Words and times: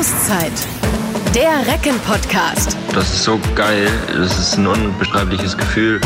Auszeit. 0.00 0.52
Der 1.34 1.70
Recken-Podcast. 1.70 2.74
Das 2.94 3.12
ist 3.12 3.24
so 3.24 3.38
geil. 3.54 3.86
Das 4.08 4.38
ist 4.38 4.56
ein 4.56 4.66
unbeschreibliches 4.66 5.58
Gefühl. 5.58 6.00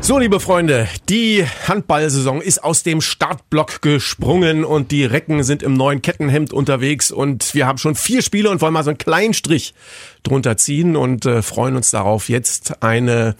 So, 0.00 0.18
liebe 0.18 0.40
Freunde, 0.40 0.88
die 1.08 1.44
Handballsaison 1.68 2.40
ist 2.40 2.64
aus 2.64 2.82
dem 2.82 3.00
Startblock 3.00 3.80
gesprungen 3.80 4.64
und 4.64 4.90
die 4.90 5.04
Recken 5.04 5.44
sind 5.44 5.62
im 5.62 5.74
neuen 5.74 6.02
Kettenhemd 6.02 6.52
unterwegs 6.52 7.12
und 7.12 7.54
wir 7.54 7.68
haben 7.68 7.78
schon 7.78 7.94
vier 7.94 8.22
Spiele 8.22 8.50
und 8.50 8.60
wollen 8.60 8.72
mal 8.72 8.82
so 8.82 8.90
einen 8.90 8.98
kleinen 8.98 9.34
Strich 9.34 9.72
drunter 10.24 10.56
ziehen 10.56 10.96
und 10.96 11.26
äh, 11.26 11.42
freuen 11.42 11.76
uns 11.76 11.92
darauf, 11.92 12.28
jetzt 12.28 12.82
eine 12.82 13.36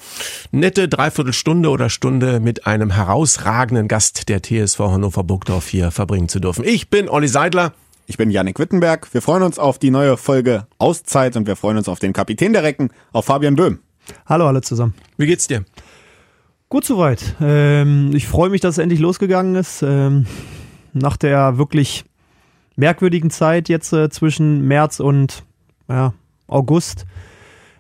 nette 0.52 0.88
Dreiviertelstunde 0.88 1.70
oder 1.70 1.90
Stunde 1.90 2.38
mit 2.38 2.68
einem 2.68 2.92
herausragenden 2.92 3.88
Gast 3.88 4.28
der 4.28 4.42
TSV 4.44 4.78
Hannover 4.78 5.24
Burgdorf 5.24 5.66
hier 5.66 5.90
verbringen 5.90 6.28
zu 6.28 6.38
dürfen. 6.38 6.64
Ich 6.64 6.88
bin 6.88 7.08
Olli 7.08 7.26
Seidler. 7.26 7.72
Ich 8.08 8.16
bin 8.16 8.30
Yannick 8.30 8.60
Wittenberg. 8.60 9.12
Wir 9.12 9.20
freuen 9.20 9.42
uns 9.42 9.58
auf 9.58 9.80
die 9.80 9.90
neue 9.90 10.16
Folge 10.16 10.68
Auszeit 10.78 11.36
und 11.36 11.48
wir 11.48 11.56
freuen 11.56 11.76
uns 11.76 11.88
auf 11.88 11.98
den 11.98 12.12
Kapitän 12.12 12.52
der 12.52 12.62
Recken, 12.62 12.90
auf 13.12 13.24
Fabian 13.24 13.56
Böhm. 13.56 13.80
Hallo 14.26 14.46
alle 14.46 14.62
zusammen. 14.62 14.94
Wie 15.16 15.26
geht's 15.26 15.48
dir? 15.48 15.64
Gut 16.68 16.84
soweit. 16.84 17.34
Ähm, 17.40 18.12
ich 18.14 18.28
freue 18.28 18.48
mich, 18.48 18.60
dass 18.60 18.76
es 18.76 18.78
endlich 18.78 19.00
losgegangen 19.00 19.56
ist. 19.56 19.82
Ähm, 19.82 20.26
nach 20.92 21.16
der 21.16 21.58
wirklich 21.58 22.04
merkwürdigen 22.76 23.30
Zeit 23.30 23.68
jetzt 23.68 23.92
äh, 23.92 24.08
zwischen 24.08 24.68
März 24.68 25.00
und 25.00 25.42
ja, 25.88 26.14
August 26.46 27.06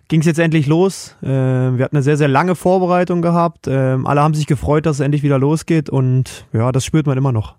ging 0.08 0.20
es 0.20 0.26
jetzt 0.26 0.40
endlich 0.40 0.66
los. 0.66 1.14
Äh, 1.22 1.28
wir 1.28 1.84
hatten 1.84 1.96
eine 1.96 2.02
sehr, 2.02 2.16
sehr 2.16 2.28
lange 2.28 2.56
Vorbereitung 2.56 3.22
gehabt. 3.22 3.68
Ähm, 3.68 4.08
alle 4.08 4.22
haben 4.22 4.34
sich 4.34 4.48
gefreut, 4.48 4.86
dass 4.86 4.96
es 4.96 5.00
endlich 5.00 5.22
wieder 5.22 5.38
losgeht 5.38 5.88
und 5.88 6.46
ja, 6.52 6.72
das 6.72 6.84
spürt 6.84 7.06
man 7.06 7.16
immer 7.16 7.30
noch. 7.30 7.54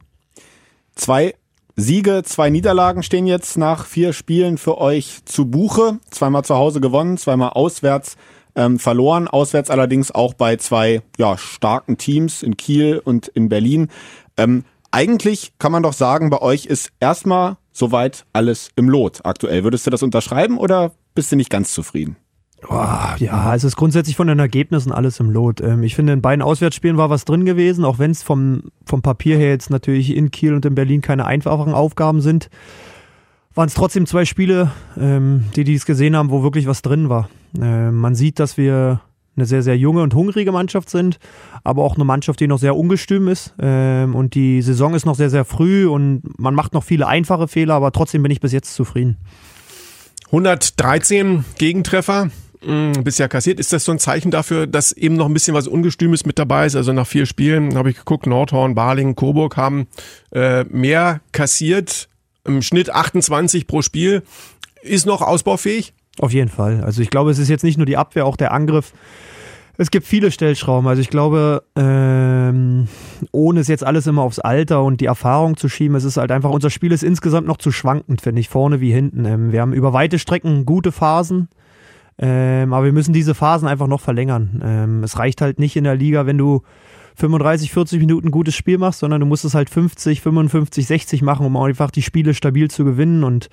Zwei 0.96 1.34
Siege, 1.80 2.24
zwei 2.26 2.50
Niederlagen 2.50 3.04
stehen 3.04 3.28
jetzt 3.28 3.56
nach 3.56 3.86
vier 3.86 4.12
Spielen 4.12 4.58
für 4.58 4.80
euch 4.80 5.24
zu 5.26 5.46
Buche. 5.46 6.00
Zweimal 6.10 6.44
zu 6.44 6.56
Hause 6.56 6.82
gewonnen, 6.82 7.18
zweimal 7.18 7.52
auswärts 7.52 8.18
ähm, 8.56 8.80
verloren, 8.80 9.28
auswärts 9.28 9.70
allerdings 9.70 10.10
auch 10.10 10.34
bei 10.34 10.56
zwei 10.56 11.04
ja, 11.20 11.38
starken 11.38 12.00
Teams 12.00 12.42
in 12.42 12.58
Kiel 12.58 13.00
und 13.04 13.28
in 13.28 13.48
Berlin. 13.48 13.90
Ähm, 14.38 14.66
eigentlich 14.90 15.54
kann 15.60 15.72
man 15.72 15.84
doch 15.84 15.94
sagen, 15.94 16.32
bei 16.32 16.42
euch 16.42 16.66
ist 16.66 16.90
erstmal 17.00 17.58
soweit 17.72 18.26
alles 18.34 18.70
im 18.76 18.90
Lot 18.90 19.20
aktuell. 19.24 19.64
Würdest 19.64 19.86
du 19.86 19.92
das 19.92 20.02
unterschreiben 20.02 20.58
oder 20.58 20.94
bist 21.14 21.32
du 21.32 21.36
nicht 21.36 21.52
ganz 21.52 21.74
zufrieden? 21.74 22.18
Oh, 22.70 23.16
ja, 23.18 23.54
es 23.54 23.64
ist 23.64 23.76
grundsätzlich 23.76 24.16
von 24.16 24.28
den 24.28 24.40
Ergebnissen 24.40 24.92
alles 24.92 25.20
im 25.20 25.30
Lot. 25.30 25.62
Ähm, 25.62 25.84
ich 25.84 25.96
finde, 25.96 26.14
in 26.14 26.22
beiden 26.22 26.42
Auswärtsspielen 26.42 26.98
war 26.98 27.10
was 27.10 27.24
drin 27.24 27.46
gewesen, 27.46 27.86
auch 27.86 28.00
wenn 28.00 28.12
es 28.12 28.24
vom, 28.24 28.64
vom 28.86 29.02
Papier 29.02 29.38
her 29.38 29.50
jetzt 29.50 29.70
natürlich 29.70 30.16
in 30.16 30.32
Kiel 30.32 30.54
und 30.54 30.66
in 30.66 30.76
Berlin 30.76 31.02
keine 31.02 31.26
einfachen 31.26 31.74
Aufgaben 31.74 32.22
sind 32.22 32.50
waren 33.58 33.68
es 33.68 33.74
trotzdem 33.74 34.06
zwei 34.06 34.24
Spiele, 34.24 34.72
ähm, 34.98 35.46
die 35.56 35.64
die 35.64 35.74
es 35.74 35.86
gesehen 35.86 36.16
haben, 36.16 36.30
wo 36.30 36.44
wirklich 36.44 36.68
was 36.68 36.84
drin 36.84 37.10
war. 37.10 37.28
Äh, 37.60 37.90
man 37.92 38.14
sieht, 38.14 38.40
dass 38.40 38.56
wir 38.56 39.02
eine 39.36 39.46
sehr, 39.46 39.64
sehr 39.64 39.78
junge 39.78 40.02
und 40.04 40.14
hungrige 40.14 40.52
Mannschaft 40.52 40.90
sind, 40.90 41.20
aber 41.64 41.84
auch 41.84 41.96
eine 41.96 42.06
Mannschaft, 42.06 42.40
die 42.40 42.48
noch 42.48 42.60
sehr 42.60 42.76
ungestüm 42.76 43.28
ist. 43.28 43.54
Ähm, 43.60 44.16
und 44.16 44.36
die 44.36 44.62
Saison 44.62 44.94
ist 44.94 45.06
noch 45.06 45.16
sehr, 45.16 45.30
sehr 45.30 45.44
früh 45.44 45.88
und 45.88 46.22
man 46.40 46.54
macht 46.54 46.74
noch 46.74 46.84
viele 46.84 47.08
einfache 47.08 47.48
Fehler, 47.48 47.74
aber 47.74 47.92
trotzdem 47.92 48.24
bin 48.24 48.32
ich 48.32 48.40
bis 48.40 48.52
jetzt 48.52 48.74
zufrieden. 48.74 49.18
113 50.28 51.44
Gegentreffer 51.58 52.30
mh, 52.66 53.02
bisher 53.04 53.28
kassiert. 53.28 53.60
Ist 53.60 53.74
das 53.74 53.86
so 53.86 53.92
ein 53.92 54.00
Zeichen 54.00 54.32
dafür, 54.32 54.68
dass 54.68 54.92
eben 54.92 55.16
noch 55.16 55.28
ein 55.28 55.34
bisschen 55.34 55.54
was 55.54 55.68
Ungestümes 55.68 56.26
mit 56.26 56.40
dabei 56.40 56.66
ist? 56.66 56.76
Also 56.76 56.94
nach 56.94 57.08
vier 57.08 57.26
Spielen 57.26 57.76
habe 57.76 57.90
ich 57.90 57.98
geguckt, 57.98 58.28
Nordhorn, 58.28 58.76
Baling, 58.76 59.16
Coburg 59.16 59.58
haben 59.58 59.88
äh, 60.32 60.64
mehr 60.66 61.22
kassiert 61.32 62.10
im 62.46 62.62
Schnitt 62.62 62.90
28 62.90 63.68
pro 63.68 63.82
Spiel. 63.82 64.24
Ist 64.82 65.06
noch 65.06 65.22
ausbaufähig? 65.22 65.94
Auf 66.20 66.34
jeden 66.34 66.50
Fall. 66.50 66.84
Also 66.84 67.02
ich 67.02 67.10
glaube, 67.10 67.32
es 67.32 67.40
ist 67.40 67.50
jetzt 67.50 67.64
nicht 67.64 67.78
nur 67.78 67.86
die 67.86 67.98
Abwehr, 67.98 68.26
auch 68.26 68.38
der 68.38 68.52
Angriff. 68.52 68.94
Es 69.80 69.92
gibt 69.92 70.08
viele 70.08 70.32
Stellschrauben. 70.32 70.88
Also 70.88 71.02
ich 71.02 71.10
glaube, 71.10 71.64
ähm, 71.76 72.88
ohne 73.32 73.60
es 73.60 73.68
jetzt 73.68 73.84
alles 73.84 74.08
immer 74.08 74.24
aufs 74.24 74.40
Alter 74.40 74.84
und 74.84 75.02
die 75.02 75.06
Erfahrung 75.06 75.56
zu 75.56 75.70
schieben, 75.70 75.96
es 75.96 76.04
ist 76.04 76.18
halt 76.18 76.32
einfach, 76.32 76.50
unser 76.50 76.72
Spiel 76.72 76.92
ist 76.92 77.04
insgesamt 77.04 77.46
noch 77.46 77.58
zu 77.58 77.72
schwankend, 77.72 78.22
finde 78.22 78.42
ich, 78.42 78.50
vorne 78.50 78.82
wie 78.82 78.92
hinten. 78.92 79.26
Ähm, 79.26 79.52
wir 79.52 79.62
haben 79.62 79.74
über 79.74 79.94
weite 79.94 80.18
Strecken 80.18 80.66
gute 80.66 80.92
Phasen, 80.92 81.50
ähm, 82.20 82.74
aber 82.74 82.86
wir 82.86 82.94
müssen 82.94 83.14
diese 83.14 83.36
Phasen 83.36 83.68
einfach 83.68 83.88
noch 83.88 84.02
verlängern. 84.02 84.62
Ähm, 84.64 85.04
es 85.04 85.20
reicht 85.20 85.42
halt 85.42 85.60
nicht 85.60 85.76
in 85.76 85.84
der 85.84 85.96
Liga, 85.96 86.26
wenn 86.26 86.38
du 86.38 86.64
35, 87.16 87.72
40 87.72 88.00
Minuten 88.00 88.32
gutes 88.32 88.56
Spiel 88.56 88.78
machst, 88.78 89.00
sondern 89.00 89.20
du 89.20 89.26
musst 89.26 89.46
es 89.46 89.56
halt 89.56 89.70
50, 89.70 90.22
55, 90.22 90.86
60 90.86 91.22
machen, 91.22 91.46
um 91.46 91.58
einfach 91.58 91.92
die 91.92 92.04
Spiele 92.04 92.34
stabil 92.34 92.70
zu 92.70 92.86
gewinnen. 92.86 93.24
Und 93.24 93.50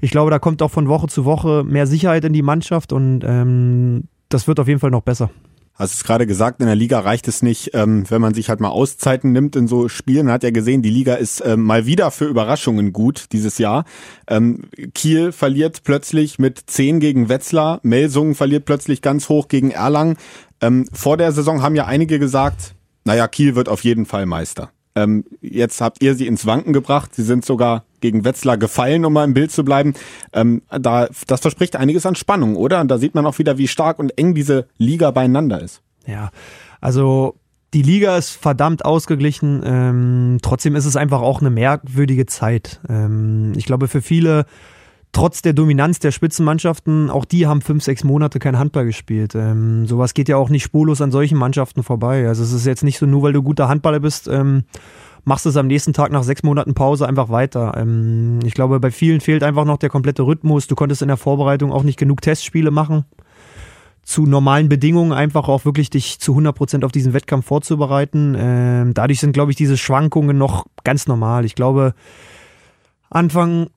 ich 0.00 0.10
glaube, 0.10 0.30
da 0.30 0.38
kommt 0.38 0.62
auch 0.62 0.70
von 0.70 0.88
Woche 0.88 1.08
zu 1.08 1.24
Woche 1.24 1.64
mehr 1.64 1.86
Sicherheit 1.86 2.24
in 2.24 2.32
die 2.32 2.42
Mannschaft 2.42 2.92
und 2.92 3.22
ähm, 3.24 4.04
das 4.28 4.46
wird 4.48 4.60
auf 4.60 4.68
jeden 4.68 4.80
Fall 4.80 4.90
noch 4.90 5.02
besser. 5.02 5.30
Hast 5.74 5.94
es 5.94 6.04
gerade 6.04 6.26
gesagt, 6.26 6.60
in 6.60 6.66
der 6.66 6.76
Liga 6.76 7.00
reicht 7.00 7.28
es 7.28 7.42
nicht, 7.42 7.70
ähm, 7.72 8.04
wenn 8.10 8.20
man 8.20 8.34
sich 8.34 8.50
halt 8.50 8.60
mal 8.60 8.68
Auszeiten 8.68 9.32
nimmt 9.32 9.56
in 9.56 9.66
so 9.66 9.88
Spielen. 9.88 10.26
Man 10.26 10.34
hat 10.34 10.42
ja 10.42 10.50
gesehen, 10.50 10.82
die 10.82 10.90
Liga 10.90 11.14
ist 11.14 11.42
ähm, 11.44 11.62
mal 11.62 11.86
wieder 11.86 12.10
für 12.10 12.26
Überraschungen 12.26 12.92
gut 12.92 13.26
dieses 13.32 13.58
Jahr. 13.58 13.84
Ähm, 14.28 14.64
Kiel 14.94 15.32
verliert 15.32 15.82
plötzlich 15.82 16.38
mit 16.38 16.58
10 16.66 17.00
gegen 17.00 17.28
Wetzlar, 17.28 17.80
Melsungen 17.82 18.34
verliert 18.34 18.66
plötzlich 18.66 19.00
ganz 19.00 19.28
hoch 19.28 19.48
gegen 19.48 19.70
Erlangen. 19.70 20.16
Ähm, 20.60 20.86
vor 20.92 21.16
der 21.16 21.32
Saison 21.32 21.62
haben 21.62 21.74
ja 21.74 21.86
einige 21.86 22.18
gesagt, 22.18 22.74
naja, 23.04 23.26
Kiel 23.26 23.54
wird 23.54 23.68
auf 23.68 23.82
jeden 23.82 24.06
Fall 24.06 24.26
Meister. 24.26 24.70
Ähm, 24.94 25.24
jetzt 25.40 25.80
habt 25.80 26.02
ihr 26.02 26.14
sie 26.14 26.26
ins 26.26 26.46
Wanken 26.46 26.72
gebracht. 26.72 27.14
Sie 27.14 27.22
sind 27.22 27.44
sogar 27.44 27.84
gegen 28.02 28.24
Wetzlar 28.26 28.58
gefallen, 28.58 29.06
um 29.06 29.14
mal 29.14 29.24
im 29.24 29.32
Bild 29.32 29.50
zu 29.50 29.64
bleiben. 29.64 29.94
Ähm, 30.34 30.62
da, 30.70 31.08
das 31.26 31.40
verspricht 31.40 31.76
einiges 31.76 32.04
an 32.04 32.14
Spannung, 32.14 32.56
oder? 32.56 32.82
Und 32.82 32.88
da 32.88 32.98
sieht 32.98 33.14
man 33.14 33.24
auch 33.24 33.38
wieder, 33.38 33.56
wie 33.56 33.68
stark 33.68 33.98
und 33.98 34.18
eng 34.18 34.34
diese 34.34 34.66
Liga 34.76 35.10
beieinander 35.10 35.62
ist. 35.62 35.80
Ja, 36.06 36.30
also 36.80 37.36
die 37.72 37.82
Liga 37.82 38.18
ist 38.18 38.30
verdammt 38.30 38.84
ausgeglichen. 38.84 39.62
Ähm, 39.64 40.38
trotzdem 40.42 40.76
ist 40.76 40.84
es 40.84 40.96
einfach 40.96 41.22
auch 41.22 41.40
eine 41.40 41.50
merkwürdige 41.50 42.26
Zeit. 42.26 42.80
Ähm, 42.88 43.54
ich 43.56 43.64
glaube, 43.64 43.88
für 43.88 44.02
viele 44.02 44.44
trotz 45.12 45.42
der 45.42 45.52
Dominanz 45.52 45.98
der 45.98 46.10
Spitzenmannschaften, 46.10 47.10
auch 47.10 47.24
die 47.24 47.46
haben 47.46 47.60
fünf, 47.60 47.84
sechs 47.84 48.02
Monate 48.02 48.38
kein 48.38 48.58
Handball 48.58 48.86
gespielt. 48.86 49.34
Ähm, 49.34 49.86
sowas 49.86 50.14
geht 50.14 50.28
ja 50.28 50.36
auch 50.36 50.48
nicht 50.48 50.62
spurlos 50.62 51.00
an 51.00 51.12
solchen 51.12 51.38
Mannschaften 51.38 51.82
vorbei. 51.82 52.26
Also 52.26 52.42
es 52.42 52.52
ist 52.52 52.66
jetzt 52.66 52.82
nicht 52.82 52.98
so, 52.98 53.06
nur 53.06 53.22
weil 53.22 53.34
du 53.34 53.42
guter 53.42 53.68
Handballer 53.68 54.00
bist, 54.00 54.26
ähm, 54.28 54.64
machst 55.24 55.44
du 55.44 55.50
es 55.50 55.56
am 55.56 55.66
nächsten 55.66 55.92
Tag 55.92 56.10
nach 56.10 56.22
sechs 56.22 56.42
Monaten 56.42 56.74
Pause 56.74 57.06
einfach 57.06 57.28
weiter. 57.28 57.74
Ähm, 57.76 58.40
ich 58.44 58.54
glaube, 58.54 58.80
bei 58.80 58.90
vielen 58.90 59.20
fehlt 59.20 59.42
einfach 59.42 59.64
noch 59.64 59.78
der 59.78 59.90
komplette 59.90 60.22
Rhythmus. 60.22 60.66
Du 60.66 60.74
konntest 60.74 61.02
in 61.02 61.08
der 61.08 61.16
Vorbereitung 61.16 61.72
auch 61.72 61.82
nicht 61.82 61.98
genug 61.98 62.20
Testspiele 62.20 62.70
machen. 62.70 63.04
Zu 64.02 64.26
normalen 64.26 64.68
Bedingungen 64.68 65.12
einfach 65.12 65.48
auch 65.48 65.64
wirklich 65.64 65.88
dich 65.88 66.18
zu 66.18 66.32
100 66.32 66.56
Prozent 66.56 66.84
auf 66.84 66.90
diesen 66.90 67.12
Wettkampf 67.12 67.46
vorzubereiten. 67.46 68.34
Ähm, 68.36 68.94
dadurch 68.94 69.20
sind, 69.20 69.32
glaube 69.32 69.52
ich, 69.52 69.56
diese 69.56 69.76
Schwankungen 69.76 70.36
noch 70.36 70.66
ganz 70.82 71.06
normal. 71.06 71.44
Ich 71.44 71.54
glaube, 71.54 71.94
Anfang 73.10 73.68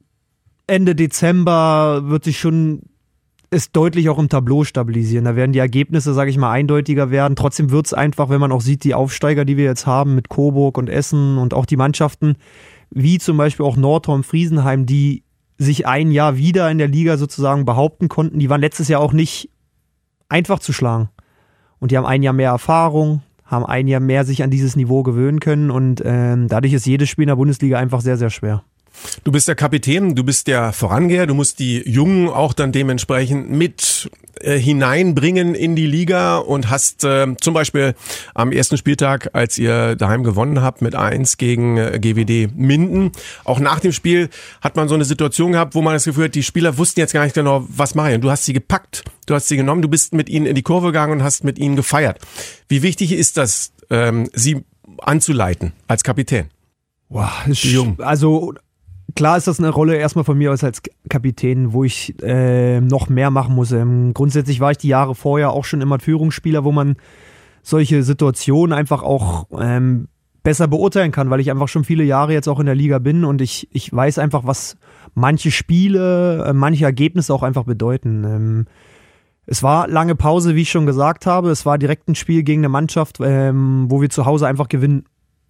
Ende 0.67 0.95
Dezember 0.95 2.01
wird 2.05 2.23
sich 2.23 2.39
schon 2.39 2.81
es 3.49 3.71
deutlich 3.71 4.09
auch 4.09 4.17
im 4.17 4.29
Tableau 4.29 4.63
stabilisieren. 4.63 5.25
Da 5.25 5.35
werden 5.35 5.51
die 5.51 5.59
Ergebnisse, 5.59 6.13
sage 6.13 6.29
ich 6.29 6.37
mal, 6.37 6.51
eindeutiger 6.51 7.11
werden. 7.11 7.35
Trotzdem 7.35 7.71
wird 7.71 7.85
es 7.85 7.93
einfach, 7.93 8.29
wenn 8.29 8.39
man 8.39 8.51
auch 8.51 8.61
sieht, 8.61 8.83
die 8.83 8.93
Aufsteiger, 8.93 9.45
die 9.45 9.57
wir 9.57 9.65
jetzt 9.65 9.85
haben 9.85 10.15
mit 10.15 10.29
Coburg 10.29 10.77
und 10.77 10.89
Essen 10.89 11.37
und 11.37 11.53
auch 11.53 11.65
die 11.65 11.77
Mannschaften, 11.77 12.35
wie 12.89 13.17
zum 13.17 13.37
Beispiel 13.37 13.65
auch 13.65 13.77
Nordhorn, 13.77 14.23
Friesenheim, 14.23 14.85
die 14.85 15.23
sich 15.57 15.87
ein 15.87 16.11
Jahr 16.11 16.37
wieder 16.37 16.69
in 16.69 16.77
der 16.77 16.87
Liga 16.87 17.17
sozusagen 17.17 17.65
behaupten 17.65 18.09
konnten, 18.09 18.39
die 18.39 18.49
waren 18.49 18.61
letztes 18.61 18.87
Jahr 18.87 19.01
auch 19.01 19.13
nicht 19.13 19.49
einfach 20.27 20.59
zu 20.59 20.73
schlagen. 20.73 21.09
Und 21.79 21.91
die 21.91 21.97
haben 21.97 22.05
ein 22.05 22.23
Jahr 22.23 22.33
mehr 22.33 22.49
Erfahrung, 22.49 23.21
haben 23.43 23.65
ein 23.65 23.87
Jahr 23.87 23.99
mehr 23.99 24.25
sich 24.25 24.43
an 24.43 24.49
dieses 24.49 24.75
Niveau 24.75 25.03
gewöhnen 25.03 25.39
können 25.39 25.71
und 25.71 26.01
ähm, 26.03 26.47
dadurch 26.47 26.73
ist 26.73 26.85
jedes 26.85 27.09
Spiel 27.09 27.23
in 27.23 27.27
der 27.27 27.35
Bundesliga 27.35 27.77
einfach 27.77 28.01
sehr, 28.01 28.17
sehr 28.17 28.29
schwer. 28.29 28.63
Du 29.23 29.31
bist 29.31 29.47
der 29.47 29.55
Kapitän, 29.55 30.15
du 30.15 30.23
bist 30.23 30.47
der 30.47 30.73
Vorangeher, 30.73 31.27
du 31.27 31.33
musst 31.33 31.59
die 31.59 31.87
Jungen 31.89 32.29
auch 32.29 32.53
dann 32.53 32.71
dementsprechend 32.71 33.49
mit 33.49 34.09
äh, 34.41 34.59
hineinbringen 34.59 35.55
in 35.55 35.75
die 35.75 35.87
Liga 35.87 36.37
und 36.37 36.69
hast 36.69 37.03
äh, 37.03 37.35
zum 37.39 37.53
Beispiel 37.53 37.95
am 38.33 38.51
ersten 38.51 38.77
Spieltag, 38.77 39.29
als 39.33 39.57
ihr 39.57 39.95
daheim 39.95 40.23
gewonnen 40.23 40.61
habt 40.61 40.81
mit 40.81 40.93
eins 40.93 41.37
gegen 41.37 41.77
äh, 41.77 41.99
GWD 41.99 42.53
Minden, 42.55 43.11
auch 43.45 43.59
nach 43.59 43.79
dem 43.79 43.93
Spiel 43.93 44.29
hat 44.61 44.75
man 44.75 44.87
so 44.87 44.95
eine 44.95 45.05
Situation 45.05 45.53
gehabt, 45.53 45.73
wo 45.73 45.81
man 45.81 45.93
das 45.93 46.03
Gefühl 46.03 46.25
hat, 46.25 46.35
die 46.35 46.43
Spieler 46.43 46.77
wussten 46.77 46.99
jetzt 46.99 47.13
gar 47.13 47.23
nicht 47.23 47.33
genau, 47.33 47.65
was 47.69 47.95
machen. 47.95 48.19
Du 48.21 48.29
hast 48.29 48.45
sie 48.45 48.53
gepackt, 48.53 49.03
du 49.25 49.35
hast 49.35 49.47
sie 49.47 49.57
genommen, 49.57 49.81
du 49.81 49.87
bist 49.87 50.13
mit 50.13 50.29
ihnen 50.29 50.45
in 50.45 50.55
die 50.55 50.63
Kurve 50.63 50.87
gegangen 50.87 51.13
und 51.13 51.23
hast 51.23 51.43
mit 51.43 51.57
ihnen 51.57 51.75
gefeiert. 51.75 52.19
Wie 52.67 52.83
wichtig 52.83 53.13
ist 53.13 53.37
das, 53.37 53.71
ähm, 53.89 54.29
sie 54.33 54.65
anzuleiten 54.99 55.71
als 55.87 56.03
Kapitän? 56.03 56.49
Wow, 57.07 57.47
ist 57.47 57.63
jung. 57.63 57.99
Also 57.99 58.53
klar 59.15 59.37
ist 59.37 59.47
das 59.47 59.59
eine 59.59 59.69
Rolle 59.69 59.95
erstmal 59.95 60.25
von 60.25 60.37
mir 60.37 60.51
aus 60.51 60.63
als 60.63 60.81
Kapitän, 61.09 61.73
wo 61.73 61.83
ich 61.83 62.21
äh, 62.21 62.81
noch 62.81 63.09
mehr 63.09 63.31
machen 63.31 63.55
muss. 63.55 63.71
Ähm, 63.71 64.13
grundsätzlich 64.13 64.59
war 64.59 64.71
ich 64.71 64.77
die 64.77 64.89
Jahre 64.89 65.15
vorher 65.15 65.51
auch 65.51 65.65
schon 65.65 65.81
immer 65.81 65.99
Führungsspieler, 65.99 66.63
wo 66.63 66.71
man 66.71 66.97
solche 67.63 68.03
Situationen 68.03 68.77
einfach 68.77 69.01
auch 69.01 69.47
ähm, 69.59 70.07
besser 70.43 70.67
beurteilen 70.67 71.11
kann, 71.11 71.29
weil 71.29 71.39
ich 71.39 71.49
einfach 71.49 71.67
schon 71.67 71.83
viele 71.83 72.03
Jahre 72.03 72.33
jetzt 72.33 72.47
auch 72.47 72.59
in 72.59 72.67
der 72.67 72.75
Liga 72.75 72.99
bin 72.99 73.25
und 73.25 73.41
ich, 73.41 73.67
ich 73.71 73.91
weiß 73.91 74.19
einfach, 74.19 74.45
was 74.45 74.77
manche 75.15 75.49
Spiele, 75.49 76.45
äh, 76.45 76.53
manche 76.53 76.85
Ergebnisse 76.85 77.33
auch 77.33 77.41
einfach 77.41 77.63
bedeuten. 77.63 78.23
Ähm, 78.23 78.65
es 79.47 79.63
war 79.63 79.87
lange 79.87 80.15
Pause, 80.15 80.55
wie 80.55 80.61
ich 80.61 80.71
schon 80.71 80.85
gesagt 80.85 81.25
habe. 81.25 81.49
Es 81.49 81.65
war 81.65 81.77
direkt 81.77 82.07
ein 82.07 82.15
Spiel 82.15 82.43
gegen 82.43 82.61
eine 82.61 82.69
Mannschaft, 82.69 83.19
ähm, 83.21 83.85
wo 83.89 84.01
wir 84.01 84.09
zu 84.09 84.25
Hause 84.25 84.47
einfach 84.47 84.69
gewinnen 84.69 85.05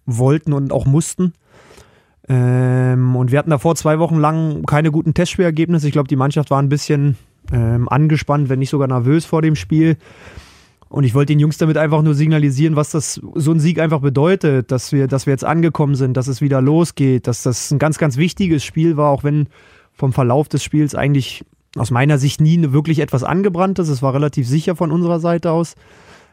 wollten 0.06 0.52
und 0.52 0.72
auch 0.72 0.86
mussten. 0.86 1.32
Ähm, 2.28 3.14
und 3.14 3.30
wir 3.30 3.38
hatten 3.38 3.50
davor 3.50 3.76
zwei 3.76 3.98
Wochen 3.98 4.16
lang 4.16 4.64
keine 4.66 4.90
guten 4.90 5.14
Testspielergebnisse. 5.14 5.86
Ich 5.86 5.92
glaube, 5.92 6.08
die 6.08 6.16
Mannschaft 6.16 6.50
war 6.50 6.60
ein 6.60 6.68
bisschen 6.68 7.16
ähm, 7.52 7.88
angespannt, 7.88 8.48
wenn 8.48 8.58
nicht 8.58 8.70
sogar 8.70 8.88
nervös 8.88 9.24
vor 9.24 9.42
dem 9.42 9.54
Spiel. 9.54 9.96
Und 10.88 11.04
ich 11.04 11.14
wollte 11.14 11.32
den 11.32 11.40
Jungs 11.40 11.58
damit 11.58 11.76
einfach 11.76 12.02
nur 12.02 12.14
signalisieren, 12.14 12.76
was 12.76 12.90
das 12.90 13.20
so 13.34 13.52
ein 13.52 13.60
Sieg 13.60 13.80
einfach 13.80 14.00
bedeutet, 14.00 14.70
dass 14.70 14.92
wir, 14.92 15.08
dass 15.08 15.26
wir 15.26 15.32
jetzt 15.32 15.44
angekommen 15.44 15.96
sind, 15.96 16.16
dass 16.16 16.28
es 16.28 16.40
wieder 16.40 16.60
losgeht, 16.60 17.26
dass 17.26 17.42
das 17.42 17.70
ein 17.70 17.78
ganz, 17.78 17.98
ganz 17.98 18.16
wichtiges 18.16 18.64
Spiel 18.64 18.96
war, 18.96 19.10
auch 19.10 19.24
wenn 19.24 19.48
vom 19.92 20.12
Verlauf 20.12 20.48
des 20.48 20.62
Spiels 20.62 20.94
eigentlich 20.94 21.44
aus 21.76 21.90
meiner 21.90 22.18
Sicht 22.18 22.40
nie 22.40 22.72
wirklich 22.72 23.00
etwas 23.00 23.24
angebranntes. 23.24 23.88
Es 23.88 24.02
war 24.02 24.14
relativ 24.14 24.46
sicher 24.46 24.76
von 24.76 24.92
unserer 24.92 25.20
Seite 25.20 25.50
aus. 25.50 25.74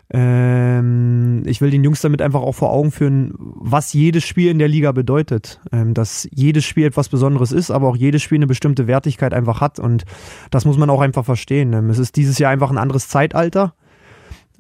Ähm, 0.09 1.43
ich 1.45 1.61
will 1.61 1.71
den 1.71 1.83
Jungs 1.83 2.01
damit 2.01 2.21
einfach 2.21 2.41
auch 2.41 2.53
vor 2.53 2.71
Augen 2.71 2.91
führen, 2.91 3.33
was 3.37 3.93
jedes 3.93 4.23
Spiel 4.23 4.51
in 4.51 4.59
der 4.59 4.67
Liga 4.67 4.91
bedeutet. 4.91 5.61
Ähm, 5.71 5.93
dass 5.93 6.27
jedes 6.31 6.65
Spiel 6.65 6.85
etwas 6.85 7.09
Besonderes 7.09 7.51
ist, 7.51 7.71
aber 7.71 7.87
auch 7.87 7.95
jedes 7.95 8.21
Spiel 8.21 8.37
eine 8.37 8.47
bestimmte 8.47 8.87
Wertigkeit 8.87 9.33
einfach 9.33 9.61
hat. 9.61 9.79
Und 9.79 10.03
das 10.51 10.65
muss 10.65 10.77
man 10.77 10.89
auch 10.89 11.01
einfach 11.01 11.25
verstehen. 11.25 11.73
Ähm, 11.73 11.89
es 11.89 11.99
ist 11.99 12.15
dieses 12.15 12.37
Jahr 12.37 12.51
einfach 12.51 12.69
ein 12.69 12.77
anderes 12.77 13.07
Zeitalter. 13.07 13.73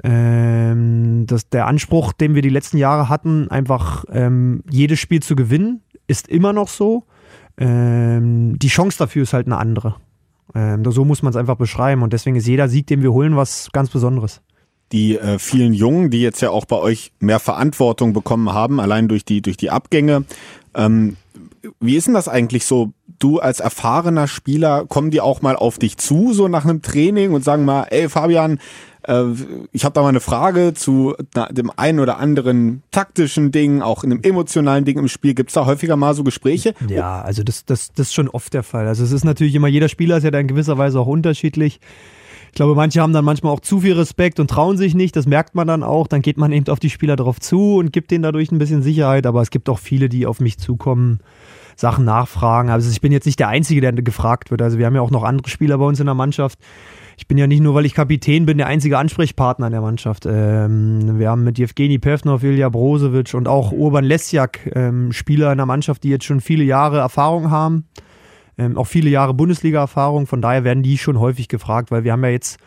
Ähm, 0.03 1.25
das, 1.27 1.49
der 1.49 1.67
Anspruch, 1.67 2.13
den 2.13 2.35
wir 2.35 2.41
die 2.41 2.49
letzten 2.49 2.77
Jahre 2.77 3.09
hatten, 3.09 3.49
einfach 3.49 4.05
ähm, 4.11 4.63
jedes 4.69 4.99
Spiel 4.99 5.21
zu 5.21 5.35
gewinnen, 5.35 5.81
ist 6.07 6.27
immer 6.27 6.53
noch 6.53 6.67
so. 6.67 7.03
Ähm, 7.57 8.57
die 8.57 8.69
Chance 8.69 8.97
dafür 8.97 9.23
ist 9.23 9.33
halt 9.33 9.47
eine 9.47 9.57
andere. 9.57 9.95
So 10.55 11.03
muss 11.03 11.23
man 11.23 11.31
es 11.31 11.35
einfach 11.35 11.55
beschreiben. 11.55 12.03
Und 12.03 12.13
deswegen 12.13 12.35
ist 12.35 12.45
jeder 12.45 12.69
Sieg, 12.69 12.85
den 12.85 13.01
wir 13.01 13.11
holen, 13.11 13.35
was 13.35 13.71
ganz 13.71 13.89
Besonderes. 13.89 14.41
Die 14.93 15.17
äh, 15.17 15.39
vielen 15.39 15.73
Jungen, 15.73 16.09
die 16.09 16.21
jetzt 16.21 16.41
ja 16.41 16.51
auch 16.51 16.65
bei 16.65 16.77
euch 16.77 17.11
mehr 17.19 17.39
Verantwortung 17.39 18.13
bekommen 18.13 18.53
haben, 18.53 18.79
allein 18.79 19.09
durch 19.09 19.25
die, 19.25 19.41
durch 19.41 19.57
die 19.57 19.71
Abgänge. 19.71 20.23
Ähm, 20.73 21.17
wie 21.79 21.95
ist 21.95 22.07
denn 22.07 22.13
das 22.13 22.27
eigentlich 22.27 22.65
so? 22.65 22.93
Du 23.19 23.39
als 23.39 23.59
erfahrener 23.59 24.27
Spieler, 24.27 24.85
kommen 24.85 25.09
die 25.09 25.21
auch 25.21 25.41
mal 25.41 25.55
auf 25.55 25.77
dich 25.77 25.97
zu, 25.97 26.33
so 26.33 26.47
nach 26.47 26.65
einem 26.65 26.81
Training 26.81 27.31
und 27.31 27.43
sagen 27.43 27.63
mal, 27.63 27.83
ey 27.89 28.09
Fabian, 28.09 28.59
äh, 29.03 29.23
ich 29.71 29.85
habe 29.85 29.93
da 29.93 30.01
mal 30.01 30.09
eine 30.09 30.19
Frage 30.19 30.73
zu 30.73 31.15
dem 31.51 31.71
einen 31.75 31.99
oder 31.99 32.17
anderen 32.17 32.83
taktischen 32.91 33.51
Ding, 33.51 33.81
auch 33.81 34.03
in 34.03 34.11
einem 34.11 34.21
emotionalen 34.23 34.85
Ding 34.85 34.97
im 34.99 35.07
Spiel. 35.07 35.33
Gibt 35.33 35.49
es 35.49 35.53
da 35.53 35.65
häufiger 35.65 35.95
mal 35.95 36.13
so 36.13 36.23
Gespräche? 36.23 36.73
Ja, 36.87 37.21
also 37.21 37.43
das, 37.43 37.65
das, 37.65 37.93
das 37.93 38.07
ist 38.07 38.13
schon 38.13 38.29
oft 38.29 38.53
der 38.53 38.63
Fall. 38.63 38.87
Also 38.87 39.03
es 39.03 39.11
ist 39.11 39.23
natürlich 39.23 39.55
immer, 39.55 39.67
jeder 39.67 39.89
Spieler 39.89 40.17
ist 40.17 40.23
ja 40.23 40.31
da 40.31 40.39
in 40.39 40.47
gewisser 40.47 40.77
Weise 40.77 40.99
auch 40.99 41.07
unterschiedlich. 41.07 41.79
Ich 42.53 42.55
glaube, 42.55 42.75
manche 42.75 43.01
haben 43.01 43.13
dann 43.13 43.25
manchmal 43.25 43.51
auch 43.51 43.61
zu 43.61 43.79
viel 43.79 43.93
Respekt 43.93 44.39
und 44.39 44.47
trauen 44.47 44.77
sich 44.77 44.93
nicht. 44.93 45.15
Das 45.15 45.25
merkt 45.25 45.55
man 45.55 45.65
dann 45.67 45.81
auch. 45.81 46.05
Dann 46.05 46.21
geht 46.21 46.37
man 46.37 46.51
eben 46.51 46.67
auf 46.67 46.79
die 46.79 46.91
Spieler 46.91 47.15
drauf 47.15 47.39
zu 47.39 47.77
und 47.77 47.91
gibt 47.91 48.11
denen 48.11 48.21
dadurch 48.21 48.51
ein 48.51 48.59
bisschen 48.59 48.83
Sicherheit. 48.83 49.25
Aber 49.25 49.41
es 49.41 49.49
gibt 49.49 49.69
auch 49.69 49.79
viele, 49.79 50.07
die 50.07 50.27
auf 50.27 50.39
mich 50.39 50.59
zukommen, 50.59 51.21
Sachen 51.75 52.05
nachfragen. 52.05 52.69
Also 52.69 52.91
ich 52.91 53.01
bin 53.01 53.11
jetzt 53.11 53.25
nicht 53.25 53.39
der 53.39 53.47
Einzige, 53.47 53.81
der 53.81 53.91
gefragt 53.93 54.51
wird. 54.51 54.61
Also 54.61 54.77
wir 54.77 54.85
haben 54.85 54.93
ja 54.93 55.01
auch 55.01 55.09
noch 55.09 55.23
andere 55.23 55.49
Spieler 55.49 55.79
bei 55.79 55.85
uns 55.85 55.99
in 55.99 56.05
der 56.05 56.13
Mannschaft, 56.13 56.59
ich 57.17 57.27
bin 57.27 57.37
ja 57.37 57.47
nicht 57.47 57.61
nur, 57.61 57.73
weil 57.73 57.85
ich 57.85 57.93
Kapitän 57.93 58.45
bin, 58.45 58.57
der 58.57 58.67
einzige 58.67 58.97
Ansprechpartner 58.97 59.67
in 59.67 59.71
der 59.71 59.81
Mannschaft. 59.81 60.25
Ähm, 60.25 61.19
wir 61.19 61.29
haben 61.29 61.43
mit 61.43 61.57
Jevgeni 61.57 61.99
Pevnov, 61.99 62.43
Ilja 62.43 62.69
Brozovic 62.69 63.33
und 63.33 63.47
auch 63.47 63.71
Urban 63.71 64.03
Lesjak 64.03 64.71
ähm, 64.75 65.11
Spieler 65.11 65.51
in 65.51 65.57
der 65.57 65.65
Mannschaft, 65.65 66.03
die 66.03 66.09
jetzt 66.09 66.25
schon 66.25 66.41
viele 66.41 66.63
Jahre 66.63 66.99
Erfahrung 66.99 67.51
haben. 67.51 67.85
Ähm, 68.57 68.77
auch 68.77 68.87
viele 68.87 69.09
Jahre 69.09 69.33
Bundesliga-Erfahrung. 69.33 70.27
Von 70.27 70.41
daher 70.41 70.63
werden 70.63 70.83
die 70.83 70.97
schon 70.97 71.19
häufig 71.19 71.47
gefragt, 71.47 71.91
weil 71.91 72.03
wir 72.03 72.11
haben 72.11 72.23
ja 72.23 72.29
jetzt 72.29 72.57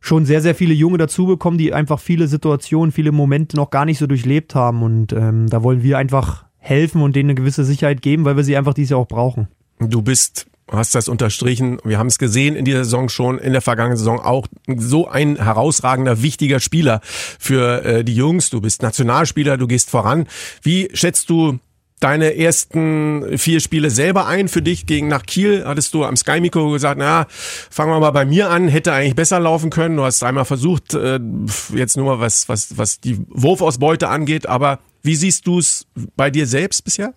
schon 0.00 0.26
sehr, 0.26 0.42
sehr 0.42 0.54
viele 0.54 0.74
Junge 0.74 0.98
dazu 0.98 1.26
bekommen, 1.26 1.56
die 1.56 1.72
einfach 1.72 1.98
viele 1.98 2.28
Situationen, 2.28 2.92
viele 2.92 3.10
Momente 3.10 3.56
noch 3.56 3.70
gar 3.70 3.86
nicht 3.86 3.98
so 3.98 4.06
durchlebt 4.06 4.54
haben. 4.54 4.82
Und 4.82 5.12
ähm, 5.12 5.48
da 5.48 5.62
wollen 5.62 5.82
wir 5.82 5.98
einfach 5.98 6.44
helfen 6.58 7.02
und 7.02 7.16
denen 7.16 7.30
eine 7.30 7.36
gewisse 7.36 7.64
Sicherheit 7.64 8.02
geben, 8.02 8.24
weil 8.24 8.36
wir 8.36 8.44
sie 8.44 8.56
einfach 8.56 8.74
dieses 8.74 8.90
Jahr 8.90 9.00
auch 9.00 9.08
brauchen. 9.08 9.48
Du 9.80 10.02
bist 10.02 10.46
hast 10.70 10.94
das 10.94 11.08
unterstrichen. 11.08 11.78
Wir 11.84 11.98
haben 11.98 12.06
es 12.06 12.18
gesehen 12.18 12.56
in 12.56 12.64
dieser 12.64 12.84
Saison 12.84 13.08
schon, 13.08 13.38
in 13.38 13.52
der 13.52 13.60
vergangenen 13.60 13.98
Saison 13.98 14.20
auch 14.20 14.46
so 14.76 15.08
ein 15.08 15.36
herausragender, 15.36 16.22
wichtiger 16.22 16.60
Spieler 16.60 17.00
für 17.02 17.84
äh, 17.84 18.04
die 18.04 18.14
Jungs. 18.14 18.50
Du 18.50 18.60
bist 18.60 18.82
Nationalspieler, 18.82 19.56
du 19.56 19.66
gehst 19.66 19.90
voran. 19.90 20.26
Wie 20.62 20.88
schätzt 20.94 21.28
du 21.30 21.58
deine 22.04 22.36
ersten 22.36 23.38
vier 23.38 23.60
Spiele 23.60 23.88
selber 23.88 24.26
ein 24.26 24.48
für 24.48 24.60
dich 24.60 24.84
gegen 24.84 25.08
nach 25.08 25.22
Kiel? 25.22 25.64
Hattest 25.66 25.94
du 25.94 26.04
am 26.04 26.16
Sky 26.16 26.38
Mikro 26.38 26.70
gesagt, 26.70 26.98
na, 26.98 27.26
fangen 27.30 27.90
wir 27.90 27.98
mal 27.98 28.10
bei 28.10 28.26
mir 28.26 28.50
an, 28.50 28.68
hätte 28.68 28.92
eigentlich 28.92 29.16
besser 29.16 29.40
laufen 29.40 29.70
können. 29.70 29.96
Du 29.96 30.04
hast 30.04 30.22
einmal 30.22 30.44
versucht, 30.44 30.92
äh, 30.92 31.18
jetzt 31.74 31.96
nur 31.96 32.20
was, 32.20 32.46
was, 32.50 32.76
was 32.76 33.00
die 33.00 33.18
Wurfausbeute 33.30 34.08
angeht, 34.08 34.46
aber 34.46 34.80
wie 35.02 35.14
siehst 35.16 35.46
du 35.46 35.58
es 35.58 35.86
bei 36.14 36.30
dir 36.30 36.46
selbst 36.46 36.84
bisher? 36.84 37.14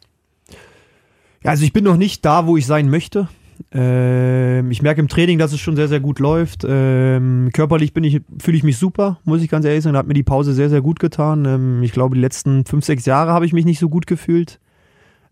Ja, 1.43 1.51
also 1.51 1.65
ich 1.65 1.73
bin 1.73 1.83
noch 1.83 1.97
nicht 1.97 2.23
da, 2.23 2.47
wo 2.47 2.55
ich 2.55 2.65
sein 2.65 2.89
möchte. 2.89 3.27
Ähm, 3.73 4.71
ich 4.71 4.81
merke 4.81 5.01
im 5.01 5.09
Training, 5.09 5.37
dass 5.37 5.51
es 5.51 5.59
schon 5.59 5.75
sehr, 5.75 5.89
sehr 5.89 5.99
gut 5.99 6.19
läuft. 6.19 6.65
Ähm, 6.65 7.49
körperlich 7.51 7.91
ich, 7.93 8.21
fühle 8.39 8.57
ich 8.57 8.63
mich 8.63 8.77
super, 8.77 9.19
muss 9.25 9.41
ich 9.41 9.49
ganz 9.49 9.65
ehrlich 9.65 9.83
sagen. 9.83 9.95
Da 9.95 9.99
hat 9.99 10.07
mir 10.07 10.13
die 10.13 10.23
Pause 10.23 10.53
sehr, 10.53 10.69
sehr 10.69 10.81
gut 10.81 11.01
getan. 11.01 11.43
Ähm, 11.43 11.83
ich 11.83 11.91
glaube, 11.91 12.15
die 12.15 12.21
letzten 12.21 12.63
fünf, 12.63 12.85
sechs 12.85 13.05
Jahre 13.05 13.33
habe 13.33 13.45
ich 13.45 13.51
mich 13.51 13.65
nicht 13.65 13.79
so 13.79 13.89
gut 13.89 14.07
gefühlt. 14.07 14.61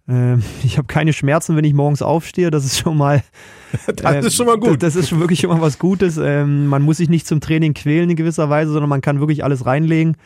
Ähm, 0.07 0.44
ich 0.63 0.78
habe 0.78 0.88
keine 0.88 1.13
Schmerzen, 1.13 1.56
wenn 1.56 1.66
ich 1.66 1.74
morgens 1.74 2.02
aufstehe. 2.02 2.52
Das 2.52 2.66
ist 2.66 2.78
schon 2.78 2.98
mal. 2.98 3.24
das 3.96 4.25
ist 4.25 4.36
schon 4.36 4.48
mal 4.48 4.57
gut. 4.57 4.84
Das, 4.84 4.96
ist 4.96 5.10
schon 5.10 5.19
wirklich 5.19 5.40
schon 5.40 5.50
mal 5.50 5.62
was 5.62 5.80
Gutes. 5.80 6.18
Ähm, 6.18 6.68
man 6.68 6.81
muss 6.81 6.98
sich 6.98 7.10
nicht 7.10 7.28
zum 7.28 7.42
Training 7.42 7.74
quälen 7.74 8.10
in 8.10 8.16
gewisser 8.16 8.50
Weise, 8.50 8.72
sondern 8.72 8.90
man 8.90 9.02
kann 9.02 9.19
wirklich 9.19 9.44
alles 9.44 9.66
reinlegen. 9.66 10.18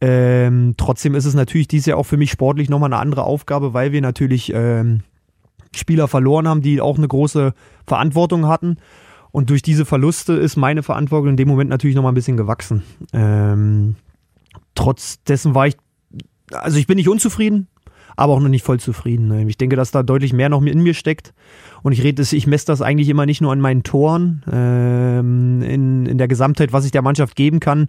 Ähm, 0.00 0.74
trotzdem 0.78 1.14
ist 1.14 1.26
es 1.26 1.34
natürlich 1.34 1.68
dieses 1.68 1.86
Jahr 1.86 1.98
auch 1.98 2.04
für 2.04 2.16
mich 2.16 2.30
sportlich 2.30 2.70
nochmal 2.70 2.92
eine 2.92 3.00
andere 3.00 3.24
Aufgabe, 3.24 3.74
weil 3.74 3.92
wir 3.92 4.00
natürlich 4.00 4.50
ähm, 4.54 5.00
Spieler 5.74 6.08
verloren 6.08 6.48
haben, 6.48 6.62
die 6.62 6.80
auch 6.80 6.96
eine 6.96 7.08
große 7.08 7.52
Verantwortung 7.86 8.46
hatten. 8.46 8.78
Und 9.30 9.50
durch 9.50 9.62
diese 9.62 9.84
Verluste 9.84 10.32
ist 10.32 10.56
meine 10.56 10.82
Verantwortung 10.82 11.30
in 11.30 11.36
dem 11.36 11.48
Moment 11.48 11.70
natürlich 11.70 11.94
nochmal 11.94 12.12
ein 12.12 12.16
bisschen 12.16 12.36
gewachsen. 12.36 12.82
Ähm, 13.12 13.94
trotz 14.74 15.22
dessen 15.22 15.54
war 15.54 15.66
ich, 15.66 15.76
also 16.52 16.78
ich 16.78 16.86
bin 16.86 16.96
nicht 16.96 17.08
unzufrieden, 17.08 17.68
aber 18.16 18.34
auch 18.34 18.40
noch 18.40 18.48
nicht 18.48 18.64
voll 18.64 18.80
zufrieden. 18.80 19.48
Ich 19.48 19.58
denke, 19.58 19.76
dass 19.76 19.90
da 19.90 20.02
deutlich 20.02 20.32
mehr 20.32 20.48
noch 20.48 20.62
in 20.62 20.82
mir 20.82 20.94
steckt. 20.94 21.32
Und 21.82 21.92
ich 21.92 22.02
rede, 22.02 22.22
ich 22.22 22.46
messe 22.46 22.66
das 22.66 22.82
eigentlich 22.82 23.08
immer 23.08 23.26
nicht 23.26 23.40
nur 23.40 23.52
an 23.52 23.60
meinen 23.60 23.82
Toren, 23.82 24.42
ähm, 24.50 25.62
in, 25.62 26.06
in 26.06 26.18
der 26.18 26.28
Gesamtheit, 26.28 26.72
was 26.72 26.84
ich 26.84 26.90
der 26.90 27.02
Mannschaft 27.02 27.36
geben 27.36 27.60
kann, 27.60 27.88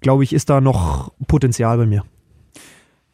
glaube 0.00 0.24
ich, 0.24 0.32
ist 0.32 0.50
da 0.50 0.60
noch 0.60 1.12
Potenzial 1.26 1.78
bei 1.78 1.86
mir. 1.86 2.04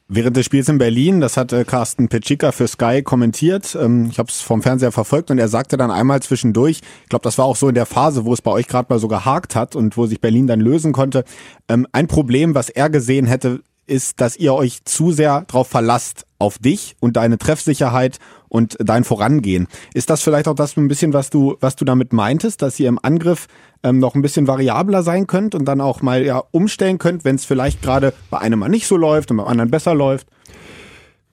Während 0.08 0.36
des 0.36 0.46
Spiels 0.46 0.68
in 0.68 0.78
Berlin, 0.78 1.20
das 1.20 1.36
hat 1.36 1.52
äh, 1.52 1.64
Carsten 1.64 2.08
Petschika 2.08 2.52
für 2.52 2.68
Sky 2.68 3.02
kommentiert, 3.02 3.76
ähm, 3.80 4.06
ich 4.08 4.20
habe 4.20 4.28
es 4.28 4.40
vom 4.40 4.62
Fernseher 4.62 4.92
verfolgt 4.92 5.32
und 5.32 5.38
er 5.38 5.48
sagte 5.48 5.76
dann 5.76 5.90
einmal 5.90 6.22
zwischendurch, 6.22 6.80
ich 7.02 7.08
glaube, 7.08 7.24
das 7.24 7.38
war 7.38 7.44
auch 7.44 7.56
so 7.56 7.68
in 7.68 7.74
der 7.74 7.86
Phase, 7.86 8.24
wo 8.24 8.32
es 8.32 8.40
bei 8.40 8.52
euch 8.52 8.68
gerade 8.68 8.86
mal 8.88 9.00
so 9.00 9.08
gehakt 9.08 9.56
hat 9.56 9.74
und 9.74 9.96
wo 9.96 10.06
sich 10.06 10.20
Berlin 10.20 10.46
dann 10.46 10.60
lösen 10.60 10.92
konnte, 10.92 11.24
ähm, 11.68 11.88
ein 11.90 12.06
Problem, 12.06 12.54
was 12.54 12.68
er 12.68 12.88
gesehen 12.88 13.26
hätte, 13.26 13.62
ist, 13.86 14.20
dass 14.20 14.36
ihr 14.36 14.54
euch 14.54 14.84
zu 14.84 15.10
sehr 15.10 15.44
darauf 15.48 15.66
verlasst, 15.66 16.25
auf 16.38 16.58
dich 16.58 16.96
und 17.00 17.16
deine 17.16 17.38
Treffsicherheit 17.38 18.18
und 18.48 18.76
dein 18.78 19.04
Vorangehen. 19.04 19.68
Ist 19.94 20.10
das 20.10 20.22
vielleicht 20.22 20.48
auch 20.48 20.54
das 20.54 20.76
ein 20.76 20.88
bisschen, 20.88 21.12
was 21.12 21.30
du, 21.30 21.56
was 21.60 21.76
du 21.76 21.84
damit 21.84 22.12
meintest, 22.12 22.62
dass 22.62 22.78
ihr 22.78 22.88
im 22.88 22.98
Angriff 23.02 23.46
ähm, 23.82 23.98
noch 23.98 24.14
ein 24.14 24.22
bisschen 24.22 24.46
variabler 24.46 25.02
sein 25.02 25.26
könnt 25.26 25.54
und 25.54 25.64
dann 25.64 25.80
auch 25.80 26.02
mal 26.02 26.24
ja 26.24 26.42
umstellen 26.50 26.98
könnt, 26.98 27.24
wenn 27.24 27.36
es 27.36 27.44
vielleicht 27.44 27.82
gerade 27.82 28.12
bei 28.30 28.38
einem 28.38 28.58
mal 28.58 28.68
nicht 28.68 28.86
so 28.86 28.96
läuft 28.96 29.30
und 29.30 29.38
beim 29.38 29.46
anderen 29.46 29.70
besser 29.70 29.94
läuft? 29.94 30.28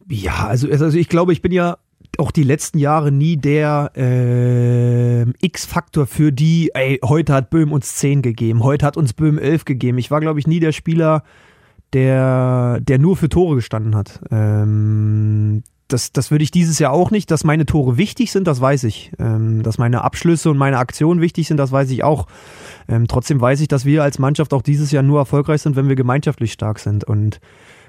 Ja, 0.10 0.48
also, 0.48 0.70
also 0.70 0.98
ich 0.98 1.10
glaube, 1.10 1.34
ich 1.34 1.42
bin 1.42 1.52
ja 1.52 1.78
auch 2.18 2.32
die 2.32 2.44
letzten 2.44 2.78
Jahre 2.78 3.12
nie 3.12 3.38
der 3.38 3.92
äh, 3.96 5.24
X-Faktor 5.46 6.06
für 6.06 6.32
die, 6.32 6.72
ey, 6.74 7.00
heute 7.04 7.34
hat 7.34 7.50
Böhm 7.50 7.72
uns 7.72 7.96
10 7.96 8.22
gegeben, 8.22 8.64
heute 8.64 8.86
hat 8.86 8.98
uns 8.98 9.14
Böhm 9.14 9.38
11 9.40 9.66
gegeben. 9.66 9.98
Ich 9.98 10.12
war, 10.12 10.20
glaube 10.20 10.40
ich, 10.40 10.48
nie 10.48 10.60
der 10.60 10.74
Spieler, 10.74 11.24
der, 11.94 12.80
der 12.82 13.00
nur 13.00 13.16
für 13.16 13.30
Tore 13.30 13.56
gestanden 13.56 13.96
hat. 13.96 14.22
Ähm, 14.32 15.64
das, 15.88 16.12
das 16.12 16.32
würde 16.32 16.44
ich 16.44 16.52
dieses 16.52 16.80
Jahr 16.80 16.92
auch 16.92 17.12
nicht. 17.12 17.30
Dass 17.30 17.44
meine 17.44 17.66
Tore 17.66 17.98
wichtig 17.98 18.32
sind, 18.32 18.48
das 18.48 18.60
weiß 18.60 18.84
ich. 18.86 19.12
Ähm, 19.20 19.64
dass 19.64 19.78
meine 19.78 20.04
Abschlüsse 20.04 20.50
und 20.50 20.58
meine 20.58 20.80
Aktionen 20.80 21.22
wichtig 21.22 21.48
sind, 21.48 21.58
das 21.58 21.72
weiß 21.72 21.92
ich 21.92 22.04
auch. 22.04 22.28
Ähm, 22.88 23.08
trotzdem 23.08 23.40
weiß 23.40 23.62
ich, 23.62 23.68
dass 23.68 23.86
wir 23.86 24.04
als 24.04 24.20
Mannschaft 24.20 24.54
auch 24.54 24.62
dieses 24.62 24.92
Jahr 24.92 25.04
nur 25.04 25.20
erfolgreich 25.20 25.62
sind, 25.62 25.76
wenn 25.76 25.88
wir 25.88 25.96
gemeinschaftlich 25.96 26.52
stark 26.52 26.80
sind. 26.80 27.04
Und 27.04 27.40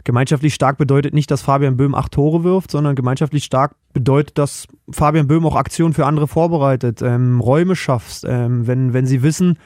gemeinschaftlich 0.04 0.54
stark 0.54 0.76
bedeutet 0.76 1.14
nicht, 1.14 1.30
dass 1.30 1.42
Fabian 1.42 1.76
Böhm 1.76 1.94
acht 1.94 2.12
Tore 2.12 2.44
wirft, 2.44 2.70
sondern 2.70 2.94
gemeinschaftlich 2.94 3.44
stark 3.44 3.75
bedeutet, 3.94 4.38
dass 4.38 4.68
Fabian 4.90 5.26
Böhm 5.26 5.46
auch 5.46 5.56
Aktionen 5.56 5.94
für 5.94 6.06
andere 6.06 6.28
vorbereitet, 6.28 7.00
ähm, 7.00 7.40
Räume 7.40 7.75
schafft, 7.75 8.23
ähm, 8.26 8.66
wenn, 8.66 8.92
wenn 8.92 9.06
sie 9.06 9.23
wissen, 9.23 9.58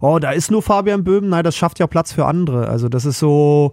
oh, 0.00 0.18
da 0.18 0.30
ist 0.30 0.50
nur 0.50 0.62
Fabian 0.62 1.04
Böhm, 1.04 1.28
nein, 1.28 1.44
das 1.44 1.56
schafft 1.56 1.78
ja 1.78 1.86
Platz 1.86 2.12
für 2.12 2.26
andere. 2.26 2.68
Also 2.68 2.88
das 2.88 3.04
ist 3.04 3.18
so 3.18 3.72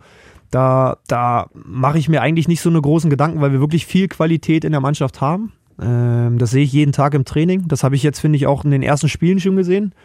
Da, 0.51 0.97
da 1.07 1.47
mache 1.53 1.97
ich 1.97 2.09
mir 2.09 2.21
eigentlich 2.21 2.47
nicht 2.47 2.61
so 2.61 2.69
eine 2.69 2.79
großen 2.79 3.09
Gedanken, 3.09 3.41
weil 3.41 3.51
wir 3.51 3.59
wirklich 3.59 3.87
viel 3.87 4.07
Qualität 4.07 4.63
in 4.63 4.71
der 4.71 4.81
Mannschaft 4.81 5.19
haben. 5.19 5.51
Ähm, 5.81 6.37
das 6.37 6.51
sehe 6.51 6.63
ich 6.63 6.71
jeden 6.71 6.91
Tag 6.91 7.15
im 7.15 7.25
Training. 7.25 7.67
Das 7.67 7.83
habe 7.83 7.95
ich 7.95 8.03
jetzt, 8.03 8.19
finde 8.19 8.37
ich, 8.37 8.45
auch 8.45 8.63
in 8.63 8.69
den 8.69 8.83
ersten 8.83 9.09
Spielen 9.09 9.39
schon 9.39 9.55
gesehen. 9.55 9.95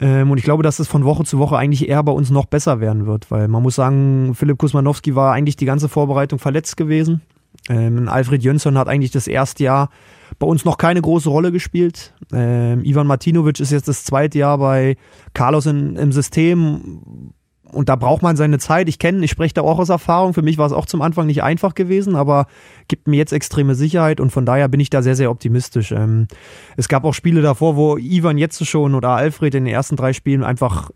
Ähm, 0.00 0.32
und 0.32 0.38
ich 0.38 0.44
glaube, 0.44 0.64
dass 0.64 0.80
es 0.80 0.88
von 0.88 1.04
Woche 1.04 1.22
zu 1.22 1.38
Woche 1.38 1.56
eigentlich 1.56 1.88
eher 1.88 2.02
bei 2.02 2.10
uns 2.10 2.30
noch 2.30 2.46
besser 2.46 2.80
werden 2.80 3.06
wird, 3.06 3.30
weil 3.30 3.46
man 3.46 3.62
muss 3.62 3.76
sagen, 3.76 4.34
Philipp 4.34 4.58
Kusmanowski 4.58 5.14
war 5.14 5.32
eigentlich 5.32 5.54
die 5.54 5.66
ganze 5.66 5.88
Vorbereitung 5.88 6.40
verletzt 6.40 6.76
gewesen. 6.76 7.20
Ähm, 7.68 8.08
Alfred 8.08 8.42
Jönsson 8.42 8.76
hat 8.76 8.88
eigentlich 8.88 9.12
das 9.12 9.28
erste 9.28 9.62
Jahr 9.62 9.90
bei 10.38 10.46
uns 10.46 10.64
noch 10.64 10.78
keine 10.78 11.00
große 11.00 11.28
Rolle 11.28 11.52
gespielt. 11.52 12.14
Ähm, 12.32 12.84
Ivan 12.84 13.06
Martinovic 13.06 13.60
ist 13.60 13.72
jetzt 13.72 13.88
das 13.88 14.04
zweite 14.04 14.38
Jahr 14.38 14.58
bei 14.58 14.96
Carlos 15.34 15.66
in, 15.66 15.96
im 15.96 16.12
System 16.12 17.32
und 17.72 17.88
da 17.88 17.96
braucht 17.96 18.22
man 18.22 18.36
seine 18.36 18.58
Zeit. 18.58 18.88
Ich 18.88 18.98
kenne, 18.98 19.24
ich 19.24 19.30
spreche 19.30 19.54
da 19.54 19.62
auch 19.62 19.78
aus 19.78 19.88
Erfahrung. 19.88 20.34
Für 20.34 20.42
mich 20.42 20.58
war 20.58 20.66
es 20.66 20.72
auch 20.72 20.84
zum 20.84 21.00
Anfang 21.00 21.26
nicht 21.26 21.42
einfach 21.42 21.74
gewesen, 21.74 22.16
aber 22.16 22.46
gibt 22.86 23.08
mir 23.08 23.16
jetzt 23.16 23.32
extreme 23.32 23.74
Sicherheit 23.74 24.20
und 24.20 24.30
von 24.30 24.44
daher 24.44 24.68
bin 24.68 24.78
ich 24.78 24.90
da 24.90 25.02
sehr, 25.02 25.16
sehr 25.16 25.30
optimistisch. 25.30 25.90
Ähm, 25.90 26.28
es 26.76 26.88
gab 26.88 27.04
auch 27.04 27.14
Spiele 27.14 27.40
davor, 27.40 27.76
wo 27.76 27.96
Ivan 27.96 28.36
jetzt 28.36 28.64
schon 28.66 28.94
oder 28.94 29.10
Alfred 29.10 29.54
in 29.54 29.64
den 29.64 29.72
ersten 29.72 29.96
drei 29.96 30.12
Spielen 30.12 30.44
einfach 30.44 30.90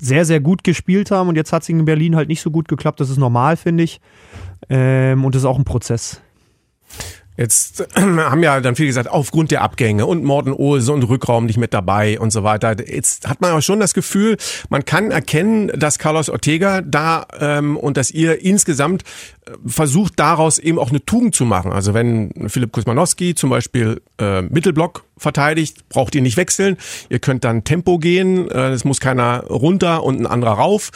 sehr, 0.00 0.24
sehr 0.24 0.40
gut 0.40 0.64
gespielt 0.64 1.10
haben 1.10 1.28
und 1.28 1.36
jetzt 1.36 1.52
hat 1.52 1.62
es 1.62 1.68
in 1.68 1.84
Berlin 1.84 2.16
halt 2.16 2.28
nicht 2.28 2.40
so 2.40 2.50
gut 2.50 2.68
geklappt. 2.68 3.00
Das 3.00 3.10
ist 3.10 3.18
normal, 3.18 3.56
finde 3.56 3.84
ich. 3.84 4.00
Ähm, 4.68 5.24
und 5.24 5.34
das 5.34 5.42
ist 5.42 5.46
auch 5.46 5.58
ein 5.58 5.64
Prozess. 5.64 6.22
Jetzt 7.36 7.80
äh, 7.80 8.00
haben 8.00 8.42
ja 8.42 8.60
dann 8.60 8.76
viel 8.76 8.86
gesagt, 8.86 9.08
aufgrund 9.08 9.50
der 9.50 9.62
Abgänge 9.62 10.06
und 10.06 10.24
Morten 10.24 10.52
Olse 10.52 10.92
und 10.92 11.02
Rückraum 11.04 11.46
nicht 11.46 11.58
mit 11.58 11.72
dabei 11.72 12.18
und 12.20 12.30
so 12.30 12.44
weiter. 12.44 12.76
Jetzt 12.86 13.28
hat 13.28 13.40
man 13.40 13.50
aber 13.50 13.62
schon 13.62 13.80
das 13.80 13.94
Gefühl, 13.94 14.36
man 14.68 14.84
kann 14.84 15.10
erkennen, 15.10 15.68
dass 15.78 15.98
Carlos 15.98 16.28
Ortega 16.28 16.82
da 16.82 17.26
ähm, 17.38 17.76
und 17.76 17.96
dass 17.96 18.10
ihr 18.10 18.42
insgesamt 18.42 19.02
äh, 19.46 19.52
versucht, 19.66 20.18
daraus 20.18 20.58
eben 20.58 20.78
auch 20.78 20.90
eine 20.90 21.04
Tugend 21.04 21.34
zu 21.34 21.44
machen. 21.44 21.72
Also 21.72 21.94
wenn 21.94 22.48
Philipp 22.48 22.72
Kusmanowski 22.72 23.34
zum 23.34 23.50
Beispiel 23.50 24.02
äh, 24.18 24.42
Mittelblock 24.42 25.04
verteidigt, 25.16 25.88
braucht 25.88 26.14
ihr 26.14 26.22
nicht 26.22 26.36
wechseln. 26.36 26.76
Ihr 27.08 27.18
könnt 27.18 27.44
dann 27.44 27.64
Tempo 27.64 27.98
gehen, 27.98 28.50
äh, 28.50 28.70
es 28.70 28.84
muss 28.84 29.00
keiner 29.00 29.44
runter 29.44 30.02
und 30.04 30.20
ein 30.20 30.26
anderer 30.26 30.52
rauf. 30.52 30.90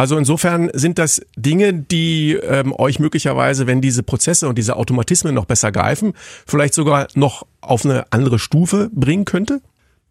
Also 0.00 0.16
insofern 0.16 0.70
sind 0.72 0.98
das 0.98 1.20
Dinge, 1.36 1.74
die 1.74 2.32
ähm, 2.32 2.72
euch 2.72 3.00
möglicherweise, 3.00 3.66
wenn 3.66 3.82
diese 3.82 4.02
Prozesse 4.02 4.48
und 4.48 4.56
diese 4.56 4.76
Automatismen 4.76 5.34
noch 5.34 5.44
besser 5.44 5.72
greifen, 5.72 6.14
vielleicht 6.46 6.72
sogar 6.72 7.08
noch 7.14 7.46
auf 7.60 7.84
eine 7.84 8.10
andere 8.10 8.38
Stufe 8.38 8.88
bringen 8.94 9.26
könnte? 9.26 9.60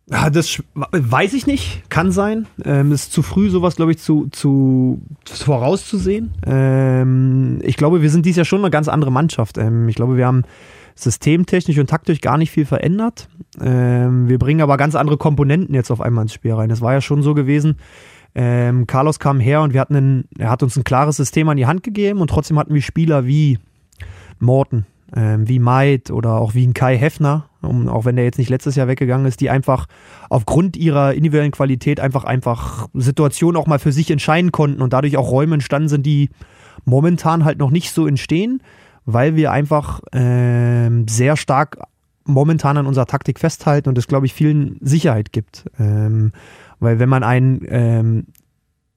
Ja, 0.07 0.29
das 0.29 0.61
weiß 0.75 1.33
ich 1.33 1.47
nicht, 1.47 1.89
kann 1.89 2.11
sein. 2.11 2.45
Ähm, 2.63 2.91
ist 2.91 3.11
zu 3.11 3.23
früh, 3.23 3.49
sowas, 3.49 3.77
glaube 3.77 3.93
ich, 3.93 3.97
zu, 3.97 4.27
zu, 4.27 5.01
vorauszusehen. 5.25 6.35
Ähm, 6.45 7.59
ich 7.63 7.75
glaube, 7.75 8.03
wir 8.03 8.11
sind 8.11 8.27
dies 8.27 8.35
Jahr 8.35 8.45
schon 8.45 8.59
eine 8.59 8.69
ganz 8.69 8.89
andere 8.89 9.11
Mannschaft. 9.11 9.57
Ähm, 9.57 9.89
ich 9.89 9.95
glaube, 9.95 10.17
wir 10.17 10.27
haben 10.27 10.43
systemtechnisch 10.93 11.79
und 11.79 11.89
taktisch 11.89 12.21
gar 12.21 12.37
nicht 12.37 12.51
viel 12.51 12.67
verändert. 12.67 13.27
Ähm, 13.59 14.29
wir 14.29 14.37
bringen 14.37 14.61
aber 14.61 14.77
ganz 14.77 14.93
andere 14.93 15.17
Komponenten 15.17 15.73
jetzt 15.73 15.89
auf 15.89 15.99
einmal 15.99 16.25
ins 16.25 16.33
Spiel 16.33 16.53
rein. 16.53 16.69
Es 16.69 16.81
war 16.81 16.93
ja 16.93 17.01
schon 17.01 17.23
so 17.23 17.33
gewesen, 17.33 17.77
ähm, 18.35 18.87
Carlos 18.87 19.19
kam 19.19 19.39
her 19.39 19.61
und 19.61 19.73
wir 19.73 19.81
hatten 19.81 19.95
einen, 19.95 20.25
er 20.37 20.49
hat 20.49 20.63
uns 20.63 20.77
ein 20.77 20.83
klares 20.83 21.17
System 21.17 21.49
an 21.49 21.57
die 21.57 21.65
Hand 21.65 21.83
gegeben 21.83 22.21
und 22.21 22.29
trotzdem 22.29 22.59
hatten 22.59 22.73
wir 22.73 22.81
Spieler 22.81 23.25
wie 23.25 23.59
Morten, 24.39 24.85
ähm, 25.15 25.47
wie 25.47 25.59
Maid 25.59 26.11
oder 26.11 26.35
auch 26.35 26.53
wie 26.53 26.65
ein 26.65 26.73
Kai 26.73 26.97
Heffner, 26.97 27.45
um, 27.61 27.87
auch 27.87 28.05
wenn 28.05 28.15
der 28.15 28.25
jetzt 28.25 28.37
nicht 28.37 28.49
letztes 28.49 28.75
Jahr 28.75 28.87
weggegangen 28.87 29.25
ist, 29.25 29.41
die 29.41 29.49
einfach 29.49 29.87
aufgrund 30.29 30.77
ihrer 30.77 31.13
individuellen 31.13 31.51
Qualität 31.51 31.99
einfach, 31.99 32.23
einfach 32.23 32.87
Situationen 32.93 33.59
auch 33.59 33.67
mal 33.67 33.79
für 33.79 33.91
sich 33.91 34.11
entscheiden 34.11 34.51
konnten 34.51 34.81
und 34.81 34.93
dadurch 34.93 35.17
auch 35.17 35.31
Räume 35.31 35.55
entstanden 35.55 35.89
sind, 35.89 36.05
die 36.05 36.29
momentan 36.85 37.45
halt 37.45 37.57
noch 37.57 37.71
nicht 37.71 37.91
so 37.91 38.07
entstehen, 38.07 38.61
weil 39.05 39.35
wir 39.35 39.51
einfach 39.51 40.01
ähm, 40.13 41.07
sehr 41.07 41.35
stark 41.35 41.79
momentan 42.25 42.77
an 42.77 42.85
unserer 42.85 43.07
Taktik 43.07 43.39
festhalten 43.39 43.89
und 43.89 43.97
das, 43.97 44.07
glaube 44.07 44.25
ich, 44.25 44.33
vielen 44.33 44.77
Sicherheit 44.81 45.33
gibt. 45.33 45.65
Ähm, 45.79 46.31
weil 46.79 46.99
wenn 46.99 47.09
man 47.09 47.23
ein 47.23 47.61
ähm, 47.69 48.27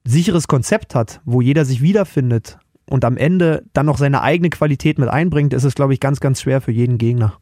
sicheres 0.03 0.47
Konzept 0.47 0.95
hat, 0.95 1.21
wo 1.25 1.41
jeder 1.41 1.65
sich 1.65 1.81
wiederfindet 1.81 2.57
und 2.89 3.05
am 3.05 3.17
Ende 3.17 3.63
dann 3.73 3.85
noch 3.85 3.97
seine 3.97 4.21
eigene 4.21 4.49
Qualität 4.49 4.97
mit 4.97 5.09
einbringt, 5.09 5.53
ist 5.53 5.63
es, 5.63 5.75
glaube 5.75 5.93
ich, 5.93 5.99
ganz, 5.99 6.19
ganz 6.19 6.41
schwer 6.41 6.61
für 6.61 6.71
jeden 6.71 6.97
Gegner. 6.97 7.37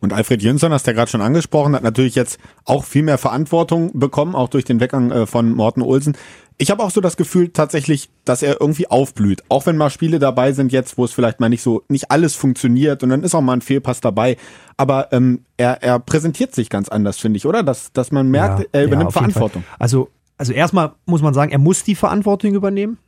Und 0.00 0.14
Alfred 0.14 0.42
Jönsson, 0.42 0.72
hast 0.72 0.86
du 0.86 0.92
ja 0.92 0.94
gerade 0.94 1.10
schon 1.10 1.20
angesprochen, 1.20 1.74
hat 1.74 1.82
natürlich 1.82 2.14
jetzt 2.14 2.38
auch 2.64 2.84
viel 2.84 3.02
mehr 3.02 3.18
Verantwortung 3.18 3.98
bekommen, 3.98 4.34
auch 4.34 4.48
durch 4.48 4.64
den 4.64 4.80
Weggang 4.80 5.10
äh, 5.10 5.26
von 5.26 5.52
Morten 5.52 5.82
Olsen. 5.82 6.16
Ich 6.60 6.70
habe 6.70 6.82
auch 6.82 6.90
so 6.90 7.00
das 7.00 7.16
Gefühl 7.16 7.48
tatsächlich, 7.48 8.10
dass 8.26 8.42
er 8.42 8.60
irgendwie 8.60 8.86
aufblüht. 8.86 9.42
Auch 9.48 9.64
wenn 9.64 9.78
mal 9.78 9.88
Spiele 9.88 10.18
dabei 10.18 10.52
sind 10.52 10.72
jetzt, 10.72 10.98
wo 10.98 11.06
es 11.06 11.12
vielleicht 11.12 11.40
mal 11.40 11.48
nicht 11.48 11.62
so, 11.62 11.84
nicht 11.88 12.10
alles 12.10 12.34
funktioniert 12.34 13.02
und 13.02 13.08
dann 13.08 13.22
ist 13.22 13.34
auch 13.34 13.40
mal 13.40 13.54
ein 13.54 13.62
Fehlpass 13.62 14.02
dabei. 14.02 14.36
Aber 14.76 15.10
ähm, 15.10 15.46
er, 15.56 15.82
er 15.82 15.98
präsentiert 15.98 16.54
sich 16.54 16.68
ganz 16.68 16.90
anders, 16.90 17.18
finde 17.18 17.38
ich, 17.38 17.46
oder? 17.46 17.62
Dass, 17.62 17.94
dass 17.94 18.12
man 18.12 18.28
merkt, 18.28 18.58
Ja, 18.58 18.66
er 18.72 18.80
ja, 18.82 18.86
übernimmt 18.88 19.14
jeden 19.14 19.30
Verantwortung. 19.30 19.64
Also, 19.78 20.10
also 20.36 20.52
erstmal 20.52 20.92
muss 21.06 21.22
man 21.22 21.32
sagen, 21.32 21.50
er 21.50 21.58
muss 21.58 21.82
die 21.82 21.94
Verantwortung 21.94 22.52
übernehmen. 22.52 22.98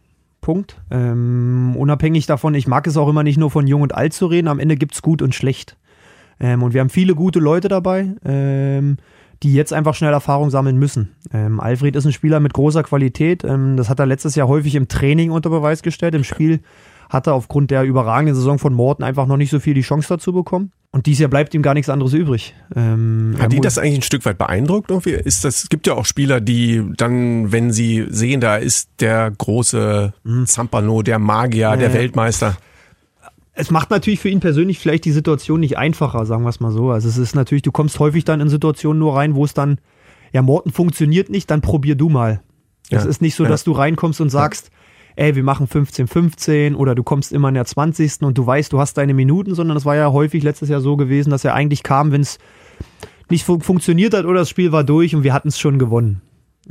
Punkt. 0.40 0.80
Ähm, 0.90 1.76
unabhängig 1.76 2.24
davon, 2.24 2.54
ich 2.54 2.66
mag 2.66 2.86
es 2.86 2.96
auch 2.96 3.08
immer 3.08 3.22
nicht 3.22 3.36
nur 3.36 3.50
von 3.50 3.66
jung 3.66 3.82
und 3.82 3.94
alt 3.94 4.14
zu 4.14 4.26
reden, 4.28 4.48
am 4.48 4.60
Ende 4.60 4.76
gibt 4.76 4.94
es 4.94 5.02
gut 5.02 5.20
und 5.20 5.34
schlecht. 5.34 5.76
Ähm, 6.40 6.62
und 6.62 6.72
wir 6.72 6.80
haben 6.80 6.88
viele 6.88 7.14
gute 7.14 7.38
Leute 7.38 7.68
dabei, 7.68 8.14
ähm, 8.24 8.96
die 9.42 9.52
jetzt 9.54 9.72
einfach 9.72 9.94
schnell 9.94 10.12
Erfahrung 10.12 10.50
sammeln 10.50 10.78
müssen. 10.78 11.16
Ähm, 11.32 11.58
Alfred 11.60 11.96
ist 11.96 12.04
ein 12.04 12.12
Spieler 12.12 12.40
mit 12.40 12.52
großer 12.54 12.82
Qualität. 12.82 13.42
Ähm, 13.44 13.76
das 13.76 13.88
hat 13.88 13.98
er 13.98 14.06
letztes 14.06 14.34
Jahr 14.34 14.48
häufig 14.48 14.74
im 14.74 14.88
Training 14.88 15.30
unter 15.30 15.50
Beweis 15.50 15.82
gestellt. 15.82 16.14
Im 16.14 16.24
Spiel 16.24 16.60
hat 17.10 17.26
er 17.26 17.34
aufgrund 17.34 17.70
der 17.70 17.82
überragenden 17.82 18.34
Saison 18.34 18.58
von 18.58 18.72
Morten 18.72 19.02
einfach 19.02 19.26
noch 19.26 19.36
nicht 19.36 19.50
so 19.50 19.60
viel 19.60 19.74
die 19.74 19.82
Chance 19.82 20.08
dazu 20.08 20.32
bekommen. 20.32 20.72
Und 20.92 21.06
dieses 21.06 21.20
Jahr 21.20 21.30
bleibt 21.30 21.54
ihm 21.54 21.62
gar 21.62 21.74
nichts 21.74 21.88
anderes 21.90 22.12
übrig. 22.12 22.54
Ähm, 22.76 23.34
Hat 23.38 23.52
muss- 23.52 23.60
das 23.62 23.78
eigentlich 23.78 23.98
ein 23.98 24.02
Stück 24.02 24.24
weit 24.24 24.38
beeindruckt? 24.38 24.90
Irgendwie? 24.90 25.12
Ist 25.12 25.44
das, 25.44 25.64
es 25.64 25.68
gibt 25.68 25.86
ja 25.86 25.94
auch 25.94 26.04
Spieler, 26.04 26.40
die 26.40 26.82
dann, 26.96 27.50
wenn 27.50 27.70
sie 27.72 28.06
sehen, 28.08 28.40
da 28.40 28.56
ist 28.56 28.88
der 29.00 29.30
große 29.30 30.12
Zampano, 30.46 31.02
der 31.02 31.18
Magier, 31.18 31.76
der 31.76 31.88
Ja. 31.88 31.94
Weltmeister. 31.94 32.56
Es 33.54 33.70
macht 33.70 33.90
natürlich 33.90 34.20
für 34.20 34.28
ihn 34.30 34.40
persönlich 34.40 34.78
vielleicht 34.78 35.04
die 35.04 35.12
Situation 35.12 35.60
nicht 35.60 35.76
einfacher, 35.76 36.24
sagen 36.24 36.42
wir 36.44 36.48
es 36.48 36.60
mal 36.60 36.70
so. 36.72 36.90
Also 36.90 37.08
es 37.08 37.18
ist 37.18 37.34
natürlich, 37.34 37.62
du 37.62 37.72
kommst 37.72 37.98
häufig 37.98 38.24
dann 38.24 38.40
in 38.40 38.48
Situationen 38.48 38.98
nur 38.98 39.14
rein, 39.16 39.34
wo 39.34 39.44
es 39.44 39.52
dann, 39.54 39.78
ja, 40.32 40.40
Morten 40.42 40.72
funktioniert 40.72 41.28
nicht, 41.28 41.50
dann 41.50 41.60
probier 41.60 41.94
du 41.94 42.08
mal. 42.08 42.40
Es 42.90 43.04
Ja. 43.04 43.08
ist 43.10 43.20
nicht 43.22 43.34
so, 43.34 43.44
dass 43.44 43.64
du 43.64 43.72
reinkommst 43.72 44.20
und 44.20 44.30
sagst, 44.30 44.70
ey, 45.16 45.36
wir 45.36 45.42
machen 45.42 45.66
15-15 45.66 46.74
oder 46.74 46.94
du 46.94 47.02
kommst 47.02 47.32
immer 47.32 47.48
in 47.48 47.54
der 47.54 47.66
20. 47.66 48.22
und 48.22 48.38
du 48.38 48.46
weißt, 48.46 48.72
du 48.72 48.78
hast 48.78 48.94
deine 48.96 49.12
Minuten, 49.12 49.54
sondern 49.54 49.76
es 49.76 49.84
war 49.84 49.96
ja 49.96 50.10
häufig 50.12 50.42
letztes 50.42 50.70
Jahr 50.70 50.80
so 50.80 50.96
gewesen, 50.96 51.30
dass 51.30 51.44
er 51.44 51.54
eigentlich 51.54 51.82
kam, 51.82 52.12
wenn 52.12 52.22
es 52.22 52.38
nicht 53.28 53.44
fun 53.44 53.60
funktioniert 53.60 54.14
hat 54.14 54.24
oder 54.24 54.40
das 54.40 54.48
Spiel 54.48 54.72
war 54.72 54.84
durch 54.84 55.14
und 55.14 55.22
wir 55.24 55.34
hatten 55.34 55.48
es 55.48 55.58
schon 55.58 55.78
gewonnen. 55.78 56.22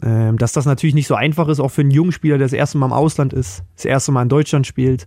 Ähm, 0.01 0.38
dass 0.38 0.53
das 0.53 0.65
natürlich 0.65 0.95
nicht 0.95 1.07
so 1.07 1.15
einfach 1.15 1.47
ist, 1.50 1.59
auch 1.59 1.69
für 1.69 1.81
einen 1.81 1.91
jungen 1.91 2.11
Spieler, 2.13 2.38
der 2.38 2.45
das 2.45 2.53
erste 2.53 2.77
Mal 2.77 2.85
im 2.88 2.93
Ausland 2.93 3.33
ist, 3.33 3.63
das 3.75 3.85
erste 3.85 4.11
Mal 4.11 4.23
in 4.23 4.29
Deutschland 4.29 4.65
spielt. 4.65 5.05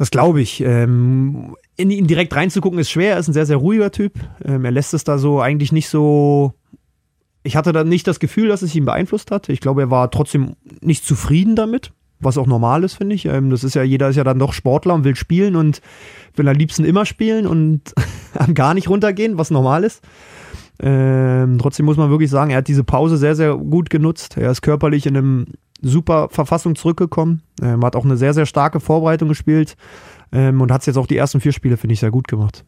Das 0.00 0.10
glaube 0.10 0.40
ich. 0.40 0.62
Ähm, 0.62 1.54
in 1.76 1.90
ihn 1.90 2.06
direkt 2.06 2.34
reinzugucken 2.34 2.78
ist 2.78 2.90
schwer. 2.90 3.12
Er 3.12 3.18
ist 3.18 3.28
ein 3.28 3.34
sehr, 3.34 3.44
sehr 3.44 3.58
ruhiger 3.58 3.90
Typ. 3.90 4.14
Ähm, 4.42 4.64
er 4.64 4.70
lässt 4.70 4.94
es 4.94 5.04
da 5.04 5.18
so 5.18 5.42
eigentlich 5.42 5.72
nicht 5.72 5.90
so. 5.90 6.54
Ich 7.42 7.54
hatte 7.54 7.74
da 7.74 7.84
nicht 7.84 8.06
das 8.06 8.18
Gefühl, 8.18 8.48
dass 8.48 8.62
es 8.62 8.74
ihn 8.74 8.86
beeinflusst 8.86 9.30
hat. 9.30 9.50
Ich 9.50 9.60
glaube, 9.60 9.82
er 9.82 9.90
war 9.90 10.10
trotzdem 10.10 10.56
nicht 10.80 11.04
zufrieden 11.04 11.54
damit, 11.54 11.92
was 12.18 12.38
auch 12.38 12.46
normal 12.46 12.82
ist, 12.82 12.94
finde 12.94 13.14
ich. 13.14 13.26
Ähm, 13.26 13.50
das 13.50 13.62
ist 13.62 13.74
ja, 13.74 13.82
jeder 13.82 14.08
ist 14.08 14.16
ja 14.16 14.24
dann 14.24 14.38
doch 14.38 14.54
Sportler 14.54 14.94
und 14.94 15.04
will 15.04 15.16
spielen 15.16 15.54
und 15.54 15.82
will 16.34 16.48
am 16.48 16.56
liebsten 16.56 16.86
immer 16.86 17.04
spielen 17.04 17.46
und 17.46 17.92
gar 18.54 18.72
nicht 18.72 18.88
runtergehen, 18.88 19.36
was 19.36 19.50
normal 19.50 19.84
ist. 19.84 20.02
Ähm, 20.82 21.58
trotzdem 21.58 21.84
muss 21.84 21.98
man 21.98 22.08
wirklich 22.08 22.30
sagen, 22.30 22.52
er 22.52 22.56
hat 22.56 22.68
diese 22.68 22.84
Pause 22.84 23.18
sehr, 23.18 23.36
sehr 23.36 23.54
gut 23.54 23.90
genutzt. 23.90 24.38
Er 24.38 24.50
ist 24.50 24.62
körperlich 24.62 25.04
in 25.04 25.14
einem 25.14 25.46
super 25.82 26.28
Verfassung 26.30 26.76
zurückgekommen. 26.76 27.42
Ähm, 27.62 27.84
hat 27.84 27.96
auch 27.96 28.04
eine 28.04 28.16
sehr, 28.16 28.34
sehr 28.34 28.46
starke 28.46 28.80
Vorbereitung 28.80 29.28
gespielt 29.28 29.76
ähm, 30.32 30.60
und 30.60 30.72
hat 30.72 30.82
es 30.82 30.86
jetzt 30.86 30.96
auch 30.96 31.06
die 31.06 31.16
ersten 31.16 31.40
vier 31.40 31.52
Spiele, 31.52 31.76
finde 31.76 31.94
ich, 31.94 32.00
sehr 32.00 32.10
gut 32.10 32.28
gemacht. 32.28 32.64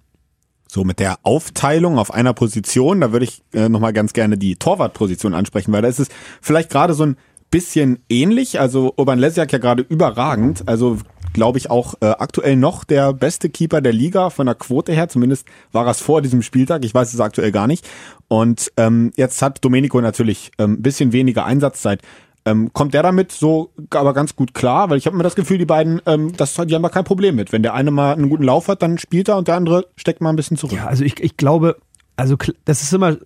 So, 0.68 0.84
mit 0.84 1.00
der 1.00 1.16
Aufteilung 1.22 1.98
auf 1.98 2.14
einer 2.14 2.32
Position, 2.32 3.02
da 3.02 3.12
würde 3.12 3.26
ich 3.26 3.42
äh, 3.52 3.68
nochmal 3.68 3.92
ganz 3.92 4.14
gerne 4.14 4.38
die 4.38 4.56
Torwartposition 4.56 5.34
ansprechen, 5.34 5.70
weil 5.72 5.82
da 5.82 5.88
ist 5.88 6.00
es 6.00 6.08
vielleicht 6.40 6.70
gerade 6.70 6.94
so 6.94 7.04
ein 7.04 7.16
bisschen 7.50 7.98
ähnlich. 8.08 8.58
Also 8.58 8.94
Urban 8.96 9.18
Lesjak 9.18 9.52
ja 9.52 9.58
gerade 9.58 9.84
überragend. 9.86 10.66
Also 10.66 10.98
glaube 11.32 11.58
ich 11.58 11.70
auch 11.70 11.94
äh, 12.00 12.06
aktuell 12.06 12.56
noch 12.56 12.84
der 12.84 13.12
beste 13.12 13.50
Keeper 13.50 13.80
der 13.80 13.92
Liga 13.92 14.30
von 14.30 14.46
der 14.46 14.54
Quote 14.54 14.92
her. 14.92 15.08
Zumindest 15.08 15.46
war 15.70 15.86
es 15.86 16.00
vor 16.00 16.22
diesem 16.22 16.42
Spieltag. 16.42 16.84
Ich 16.84 16.94
weiß 16.94 17.12
es 17.12 17.20
aktuell 17.20 17.52
gar 17.52 17.66
nicht. 17.66 17.88
Und 18.28 18.72
ähm, 18.76 19.12
jetzt 19.16 19.42
hat 19.42 19.64
Domenico 19.64 20.00
natürlich 20.00 20.50
ein 20.58 20.64
ähm, 20.64 20.82
bisschen 20.82 21.12
weniger 21.12 21.44
Einsatzzeit. 21.44 22.00
Ähm, 22.44 22.72
kommt 22.72 22.92
der 22.92 23.04
damit 23.04 23.30
so 23.30 23.72
aber 23.90 24.14
ganz 24.14 24.34
gut 24.34 24.52
klar? 24.52 24.90
Weil 24.90 24.98
ich 24.98 25.06
habe 25.06 25.14
immer 25.14 25.22
das 25.22 25.36
Gefühl, 25.36 25.58
die 25.58 25.66
beiden, 25.66 26.02
ähm, 26.06 26.32
das, 26.36 26.54
die 26.54 26.74
haben 26.74 26.82
da 26.82 26.88
kein 26.88 27.04
Problem 27.04 27.36
mit. 27.36 27.52
Wenn 27.52 27.62
der 27.62 27.74
eine 27.74 27.90
mal 27.90 28.14
einen 28.14 28.28
guten 28.28 28.42
Lauf 28.42 28.68
hat, 28.68 28.82
dann 28.82 28.98
spielt 28.98 29.28
er 29.28 29.36
und 29.36 29.46
der 29.46 29.54
andere 29.54 29.86
steckt 29.96 30.20
mal 30.20 30.30
ein 30.30 30.36
bisschen 30.36 30.56
zurück. 30.56 30.76
Ja, 30.76 30.86
also 30.86 31.04
ich, 31.04 31.20
ich 31.20 31.36
glaube, 31.36 31.76
also 32.16 32.36
das 32.64 32.82
ist 32.82 32.92
immer, 32.92 33.16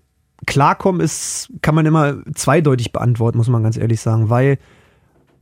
klarkommen 0.47 1.01
ist, 1.01 1.51
kann 1.63 1.75
man 1.75 1.87
immer 1.87 2.17
zweideutig 2.35 2.93
beantworten, 2.93 3.39
muss 3.39 3.49
man 3.49 3.63
ganz 3.63 3.77
ehrlich 3.77 4.01
sagen, 4.01 4.29
weil 4.29 4.59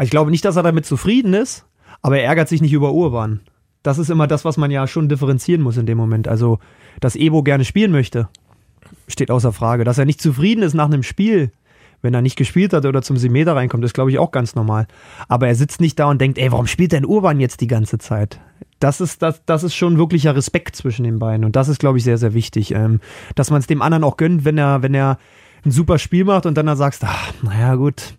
ich 0.00 0.10
glaube 0.10 0.30
nicht, 0.30 0.44
dass 0.44 0.56
er 0.56 0.62
damit 0.62 0.86
zufrieden 0.86 1.34
ist, 1.34 1.64
aber 2.02 2.18
er 2.18 2.26
ärgert 2.26 2.48
sich 2.48 2.62
nicht 2.62 2.72
über 2.72 2.92
Urban. 2.92 3.40
Das 3.82 3.98
ist 3.98 4.10
immer 4.10 4.26
das, 4.26 4.44
was 4.44 4.56
man 4.56 4.70
ja 4.70 4.86
schon 4.86 5.08
differenzieren 5.08 5.62
muss 5.62 5.76
in 5.76 5.86
dem 5.86 5.98
Moment. 5.98 6.26
Also, 6.26 6.58
dass 7.00 7.16
Ebo 7.16 7.42
gerne 7.42 7.64
spielen 7.64 7.92
möchte, 7.92 8.28
steht 9.08 9.30
außer 9.30 9.52
Frage. 9.52 9.84
Dass 9.84 9.98
er 9.98 10.06
nicht 10.06 10.22
zufrieden 10.22 10.62
ist 10.62 10.74
nach 10.74 10.86
einem 10.86 11.02
Spiel, 11.02 11.52
wenn 12.04 12.14
er 12.14 12.22
nicht 12.22 12.36
gespielt 12.36 12.72
hat 12.74 12.84
oder 12.84 13.02
zum 13.02 13.16
Simeter 13.16 13.56
reinkommt, 13.56 13.84
ist, 13.84 13.94
glaube 13.94 14.10
ich, 14.10 14.18
auch 14.18 14.30
ganz 14.30 14.54
normal. 14.54 14.86
Aber 15.26 15.48
er 15.48 15.54
sitzt 15.54 15.80
nicht 15.80 15.98
da 15.98 16.10
und 16.10 16.20
denkt, 16.20 16.38
ey, 16.38 16.52
warum 16.52 16.66
spielt 16.66 16.92
denn 16.92 17.06
Urban 17.06 17.40
jetzt 17.40 17.62
die 17.62 17.66
ganze 17.66 17.98
Zeit? 17.98 18.38
Das 18.78 19.00
ist, 19.00 19.22
das, 19.22 19.42
das 19.46 19.64
ist 19.64 19.74
schon 19.74 19.96
wirklicher 19.96 20.36
Respekt 20.36 20.76
zwischen 20.76 21.04
den 21.04 21.18
beiden. 21.18 21.44
Und 21.44 21.56
das 21.56 21.68
ist, 21.68 21.80
glaube 21.80 21.96
ich, 21.96 22.04
sehr, 22.04 22.18
sehr 22.18 22.34
wichtig. 22.34 22.72
Ähm, 22.72 23.00
dass 23.34 23.50
man 23.50 23.60
es 23.60 23.66
dem 23.66 23.80
anderen 23.80 24.04
auch 24.04 24.18
gönnt, 24.18 24.44
wenn 24.44 24.58
er, 24.58 24.82
wenn 24.82 24.94
er 24.94 25.18
ein 25.64 25.70
super 25.70 25.98
Spiel 25.98 26.24
macht 26.24 26.44
und 26.44 26.58
dann 26.58 26.66
da 26.66 26.76
sagst, 26.76 27.02
ach, 27.04 27.32
naja, 27.42 27.74
gut, 27.76 28.14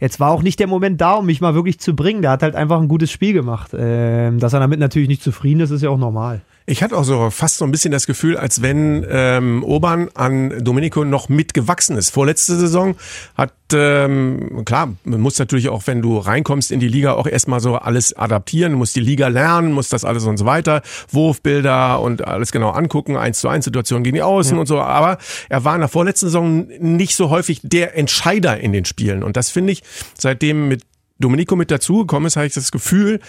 jetzt 0.00 0.18
war 0.18 0.30
auch 0.30 0.42
nicht 0.42 0.58
der 0.58 0.66
Moment 0.66 1.00
da, 1.02 1.14
um 1.14 1.26
mich 1.26 1.42
mal 1.42 1.54
wirklich 1.54 1.78
zu 1.78 1.94
bringen. 1.94 2.22
Der 2.22 2.30
hat 2.30 2.42
halt 2.42 2.54
einfach 2.54 2.80
ein 2.80 2.88
gutes 2.88 3.10
Spiel 3.10 3.34
gemacht. 3.34 3.72
Ähm, 3.76 4.38
dass 4.38 4.54
er 4.54 4.60
damit 4.60 4.80
natürlich 4.80 5.08
nicht 5.08 5.22
zufrieden 5.22 5.60
ist, 5.60 5.70
ist 5.70 5.82
ja 5.82 5.90
auch 5.90 5.98
normal. 5.98 6.40
Ich 6.68 6.82
hatte 6.82 6.96
auch 6.96 7.04
so 7.04 7.30
fast 7.30 7.58
so 7.58 7.64
ein 7.64 7.70
bisschen 7.70 7.92
das 7.92 8.08
Gefühl, 8.08 8.36
als 8.36 8.60
wenn 8.60 9.06
ähm, 9.08 9.62
Urban 9.62 10.08
an 10.14 10.64
Domenico 10.64 11.04
noch 11.04 11.28
mitgewachsen 11.28 11.96
ist. 11.96 12.10
Vorletzte 12.10 12.56
Saison 12.56 12.96
hat, 13.36 13.52
ähm, 13.72 14.62
klar, 14.64 14.92
man 15.04 15.20
muss 15.20 15.38
natürlich 15.38 15.68
auch, 15.68 15.86
wenn 15.86 16.02
du 16.02 16.18
reinkommst 16.18 16.72
in 16.72 16.80
die 16.80 16.88
Liga, 16.88 17.12
auch 17.12 17.28
erstmal 17.28 17.60
so 17.60 17.76
alles 17.76 18.14
adaptieren, 18.14 18.72
muss 18.72 18.92
die 18.92 19.00
Liga 19.00 19.28
lernen, 19.28 19.72
muss 19.72 19.90
das 19.90 20.04
alles 20.04 20.24
und 20.24 20.38
so 20.38 20.44
weiter, 20.44 20.82
Wurfbilder 21.10 22.00
und 22.00 22.26
alles 22.26 22.50
genau 22.50 22.70
angucken, 22.70 23.16
eins 23.16 23.38
zu 23.38 23.48
eins 23.48 23.64
Situationen 23.64 24.02
gegen 24.02 24.16
die 24.16 24.22
Außen 24.22 24.56
ja. 24.56 24.60
und 24.60 24.66
so. 24.66 24.80
Aber 24.80 25.18
er 25.48 25.64
war 25.64 25.76
in 25.76 25.80
der 25.82 25.88
vorletzten 25.88 26.26
Saison 26.26 26.66
nicht 26.80 27.14
so 27.14 27.30
häufig 27.30 27.60
der 27.62 27.96
Entscheider 27.96 28.58
in 28.58 28.72
den 28.72 28.84
Spielen. 28.84 29.22
Und 29.22 29.36
das 29.36 29.50
finde 29.50 29.72
ich, 29.72 29.84
seitdem 30.18 30.66
mit 30.66 30.82
Domenico 31.18 31.56
mit 31.56 31.70
dazugekommen 31.70 32.26
ist, 32.26 32.36
habe 32.36 32.46
ich 32.46 32.54
das 32.54 32.72
Gefühl, 32.72 33.20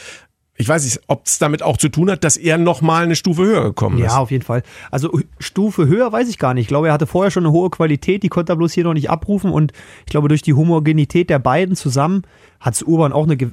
ich 0.57 0.67
weiß 0.67 0.83
nicht, 0.83 1.01
ob 1.07 1.25
es 1.25 1.37
damit 1.37 1.61
auch 1.61 1.77
zu 1.77 1.89
tun 1.89 2.09
hat, 2.09 2.23
dass 2.23 2.35
er 2.35 2.57
noch 2.57 2.81
mal 2.81 3.03
eine 3.03 3.15
Stufe 3.15 3.43
höher 3.43 3.63
gekommen 3.63 3.99
ist. 3.99 4.05
Ja, 4.05 4.17
auf 4.17 4.31
jeden 4.31 4.43
Fall. 4.43 4.63
Also 4.89 5.19
Stufe 5.39 5.87
höher 5.87 6.11
weiß 6.11 6.27
ich 6.29 6.39
gar 6.39 6.55
nicht. 6.55 6.63
Ich 6.63 6.67
glaube, 6.67 6.87
er 6.87 6.93
hatte 6.93 7.05
vorher 7.05 7.29
schon 7.29 7.45
eine 7.45 7.53
hohe 7.53 7.69
Qualität, 7.69 8.23
die 8.23 8.29
konnte 8.29 8.53
er 8.53 8.55
bloß 8.55 8.73
hier 8.73 8.83
noch 8.83 8.95
nicht 8.95 9.09
abrufen. 9.09 9.51
Und 9.51 9.71
ich 10.01 10.07
glaube, 10.07 10.29
durch 10.29 10.41
die 10.41 10.55
Homogenität 10.55 11.29
der 11.29 11.39
beiden 11.39 11.75
zusammen 11.75 12.23
hat 12.59 12.73
es 12.73 12.81
Urban 12.81 13.13
auch 13.13 13.23
eine 13.23 13.37
Ge 13.37 13.51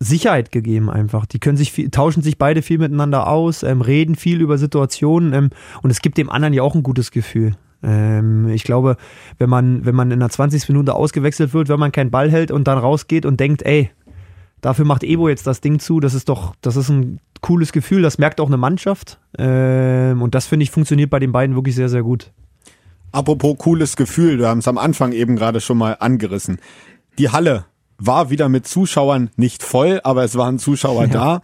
Sicherheit 0.00 0.52
gegeben 0.52 0.90
einfach. 0.90 1.24
Die 1.24 1.38
können 1.38 1.56
sich 1.56 1.72
viel, 1.72 1.88
tauschen 1.88 2.22
sich 2.22 2.36
beide 2.36 2.62
viel 2.62 2.78
miteinander 2.78 3.28
aus, 3.28 3.62
ähm, 3.62 3.80
reden 3.80 4.16
viel 4.16 4.40
über 4.42 4.58
Situationen 4.58 5.32
ähm, 5.32 5.50
und 5.82 5.90
es 5.90 6.02
gibt 6.02 6.18
dem 6.18 6.28
anderen 6.28 6.52
ja 6.52 6.62
auch 6.62 6.74
ein 6.74 6.82
gutes 6.82 7.10
Gefühl. 7.10 7.56
Ähm, 7.82 8.48
ich 8.48 8.64
glaube, 8.64 8.96
wenn 9.38 9.48
man, 9.48 9.86
wenn 9.86 9.94
man 9.94 10.10
in 10.10 10.20
der 10.20 10.28
20. 10.28 10.68
Minute 10.68 10.94
ausgewechselt 10.94 11.54
wird, 11.54 11.68
wenn 11.68 11.78
man 11.78 11.92
keinen 11.92 12.10
Ball 12.10 12.30
hält 12.30 12.50
und 12.50 12.66
dann 12.68 12.76
rausgeht 12.76 13.24
und 13.24 13.38
denkt, 13.40 13.62
ey, 13.62 13.90
Dafür 14.64 14.86
macht 14.86 15.04
Ebo 15.04 15.28
jetzt 15.28 15.46
das 15.46 15.60
Ding 15.60 15.78
zu. 15.78 16.00
Das 16.00 16.14
ist 16.14 16.30
doch, 16.30 16.54
das 16.62 16.76
ist 16.76 16.88
ein 16.88 17.20
cooles 17.42 17.70
Gefühl. 17.70 18.00
Das 18.00 18.16
merkt 18.16 18.40
auch 18.40 18.46
eine 18.46 18.56
Mannschaft. 18.56 19.18
Ähm, 19.36 20.22
und 20.22 20.34
das 20.34 20.46
finde 20.46 20.64
ich 20.64 20.70
funktioniert 20.70 21.10
bei 21.10 21.18
den 21.18 21.32
beiden 21.32 21.54
wirklich 21.54 21.74
sehr, 21.74 21.90
sehr 21.90 22.02
gut. 22.02 22.32
Apropos 23.12 23.58
cooles 23.58 23.94
Gefühl, 23.94 24.38
wir 24.38 24.48
haben 24.48 24.60
es 24.60 24.66
am 24.66 24.78
Anfang 24.78 25.12
eben 25.12 25.36
gerade 25.36 25.60
schon 25.60 25.76
mal 25.76 25.98
angerissen. 26.00 26.60
Die 27.18 27.28
Halle 27.28 27.66
war 27.98 28.30
wieder 28.30 28.48
mit 28.48 28.66
Zuschauern 28.66 29.28
nicht 29.36 29.62
voll, 29.62 30.00
aber 30.02 30.24
es 30.24 30.34
waren 30.38 30.58
Zuschauer 30.58 31.08
ja. 31.08 31.08
da. 31.12 31.42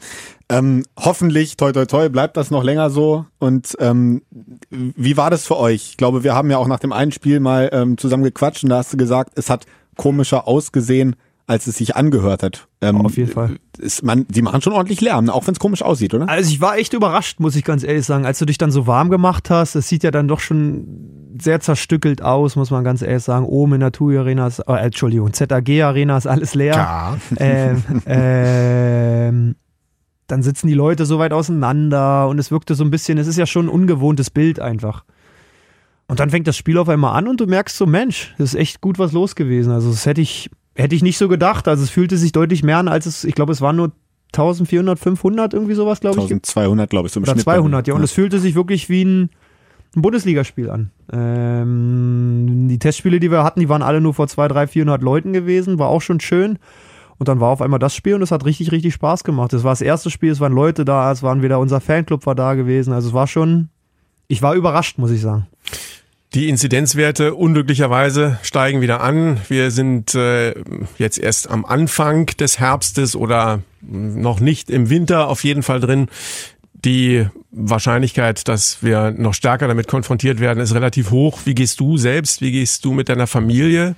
Ähm, 0.48 0.86
hoffentlich, 0.98 1.58
toi 1.58 1.72
toi 1.72 1.84
toi, 1.84 2.08
bleibt 2.08 2.38
das 2.38 2.50
noch 2.50 2.64
länger 2.64 2.88
so. 2.88 3.26
Und 3.38 3.76
ähm, 3.80 4.22
wie 4.70 5.18
war 5.18 5.28
das 5.28 5.46
für 5.46 5.58
euch? 5.58 5.90
Ich 5.90 5.96
glaube, 5.98 6.24
wir 6.24 6.34
haben 6.34 6.50
ja 6.50 6.56
auch 6.56 6.68
nach 6.68 6.80
dem 6.80 6.94
einen 6.94 7.12
Spiel 7.12 7.38
mal 7.38 7.68
ähm, 7.74 7.98
zusammen 7.98 8.24
gequatscht 8.24 8.64
und 8.64 8.70
da 8.70 8.78
hast 8.78 8.94
du 8.94 8.96
gesagt, 8.96 9.32
es 9.36 9.50
hat 9.50 9.66
komischer 9.96 10.48
ausgesehen 10.48 11.16
als 11.50 11.66
es 11.66 11.76
sich 11.76 11.96
angehört 11.96 12.44
hat. 12.44 12.68
Ähm, 12.80 13.04
Auf 13.04 13.16
jeden 13.16 13.32
Fall. 13.32 13.56
Ist 13.76 14.04
man, 14.04 14.24
die 14.28 14.40
machen 14.40 14.62
schon 14.62 14.72
ordentlich 14.72 15.00
Lärm, 15.00 15.28
auch 15.30 15.48
wenn 15.48 15.52
es 15.52 15.58
komisch 15.58 15.82
aussieht, 15.82 16.14
oder? 16.14 16.28
Also 16.28 16.48
ich 16.48 16.60
war 16.60 16.78
echt 16.78 16.92
überrascht, 16.92 17.40
muss 17.40 17.56
ich 17.56 17.64
ganz 17.64 17.82
ehrlich 17.82 18.06
sagen, 18.06 18.24
als 18.24 18.38
du 18.38 18.44
dich 18.44 18.56
dann 18.56 18.70
so 18.70 18.86
warm 18.86 19.10
gemacht 19.10 19.50
hast. 19.50 19.74
Es 19.74 19.88
sieht 19.88 20.04
ja 20.04 20.12
dann 20.12 20.28
doch 20.28 20.38
schon 20.38 21.34
sehr 21.40 21.58
zerstückelt 21.58 22.22
aus, 22.22 22.54
muss 22.54 22.70
man 22.70 22.84
ganz 22.84 23.02
ehrlich 23.02 23.24
sagen. 23.24 23.46
Oben 23.46 23.74
in 23.74 23.80
der 23.80 23.90
TUI 23.90 24.18
Arena 24.18 24.46
ist, 24.46 24.60
äh, 24.60 24.74
Entschuldigung, 24.74 25.32
ZAG 25.32 25.68
Arena 25.82 26.16
ist 26.16 26.28
alles 26.28 26.54
leer. 26.54 26.74
Ja. 26.74 27.18
Ähm, 27.40 27.82
ähm, 28.06 29.54
dann 30.28 30.42
sitzen 30.44 30.68
die 30.68 30.74
Leute 30.74 31.04
so 31.04 31.18
weit 31.18 31.32
auseinander 31.32 32.28
und 32.28 32.38
es 32.38 32.52
wirkte 32.52 32.76
so 32.76 32.84
ein 32.84 32.90
bisschen, 32.90 33.18
es 33.18 33.26
ist 33.26 33.38
ja 33.38 33.46
schon 33.46 33.66
ein 33.66 33.70
ungewohntes 33.70 34.30
Bild 34.30 34.60
einfach. 34.60 35.04
Und 36.06 36.20
dann 36.20 36.30
fängt 36.30 36.46
das 36.46 36.56
Spiel 36.56 36.78
auf 36.78 36.88
einmal 36.88 37.16
an 37.16 37.26
und 37.26 37.40
du 37.40 37.46
merkst 37.46 37.76
so, 37.76 37.86
Mensch, 37.86 38.34
das 38.38 38.54
ist 38.54 38.60
echt 38.60 38.80
gut 38.80 39.00
was 39.00 39.10
los 39.12 39.34
gewesen. 39.34 39.72
Also 39.72 39.90
das 39.90 40.06
hätte 40.06 40.20
ich 40.20 40.50
Hätte 40.74 40.94
ich 40.94 41.02
nicht 41.02 41.18
so 41.18 41.28
gedacht. 41.28 41.68
Also 41.68 41.82
es 41.82 41.90
fühlte 41.90 42.16
sich 42.16 42.32
deutlich 42.32 42.62
mehr 42.62 42.78
an, 42.78 42.88
als 42.88 43.06
es, 43.06 43.24
ich 43.24 43.34
glaube, 43.34 43.52
es 43.52 43.60
waren 43.60 43.76
nur 43.76 43.92
1400, 44.32 44.98
500, 44.98 45.54
irgendwie 45.54 45.74
sowas, 45.74 46.00
glaube 46.00 46.20
ich. 46.20 46.30
1200, 46.30 46.88
glaube 46.88 47.06
ich, 47.06 47.12
zum 47.12 47.24
Oder 47.24 47.32
Schnitt 47.32 47.44
200, 47.44 47.88
ja. 47.88 47.94
Und 47.94 48.02
es 48.02 48.12
fühlte 48.12 48.38
sich 48.38 48.54
wirklich 48.54 48.88
wie 48.88 49.04
ein, 49.04 49.30
ein 49.96 50.02
Bundesligaspiel 50.02 50.70
an. 50.70 50.90
Ähm, 51.12 52.68
die 52.68 52.78
Testspiele, 52.78 53.18
die 53.18 53.30
wir 53.30 53.42
hatten, 53.42 53.60
die 53.60 53.68
waren 53.68 53.82
alle 53.82 54.00
nur 54.00 54.14
vor 54.14 54.28
200, 54.28 54.56
300, 54.56 54.70
400 54.70 55.02
Leuten 55.02 55.32
gewesen. 55.32 55.78
War 55.78 55.88
auch 55.88 56.02
schon 56.02 56.20
schön. 56.20 56.58
Und 57.18 57.28
dann 57.28 57.40
war 57.40 57.50
auf 57.50 57.60
einmal 57.60 57.78
das 57.78 57.94
Spiel 57.94 58.14
und 58.14 58.22
es 58.22 58.30
hat 58.30 58.46
richtig, 58.46 58.72
richtig 58.72 58.94
Spaß 58.94 59.24
gemacht. 59.24 59.52
Es 59.52 59.62
war 59.62 59.72
das 59.72 59.82
erste 59.82 60.08
Spiel, 60.08 60.30
es 60.30 60.40
waren 60.40 60.54
Leute 60.54 60.86
da, 60.86 61.12
es 61.12 61.22
waren 61.22 61.42
wieder 61.42 61.58
unser 61.58 61.80
Fanclub 61.80 62.24
war 62.24 62.34
da 62.34 62.54
gewesen. 62.54 62.94
Also 62.94 63.08
es 63.08 63.14
war 63.14 63.26
schon, 63.26 63.68
ich 64.26 64.40
war 64.40 64.54
überrascht, 64.54 64.96
muss 64.96 65.10
ich 65.10 65.20
sagen. 65.20 65.46
Die 66.32 66.48
Inzidenzwerte 66.48 67.34
unglücklicherweise 67.34 68.38
steigen 68.42 68.80
wieder 68.80 69.00
an. 69.00 69.40
Wir 69.48 69.72
sind 69.72 70.14
äh, 70.14 70.54
jetzt 70.96 71.18
erst 71.18 71.50
am 71.50 71.64
Anfang 71.64 72.26
des 72.26 72.60
Herbstes 72.60 73.16
oder 73.16 73.62
noch 73.80 74.38
nicht 74.38 74.70
im 74.70 74.90
Winter 74.90 75.26
auf 75.26 75.42
jeden 75.42 75.64
Fall 75.64 75.80
drin. 75.80 76.06
Die 76.72 77.26
Wahrscheinlichkeit, 77.50 78.46
dass 78.46 78.80
wir 78.80 79.10
noch 79.10 79.34
stärker 79.34 79.66
damit 79.66 79.88
konfrontiert 79.88 80.38
werden, 80.38 80.60
ist 80.60 80.72
relativ 80.72 81.10
hoch. 81.10 81.40
Wie 81.46 81.54
gehst 81.54 81.80
du 81.80 81.96
selbst, 81.96 82.40
wie 82.42 82.52
gehst 82.52 82.84
du 82.84 82.92
mit 82.92 83.08
deiner 83.08 83.26
Familie 83.26 83.96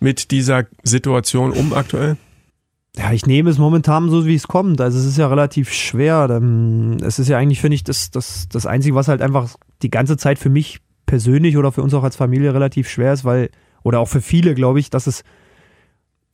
mit 0.00 0.32
dieser 0.32 0.64
Situation 0.82 1.52
um 1.52 1.72
aktuell? 1.72 2.16
Ja, 2.96 3.12
ich 3.12 3.24
nehme 3.24 3.50
es 3.50 3.58
momentan 3.58 4.10
so, 4.10 4.26
wie 4.26 4.34
es 4.34 4.48
kommt. 4.48 4.80
Also 4.80 4.98
es 4.98 5.04
ist 5.04 5.18
ja 5.18 5.28
relativ 5.28 5.72
schwer. 5.72 6.28
Es 7.02 7.20
ist 7.20 7.28
ja 7.28 7.38
eigentlich, 7.38 7.60
finde 7.60 7.76
ich, 7.76 7.84
das, 7.84 8.10
das, 8.10 8.48
das 8.48 8.66
Einzige, 8.66 8.96
was 8.96 9.06
halt 9.06 9.22
einfach 9.22 9.54
die 9.82 9.90
ganze 9.90 10.16
Zeit 10.16 10.40
für 10.40 10.50
mich 10.50 10.80
persönlich 11.08 11.56
oder 11.56 11.72
für 11.72 11.82
uns 11.82 11.94
auch 11.94 12.04
als 12.04 12.14
Familie 12.14 12.54
relativ 12.54 12.88
schwer 12.88 13.12
ist, 13.12 13.24
weil, 13.24 13.50
oder 13.82 13.98
auch 13.98 14.08
für 14.08 14.20
viele, 14.20 14.54
glaube 14.54 14.78
ich, 14.78 14.90
dass 14.90 15.08
es, 15.08 15.24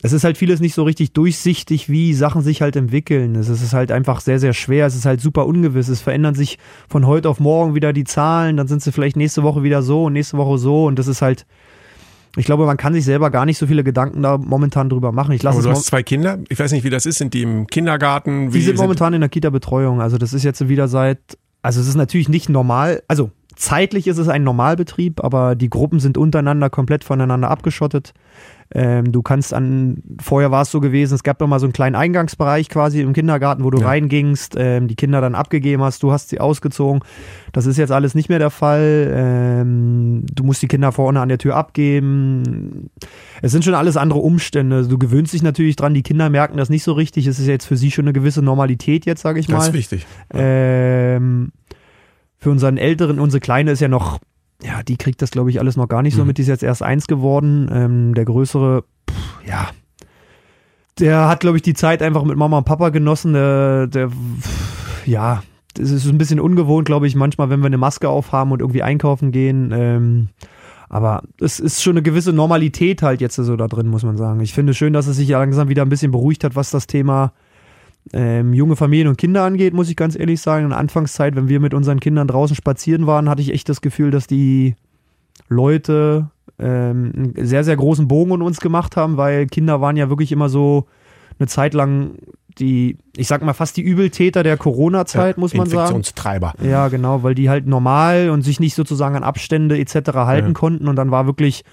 es 0.03 0.13
ist 0.13 0.25
halt 0.25 0.37
vieles 0.37 0.61
nicht 0.61 0.75
so 0.75 0.83
richtig 0.83 1.15
durchsichtig, 1.15 1.89
wie 1.89 2.13
Sachen 2.13 2.43
sich 2.43 2.61
halt 2.61 2.77
entwickeln. 2.77 3.37
Es 3.37 3.49
ist 3.49 3.73
halt 3.73 3.91
einfach 3.91 4.21
sehr, 4.21 4.39
sehr 4.39 4.53
schwer. 4.53 4.87
Es 4.87 4.95
ist 4.95 5.07
halt 5.07 5.23
super 5.23 5.47
ungewiss. 5.47 5.89
Es 5.89 6.03
verändern 6.03 6.35
sich 6.35 6.59
von 6.89 7.07
heute 7.07 7.31
auf 7.31 7.41
morgen 7.41 7.75
wieder 7.75 7.95
die 7.95 8.05
Zahlen. 8.05 8.59
Dann 8.59 8.67
sind 8.67 8.83
sie 8.83 8.93
vielleicht 8.93 9.17
nächste 9.17 9.43
Woche 9.43 9.63
wieder 9.63 9.83
so 9.83 10.05
und 10.05 10.13
nächste 10.13 10.37
Woche 10.37 10.59
so. 10.59 10.85
Und 10.85 10.99
das 10.99 11.07
ist 11.07 11.23
halt, 11.23 11.47
ich 12.37 12.45
glaube, 12.45 12.67
man 12.67 12.77
kann 12.77 12.93
sich 12.93 13.05
selber 13.05 13.31
gar 13.31 13.47
nicht 13.47 13.57
so 13.57 13.67
viele 13.67 13.85
Gedanken 13.85 14.23
da 14.23 14.37
momentan 14.37 14.91
drüber 14.91 15.13
machen. 15.13 15.33
Ich 15.33 15.43
lasse 15.43 15.59
Aber 15.59 15.69
du 15.69 15.71
hast 15.71 15.87
zwei 15.87 16.03
Kinder. 16.03 16.39
Ich 16.51 16.59
weiß 16.59 16.73
nicht, 16.73 16.85
wie 16.85 16.91
das 16.91 17.07
ist. 17.07 17.17
Sind 17.17 17.33
die 17.33 17.43
im 17.43 17.67
Kindergarten? 17.67 18.53
Wie 18.53 18.59
die 18.59 18.65
sind 18.65 18.77
momentan 18.77 19.15
in 19.15 19.21
der 19.21 19.31
Kita-Betreuung. 19.31 20.03
Also 20.03 20.19
das 20.19 20.35
ist 20.35 20.43
jetzt 20.43 20.69
wieder 20.69 20.89
seit, 20.89 21.21
also 21.63 21.81
es 21.81 21.87
ist 21.87 21.95
natürlich 21.95 22.29
nicht 22.29 22.51
normal. 22.51 23.03
Also 23.09 23.31
Zeitlich 23.57 24.07
ist 24.07 24.19
es 24.19 24.29
ein 24.29 24.45
Normalbetrieb, 24.45 25.23
aber 25.23 25.55
die 25.55 25.71
Gruppen 25.71 26.01
sind 26.01 26.19
untereinander 26.19 26.71
komplett 26.71 27.05
voneinander 27.05 27.51
abgeschottet. 27.51 28.15
Ähm, 28.73 29.13
du 29.13 29.23
kannst 29.23 29.55
an, 29.55 30.03
vorher 30.21 30.51
war 30.51 30.63
es 30.63 30.71
so 30.71 30.81
gewesen, 30.81 31.15
es 31.15 31.23
gab 31.23 31.41
immer 31.43 31.61
so 31.61 31.67
einen 31.67 31.73
kleinen 31.73 31.95
Eingangsbereich 31.95 32.69
quasi 32.69 33.03
im 33.03 33.13
Kindergarten, 33.13 33.63
wo 33.63 33.71
du 33.71 33.79
ja. 33.79 33.87
reingingst, 33.87 34.55
ähm, 34.59 34.89
die 34.89 34.97
Kinder 34.97 35.21
dann 35.21 35.35
abgegeben 35.35 35.83
hast, 35.83 36.03
du 36.03 36.11
hast 36.11 36.31
sie 36.31 36.41
ausgezogen. 36.41 37.01
Das 37.53 37.67
ist 37.67 37.77
jetzt 37.77 37.93
alles 37.93 38.15
nicht 38.15 38.29
mehr 38.29 38.39
der 38.39 38.51
Fall. 38.51 39.13
Ähm, 39.15 40.25
du 40.33 40.45
musst 40.45 40.63
die 40.63 40.67
Kinder 40.67 40.93
vorne 40.93 41.21
an 41.21 41.29
der 41.29 41.39
Tür 41.39 41.57
abgeben. 41.57 42.91
Es 43.43 43.53
sind 43.53 43.65
schon 43.65 43.75
alles 43.75 43.97
andere 43.97 44.21
Umstände. 44.21 44.89
Du 44.89 44.99
gewöhnst 44.99 45.35
dich 45.35 45.43
natürlich 45.43 45.77
dran, 45.77 45.95
die 45.95 46.03
Kinder 46.03 46.31
merken 46.31 46.57
das 46.57 46.71
nicht 46.71 46.83
so 46.83 46.93
richtig. 46.93 47.27
Es 47.27 47.39
ist 47.39 47.47
jetzt 47.47 47.67
für 47.67 47.77
sie 47.77 47.91
schon 47.91 48.07
eine 48.07 48.13
gewisse 48.13 48.43
Normalität 48.43 49.07
jetzt, 49.07 49.23
sage 49.23 49.39
ich 49.41 49.49
mal. 49.49 49.59
Das 49.59 49.69
ist 49.69 49.75
wichtig. 49.75 50.07
Ähm, 50.33 51.53
für 52.45 52.51
unseren 52.51 52.77
Älteren, 52.77 53.21
unsere 53.21 53.41
Kleine 53.41 53.71
ist 53.71 53.81
ja 53.81 53.89
noch, 53.89 54.19
ja, 54.63 54.83
die 54.83 54.99
kriegt 54.99 55.23
das, 55.23 55.31
glaube 55.31 55.49
ich, 55.49 55.61
alles 55.61 55.79
noch 55.79 55.89
gar 55.89 56.03
nicht 56.03 56.15
so 56.15 56.21
mhm. 56.21 56.27
mit. 56.27 56.37
Die 56.37 56.43
ist 56.43 56.49
jetzt 56.49 56.63
erst 56.63 56.83
eins 56.83 57.07
geworden. 57.07 57.71
Ähm, 57.73 58.15
der 58.15 58.27
Größere, 58.27 58.85
pff, 59.11 59.49
ja, 59.49 59.71
der 60.99 61.27
hat, 61.27 61.41
glaube 61.41 61.57
ich, 61.57 61.63
die 61.63 61.73
Zeit 61.73 62.03
einfach 62.03 62.23
mit 62.23 62.37
Mama 62.37 62.59
und 62.59 62.65
Papa 62.65 62.91
genossen. 62.91 63.33
Der, 63.33 63.87
der 63.87 64.11
ja, 65.07 65.43
das 65.73 65.91
ist 65.91 66.05
ein 66.07 66.19
bisschen 66.19 66.39
ungewohnt, 66.39 66.85
glaube 66.85 67.07
ich, 67.07 67.15
manchmal, 67.15 67.49
wenn 67.49 67.61
wir 67.61 67.67
eine 67.67 67.79
Maske 67.79 68.11
aufhaben 68.11 68.53
und 68.53 68.61
irgendwie 68.61 68.83
einkaufen 68.83 69.33
gehen. 69.33 69.73
Ähm, 69.75 70.29
aber 70.91 71.23
es 71.41 71.61
ist 71.61 71.83
schon 71.83 71.95
eine 71.95 72.03
gewisse 72.03 72.35
Normalität 72.35 73.01
halt 73.01 73.23
jetzt 73.23 73.37
so 73.37 73.57
da 73.57 73.69
drin, 73.69 73.89
muss 73.89 74.05
man 74.05 74.19
sagen. 74.19 74.41
Ich 74.41 74.53
finde 74.53 74.75
schön, 74.75 74.93
dass 74.93 75.07
es 75.07 75.17
sich 75.17 75.31
langsam 75.31 75.71
wieder 75.71 75.81
ein 75.81 75.89
bisschen 75.89 76.13
beruhigt 76.13 76.45
hat, 76.45 76.57
was 76.57 76.71
das 76.71 76.87
Thema 76.87 77.33
ähm, 78.13 78.53
junge 78.53 78.77
Familien 78.77 79.09
und 79.09 79.17
Kinder 79.19 79.45
angeht, 79.45 79.75
muss 79.75 79.89
ich 79.89 79.97
ganz 79.97 80.19
ehrlich 80.19 80.41
sagen. 80.41 80.65
In 80.65 80.71
der 80.71 80.79
Anfangszeit, 80.79 81.37
wenn 81.37 81.49
wir 81.49 81.61
mit 81.61 81.75
unseren 81.75 82.01
Kindern 82.01 82.29
draußen 82.29 82.57
spazieren 82.57 83.07
waren, 83.07 83.29
hatte 83.29 83.43
ich 83.43 83.53
echt 83.53 83.69
das 83.69 83.81
Gefühl, 83.81 84.11
dass 84.11 84.27
die 84.27 84.77
Leute 85.49 86.31
ähm, 86.59 87.13
einen 87.17 87.47
sehr, 87.47 87.65
sehr 87.65 87.77
großen 87.77 88.07
Bogen 88.07 88.33
um 88.33 88.43
uns 88.43 88.61
gemacht 88.61 88.97
haben, 88.97 89.17
weil 89.17 89.47
Kinder 89.47 89.81
waren 89.81 89.97
ja 89.97 90.09
wirklich 90.09 90.33
immer 90.33 90.49
so, 90.49 90.87
eine 91.39 91.49
Zeit 91.49 91.75
lang 91.75 92.13
die, 92.59 92.99
ich 93.17 93.27
sag 93.27 93.43
mal, 93.43 93.53
fast 93.53 93.77
die 93.77 93.83
Übeltäter 93.83 94.45
der 94.45 94.57
Corona-Zeit, 94.57 95.39
muss 95.39 95.55
man 95.55 95.67
sagen. 95.67 95.81
Infektionstreiber. 95.81 96.55
Ja, 96.63 96.87
genau, 96.87 97.25
weil 97.25 97.35
die 97.35 97.51
halt 97.51 97.67
normal 97.67 98.31
und 98.31 98.43
sich 98.43 98.61
nicht 98.61 98.77
sozusagen 98.77 99.17
an 99.17 99.25
Abstände 99.25 99.77
etc. 99.77 100.13
halten 100.15 100.49
Ja. 100.49 100.53
konnten 100.55 100.87
und 100.87 100.95
dann 100.95 101.11
war 101.11 101.27
wirklich, 101.27 101.65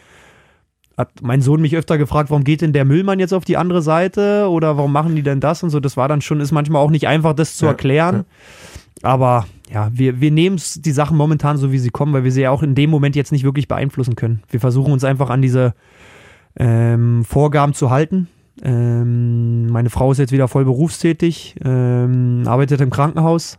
hat 1.01 1.21
mein 1.21 1.41
Sohn 1.41 1.61
mich 1.61 1.75
öfter 1.75 1.97
gefragt, 1.97 2.29
warum 2.29 2.43
geht 2.43 2.61
denn 2.61 2.73
der 2.73 2.85
Müllmann 2.85 3.19
jetzt 3.19 3.33
auf 3.33 3.45
die 3.45 3.57
andere 3.57 3.81
Seite 3.81 4.47
oder 4.49 4.77
warum 4.77 4.91
machen 4.91 5.15
die 5.15 5.23
denn 5.23 5.39
das 5.39 5.63
und 5.63 5.69
so. 5.69 5.79
Das 5.79 5.97
war 5.97 6.07
dann 6.07 6.21
schon, 6.21 6.39
ist 6.39 6.51
manchmal 6.51 6.81
auch 6.81 6.91
nicht 6.91 7.07
einfach, 7.07 7.33
das 7.33 7.57
zu 7.57 7.65
Ja, 7.65 7.71
erklären. 7.71 8.25
Aber 9.01 9.45
ja, 9.73 9.89
wir, 9.93 10.21
wir 10.21 10.31
nehmen 10.31 10.61
die 10.75 10.91
Sachen 10.91 11.17
momentan 11.17 11.57
so, 11.57 11.71
wie 11.71 11.79
sie 11.79 11.89
kommen, 11.89 12.13
weil 12.13 12.23
wir 12.23 12.31
sie 12.31 12.41
ja 12.41 12.51
auch 12.51 12.63
in 12.63 12.75
dem 12.75 12.89
Moment 12.89 13.15
jetzt 13.15 13.31
nicht 13.31 13.43
wirklich 13.43 13.67
beeinflussen 13.67 14.15
können. 14.15 14.43
Wir 14.49 14.59
versuchen 14.59 14.93
uns 14.93 15.03
einfach 15.03 15.29
an 15.29 15.41
diese 15.41 15.73
ähm, 16.57 17.23
Vorgaben 17.23 17.73
zu 17.73 17.89
halten. 17.89 18.27
Ähm, 18.61 19.67
meine 19.67 19.89
Frau 19.89 20.11
ist 20.11 20.17
jetzt 20.17 20.31
wieder 20.31 20.47
voll 20.47 20.65
berufstätig, 20.65 21.55
ähm, 21.63 22.43
arbeitet 22.45 22.81
im 22.81 22.89
Krankenhaus. 22.89 23.57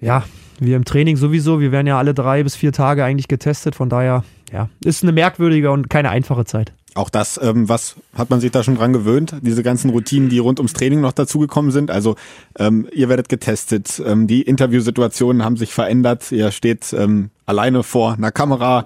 Ja, 0.00 0.24
wir 0.58 0.76
im 0.76 0.84
Training 0.84 1.16
sowieso. 1.16 1.60
Wir 1.60 1.70
werden 1.70 1.86
ja 1.86 1.98
alle 1.98 2.14
drei 2.14 2.42
bis 2.42 2.56
vier 2.56 2.72
Tage 2.72 3.04
eigentlich 3.04 3.28
getestet. 3.28 3.74
Von 3.74 3.88
daher, 3.88 4.24
ja, 4.52 4.68
ist 4.84 5.02
eine 5.02 5.12
merkwürdige 5.12 5.70
und 5.70 5.88
keine 5.90 6.10
einfache 6.10 6.44
Zeit. 6.44 6.72
Auch 6.94 7.08
das, 7.08 7.40
ähm, 7.42 7.68
was 7.68 7.96
hat 8.14 8.28
man 8.28 8.40
sich 8.40 8.50
da 8.50 8.62
schon 8.62 8.76
dran 8.76 8.92
gewöhnt? 8.92 9.34
Diese 9.40 9.62
ganzen 9.62 9.90
Routinen, 9.90 10.28
die 10.28 10.38
rund 10.38 10.58
ums 10.60 10.74
Training 10.74 11.00
noch 11.00 11.12
dazugekommen 11.12 11.70
sind. 11.70 11.90
Also 11.90 12.16
ähm, 12.58 12.86
ihr 12.92 13.08
werdet 13.08 13.30
getestet, 13.30 14.02
ähm, 14.04 14.26
die 14.26 14.42
Interviewsituationen 14.42 15.42
haben 15.42 15.56
sich 15.56 15.72
verändert. 15.72 16.30
Ihr 16.32 16.50
steht 16.50 16.92
ähm, 16.92 17.30
alleine 17.46 17.82
vor 17.82 18.14
einer 18.14 18.30
Kamera. 18.30 18.84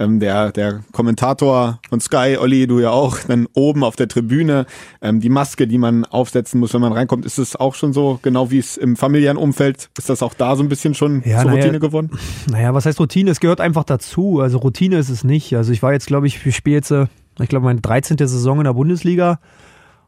Ähm, 0.00 0.20
der, 0.20 0.52
der 0.52 0.84
Kommentator 0.92 1.80
von 1.88 2.00
Sky, 2.00 2.36
Olli, 2.38 2.68
du 2.68 2.78
ja 2.78 2.90
auch, 2.90 3.18
dann 3.26 3.48
oben 3.54 3.82
auf 3.82 3.96
der 3.96 4.06
Tribüne. 4.06 4.64
Ähm, 5.02 5.18
die 5.18 5.28
Maske, 5.28 5.66
die 5.66 5.78
man 5.78 6.04
aufsetzen 6.04 6.60
muss, 6.60 6.72
wenn 6.72 6.80
man 6.80 6.92
reinkommt, 6.92 7.26
ist 7.26 7.38
es 7.38 7.56
auch 7.56 7.74
schon 7.74 7.92
so, 7.92 8.20
genau 8.22 8.52
wie 8.52 8.60
es 8.60 8.76
im 8.76 8.94
familiären 8.96 9.36
Umfeld, 9.36 9.90
ist 9.98 10.08
das 10.08 10.22
auch 10.22 10.34
da 10.34 10.54
so 10.54 10.62
ein 10.62 10.68
bisschen 10.68 10.94
schon 10.94 11.24
Ja, 11.24 11.40
zur 11.40 11.50
naja, 11.50 11.64
Routine 11.64 11.80
geworden? 11.80 12.10
Naja, 12.48 12.72
was 12.74 12.86
heißt 12.86 13.00
Routine? 13.00 13.32
Es 13.32 13.40
gehört 13.40 13.60
einfach 13.60 13.82
dazu. 13.82 14.38
Also 14.38 14.58
Routine 14.58 14.98
ist 14.98 15.08
es 15.08 15.24
nicht. 15.24 15.56
Also 15.56 15.72
ich 15.72 15.82
war 15.82 15.92
jetzt, 15.92 16.06
glaube 16.06 16.28
ich, 16.28 16.46
ich 16.46 16.54
spiele 16.54 16.76
jetzt, 16.76 16.92
äh, 16.92 17.06
ich 17.40 17.48
glaube, 17.48 17.64
meine 17.64 17.80
13. 17.80 18.16
Saison 18.18 18.58
in 18.58 18.64
der 18.64 18.74
Bundesliga. 18.74 19.40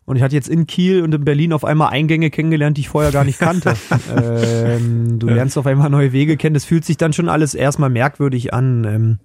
Und 0.05 0.17
ich 0.17 0.23
hatte 0.23 0.35
jetzt 0.35 0.49
in 0.49 0.67
Kiel 0.67 1.03
und 1.03 1.15
in 1.15 1.25
Berlin 1.25 1.53
auf 1.53 1.65
einmal 1.65 1.91
Eingänge 1.91 2.31
kennengelernt, 2.31 2.77
die 2.77 2.81
ich 2.81 2.89
vorher 2.89 3.13
gar 3.13 3.25
nicht 3.25 3.39
kannte. 3.39 3.75
ähm, 4.17 5.19
du 5.19 5.29
lernst 5.29 5.57
auf 5.57 5.67
einmal 5.67 5.89
neue 5.91 6.13
Wege 6.13 6.37
kennen. 6.37 6.55
Das 6.55 6.65
fühlt 6.65 6.85
sich 6.85 6.97
dann 6.97 7.13
schon 7.13 7.29
alles 7.29 7.55
erstmal 7.55 7.91
merkwürdig 7.91 8.53
an. 8.53 8.85
Ähm, 8.85 9.19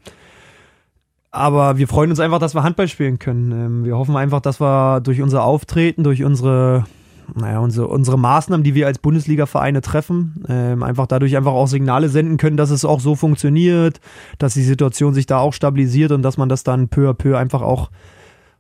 aber 1.31 1.77
wir 1.77 1.87
freuen 1.87 2.11
uns 2.11 2.19
einfach, 2.19 2.39
dass 2.39 2.55
wir 2.55 2.63
Handball 2.63 2.87
spielen 2.87 3.19
können. 3.19 3.51
Ähm, 3.51 3.85
wir 3.85 3.97
hoffen 3.97 4.15
einfach, 4.15 4.41
dass 4.41 4.61
wir 4.61 5.01
durch 5.01 5.21
unser 5.21 5.43
Auftreten, 5.43 6.03
durch 6.03 6.23
unsere, 6.23 6.85
naja, 7.33 7.59
unsere, 7.59 7.87
unsere 7.87 8.17
Maßnahmen, 8.17 8.63
die 8.63 8.75
wir 8.75 8.87
als 8.87 8.99
Bundesliga-Vereine 8.99 9.81
treffen, 9.81 10.43
ähm, 10.47 10.83
einfach 10.83 11.07
dadurch 11.07 11.35
einfach 11.35 11.53
auch 11.53 11.67
Signale 11.67 12.09
senden 12.09 12.37
können, 12.37 12.57
dass 12.57 12.69
es 12.69 12.85
auch 12.85 12.99
so 12.99 13.15
funktioniert, 13.15 13.99
dass 14.37 14.53
die 14.53 14.63
Situation 14.63 15.13
sich 15.13 15.25
da 15.25 15.39
auch 15.39 15.53
stabilisiert 15.53 16.11
und 16.11 16.21
dass 16.21 16.37
man 16.37 16.49
das 16.49 16.63
dann 16.63 16.87
peu 16.87 17.09
à 17.09 17.13
peu 17.13 17.37
einfach 17.37 17.61
auch 17.61 17.89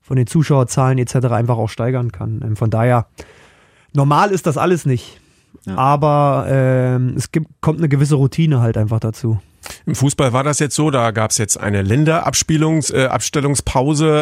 von 0.01 0.17
den 0.17 0.27
Zuschauerzahlen 0.27 0.97
etc. 0.97 1.15
einfach 1.27 1.57
auch 1.57 1.69
steigern 1.69 2.11
kann. 2.11 2.41
Ähm, 2.43 2.55
von 2.55 2.69
daher, 2.69 3.07
normal 3.93 4.31
ist 4.31 4.47
das 4.47 4.57
alles 4.57 4.85
nicht. 4.85 5.19
Ja. 5.65 5.77
Aber 5.77 6.45
ähm, 6.47 7.13
es 7.15 7.31
gibt, 7.31 7.47
kommt 7.61 7.79
eine 7.79 7.89
gewisse 7.89 8.15
Routine 8.15 8.61
halt 8.61 8.77
einfach 8.77 8.99
dazu. 8.99 9.39
Im 9.85 9.95
Fußball 9.95 10.33
war 10.33 10.43
das 10.43 10.59
jetzt 10.59 10.75
so, 10.75 10.91
da 10.91 11.11
gab 11.11 11.31
es 11.31 11.37
jetzt 11.37 11.59
eine 11.59 11.81
Länderabspielungs, 11.81 12.89
äh, 12.91 13.09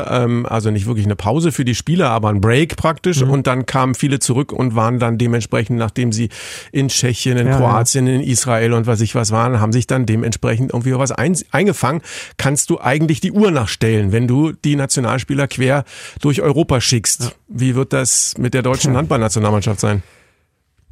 ähm, 0.10 0.46
also 0.46 0.72
nicht 0.72 0.86
wirklich 0.86 1.06
eine 1.06 1.16
Pause 1.16 1.52
für 1.52 1.66
die 1.66 1.76
Spieler, 1.76 2.10
aber 2.10 2.30
ein 2.30 2.42
Break 2.42 2.76
praktisch. 2.76 3.22
Mhm. 3.22 3.30
Und 3.30 3.48
dann 3.48 3.66
kamen 3.66 3.96
viele 3.96 4.20
zurück 4.20 4.52
und 4.52 4.76
waren 4.76 5.00
dann 5.00 5.18
dementsprechend, 5.18 5.78
nachdem 5.78 6.12
sie 6.12 6.30
in 6.72 6.90
Tschechien, 6.90 7.38
in 7.38 7.48
Ja, 7.48 7.58
Kroatien, 7.58 8.08
in 8.08 8.22
Israel 8.22 8.74
und 8.74 8.88
was 8.88 9.02
ich 9.02 9.16
was 9.16 9.32
waren, 9.32 9.60
haben 9.60 9.72
sich 9.72 9.88
dann 9.88 10.06
dementsprechend 10.06 10.72
irgendwie 10.72 10.98
was 10.98 11.12
ein, 11.12 11.38
eingefangen. 11.52 12.02
Kannst 12.38 12.70
du 12.70 12.80
eigentlich 12.80 13.22
die 13.22 13.32
Uhr 13.32 13.52
nachstellen, 13.52 14.12
wenn 14.12 14.28
du 14.28 14.52
die 14.52 14.76
Nationalspieler 14.76 15.48
quer 15.48 15.84
durch 16.22 16.42
Europa 16.42 16.82
schickst? 16.82 17.36
Wie 17.48 17.76
wird 17.76 17.94
das 17.94 18.36
mit 18.38 18.54
der 18.54 18.62
deutschen 18.62 18.96
Handballnationalmannschaft 18.98 19.80
sein? 19.80 20.04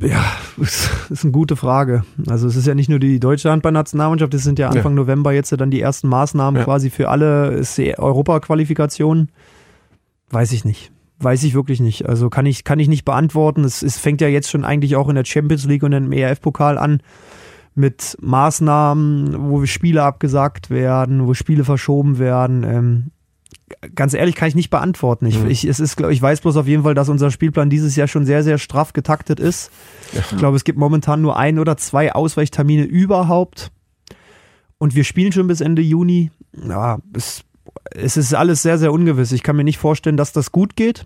Ja, 0.01 0.23
das 0.57 0.89
ist 1.09 1.23
eine 1.23 1.31
gute 1.31 1.55
Frage. 1.55 2.03
Also 2.27 2.47
es 2.47 2.55
ist 2.55 2.65
ja 2.67 2.73
nicht 2.73 2.89
nur 2.89 2.99
die 2.99 3.19
deutsche 3.19 3.51
Handballnationalmannschaft, 3.51 4.33
es 4.33 4.43
sind 4.43 4.57
ja 4.59 4.69
Anfang 4.69 4.95
November 4.95 5.31
jetzt 5.31 5.51
dann 5.51 5.69
die 5.71 5.79
ersten 5.81 6.07
Maßnahmen 6.09 6.59
Ja. 6.59 6.65
quasi 6.65 6.89
für 6.89 7.09
alle 7.09 7.51
ist 7.51 7.77
die 7.77 7.97
Europaqualifikation. 7.97 9.29
Weiß 10.31 10.51
ich 10.53 10.65
nicht. 10.65 10.91
Weiß 11.19 11.43
ich 11.43 11.53
wirklich 11.53 11.79
nicht. 11.79 12.07
Also 12.09 12.29
kann 12.31 12.47
ich, 12.47 12.63
kann 12.63 12.79
ich 12.79 12.87
nicht 12.87 13.05
beantworten. 13.05 13.63
Es, 13.63 13.83
es 13.83 13.97
fängt 13.99 14.21
ja 14.21 14.27
jetzt 14.27 14.49
schon 14.49 14.65
eigentlich 14.65 14.95
auch 14.95 15.07
in 15.07 15.15
der 15.15 15.25
Champions 15.25 15.65
League 15.65 15.83
und 15.83 15.93
im 15.93 16.11
ERF-Pokal 16.11 16.77
an 16.79 17.01
mit 17.75 18.17
Maßnahmen, 18.21 19.49
wo 19.49 19.65
Spiele 19.65 20.03
abgesagt 20.03 20.69
werden, 20.71 21.27
wo 21.27 21.33
Spiele 21.35 21.63
verschoben 21.63 22.17
werden. 22.17 22.63
Ähm, 22.63 23.11
ganz 23.95 24.13
ehrlich 24.13 24.35
kann 24.35 24.47
ich 24.47 24.55
nicht 24.55 24.69
beantworten. 24.69 25.25
Ich, 25.25 25.39
Mhm. 25.39 25.49
ich, 25.49 25.65
es 25.65 25.79
ist, 25.79 25.99
ich 25.99 26.21
weiß 26.21 26.41
bloß 26.41 26.57
auf 26.57 26.67
jeden 26.67 26.83
Fall, 26.83 26.93
dass 26.93 27.09
unser 27.09 27.31
Spielplan 27.31 27.69
dieses 27.69 27.95
Jahr 27.95 28.07
schon 28.07 28.25
sehr, 28.25 28.43
sehr 28.43 28.57
straff 28.57 28.93
getaktet 28.93 29.39
ist. 29.39 29.71
Ich 30.13 30.37
glaube, 30.37 30.57
es 30.57 30.63
gibt 30.63 30.77
momentan 30.79 31.21
nur 31.21 31.37
ein 31.37 31.59
oder 31.59 31.77
zwei 31.77 32.13
Ausweichtermine 32.13 32.83
überhaupt. 32.83 33.71
Und 34.77 34.95
wir 34.95 35.03
spielen 35.03 35.31
schon 35.31 35.47
bis 35.47 35.61
Ende 35.61 35.81
Juni. 35.81 36.31
Ja, 36.67 36.97
es, 37.15 37.43
es 37.91 38.17
ist 38.17 38.33
alles 38.33 38.61
sehr, 38.63 38.77
sehr 38.77 38.91
ungewiss. 38.91 39.31
Ich 39.31 39.43
kann 39.43 39.55
mir 39.55 39.63
nicht 39.63 39.77
vorstellen, 39.77 40.17
dass 40.17 40.33
das 40.33 40.51
gut 40.51 40.75
geht. 40.75 41.05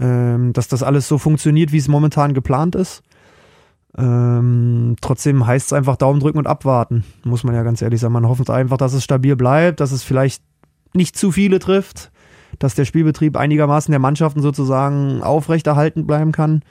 Ähm, 0.00 0.52
dass 0.52 0.66
das 0.68 0.82
alles 0.82 1.06
so 1.06 1.18
funktioniert, 1.18 1.70
wie 1.70 1.78
es 1.78 1.86
momentan 1.88 2.34
geplant 2.34 2.74
ist. 2.74 3.02
Ähm, 3.96 4.96
trotzdem 5.00 5.46
heißt 5.46 5.66
es 5.68 5.72
einfach 5.72 5.96
Daumen 5.96 6.18
drücken 6.18 6.38
und 6.38 6.48
abwarten, 6.48 7.04
muss 7.22 7.44
man 7.44 7.54
ja 7.54 7.62
ganz 7.62 7.80
ehrlich 7.80 8.00
sagen. 8.00 8.12
Man 8.12 8.26
hofft 8.28 8.50
einfach, 8.50 8.76
dass 8.76 8.92
es 8.92 9.04
stabil 9.04 9.36
bleibt, 9.36 9.78
dass 9.80 9.92
es 9.92 10.02
vielleicht 10.02 10.42
nicht 10.94 11.16
zu 11.16 11.32
viele 11.32 11.58
trifft, 11.58 12.10
dass 12.58 12.74
der 12.74 12.84
Spielbetrieb 12.84 13.36
einigermaßen 13.36 13.92
der 13.92 13.98
Mannschaften 13.98 14.42
sozusagen 14.42 15.22
aufrechterhalten 15.22 16.06
bleiben 16.06 16.32
kann. 16.32 16.62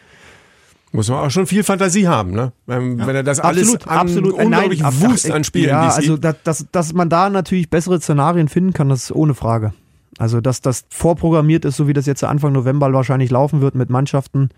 Muss 0.91 1.09
man 1.09 1.19
auch 1.19 1.31
schon 1.31 1.47
viel 1.47 1.63
Fantasie 1.63 2.07
haben, 2.07 2.31
ne? 2.31 2.51
Wenn, 2.67 2.99
wenn 2.99 3.15
er 3.15 3.23
das 3.23 3.39
alles 3.39 3.63
absolut, 3.63 3.87
an 3.87 3.97
absolut. 3.97 4.37
Äh, 4.37 4.43
unglaublich 4.43 4.81
Nein, 4.81 5.01
Wust 5.01 5.31
an 5.31 5.43
Spielen 5.43 5.69
Ja, 5.69 5.89
also 5.89 6.17
dass, 6.17 6.35
dass, 6.43 6.67
dass 6.71 6.93
man 6.93 7.09
da 7.09 7.31
natürlich 7.31 7.71
bessere 7.71 7.99
Szenarien 7.99 8.47
finden 8.47 8.73
kann, 8.73 8.89
das 8.89 9.05
ist 9.05 9.11
ohne 9.11 9.33
Frage. 9.33 9.73
Also 10.19 10.39
dass 10.39 10.61
das 10.61 10.85
vorprogrammiert 10.89 11.65
ist, 11.65 11.77
so 11.77 11.87
wie 11.87 11.93
das 11.93 12.05
jetzt 12.05 12.23
Anfang 12.23 12.53
November 12.53 12.93
wahrscheinlich 12.93 13.31
laufen 13.31 13.59
wird 13.59 13.73
mit 13.73 13.89
Mannschaften. 13.89 14.49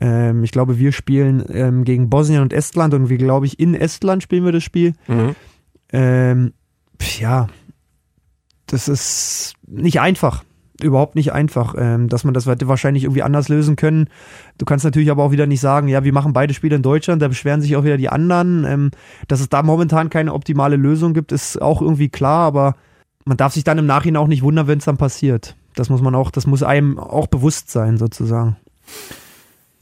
Ähm, 0.00 0.42
ich 0.42 0.50
glaube, 0.50 0.80
wir 0.80 0.90
spielen 0.90 1.44
ähm, 1.48 1.84
gegen 1.84 2.10
Bosnien 2.10 2.42
und 2.42 2.52
Estland 2.52 2.92
und 2.94 3.08
wir, 3.08 3.18
glaube 3.18 3.46
ich, 3.46 3.60
in 3.60 3.74
Estland 3.74 4.24
spielen 4.24 4.44
wir 4.44 4.52
das 4.52 4.64
Spiel. 4.64 4.94
Mhm. 5.06 5.36
Ähm, 5.92 6.52
ja, 7.20 7.46
das 8.68 8.88
ist 8.88 9.54
nicht 9.66 10.00
einfach. 10.00 10.44
Überhaupt 10.80 11.16
nicht 11.16 11.32
einfach, 11.32 11.74
ähm, 11.76 12.08
dass 12.08 12.22
man 12.22 12.34
das 12.34 12.46
hätte 12.46 12.68
wahrscheinlich 12.68 13.02
irgendwie 13.02 13.24
anders 13.24 13.48
lösen 13.48 13.74
können. 13.74 14.08
Du 14.58 14.64
kannst 14.64 14.84
natürlich 14.84 15.10
aber 15.10 15.24
auch 15.24 15.32
wieder 15.32 15.46
nicht 15.46 15.60
sagen, 15.60 15.88
ja, 15.88 16.04
wir 16.04 16.12
machen 16.12 16.32
beide 16.32 16.54
Spiele 16.54 16.76
in 16.76 16.82
Deutschland, 16.82 17.20
da 17.20 17.26
beschweren 17.26 17.60
sich 17.60 17.74
auch 17.74 17.82
wieder 17.82 17.96
die 17.96 18.08
anderen. 18.08 18.64
Ähm, 18.64 18.90
dass 19.26 19.40
es 19.40 19.48
da 19.48 19.64
momentan 19.64 20.08
keine 20.08 20.32
optimale 20.32 20.76
Lösung 20.76 21.14
gibt, 21.14 21.32
ist 21.32 21.60
auch 21.60 21.82
irgendwie 21.82 22.10
klar, 22.10 22.46
aber 22.46 22.76
man 23.24 23.36
darf 23.36 23.54
sich 23.54 23.64
dann 23.64 23.78
im 23.78 23.86
Nachhinein 23.86 24.22
auch 24.22 24.28
nicht 24.28 24.42
wundern, 24.42 24.68
wenn 24.68 24.78
es 24.78 24.84
dann 24.84 24.98
passiert. 24.98 25.56
Das 25.74 25.90
muss 25.90 26.00
man 26.00 26.14
auch, 26.14 26.30
das 26.30 26.46
muss 26.46 26.62
einem 26.62 26.98
auch 26.98 27.26
bewusst 27.26 27.70
sein, 27.70 27.98
sozusagen. 27.98 28.56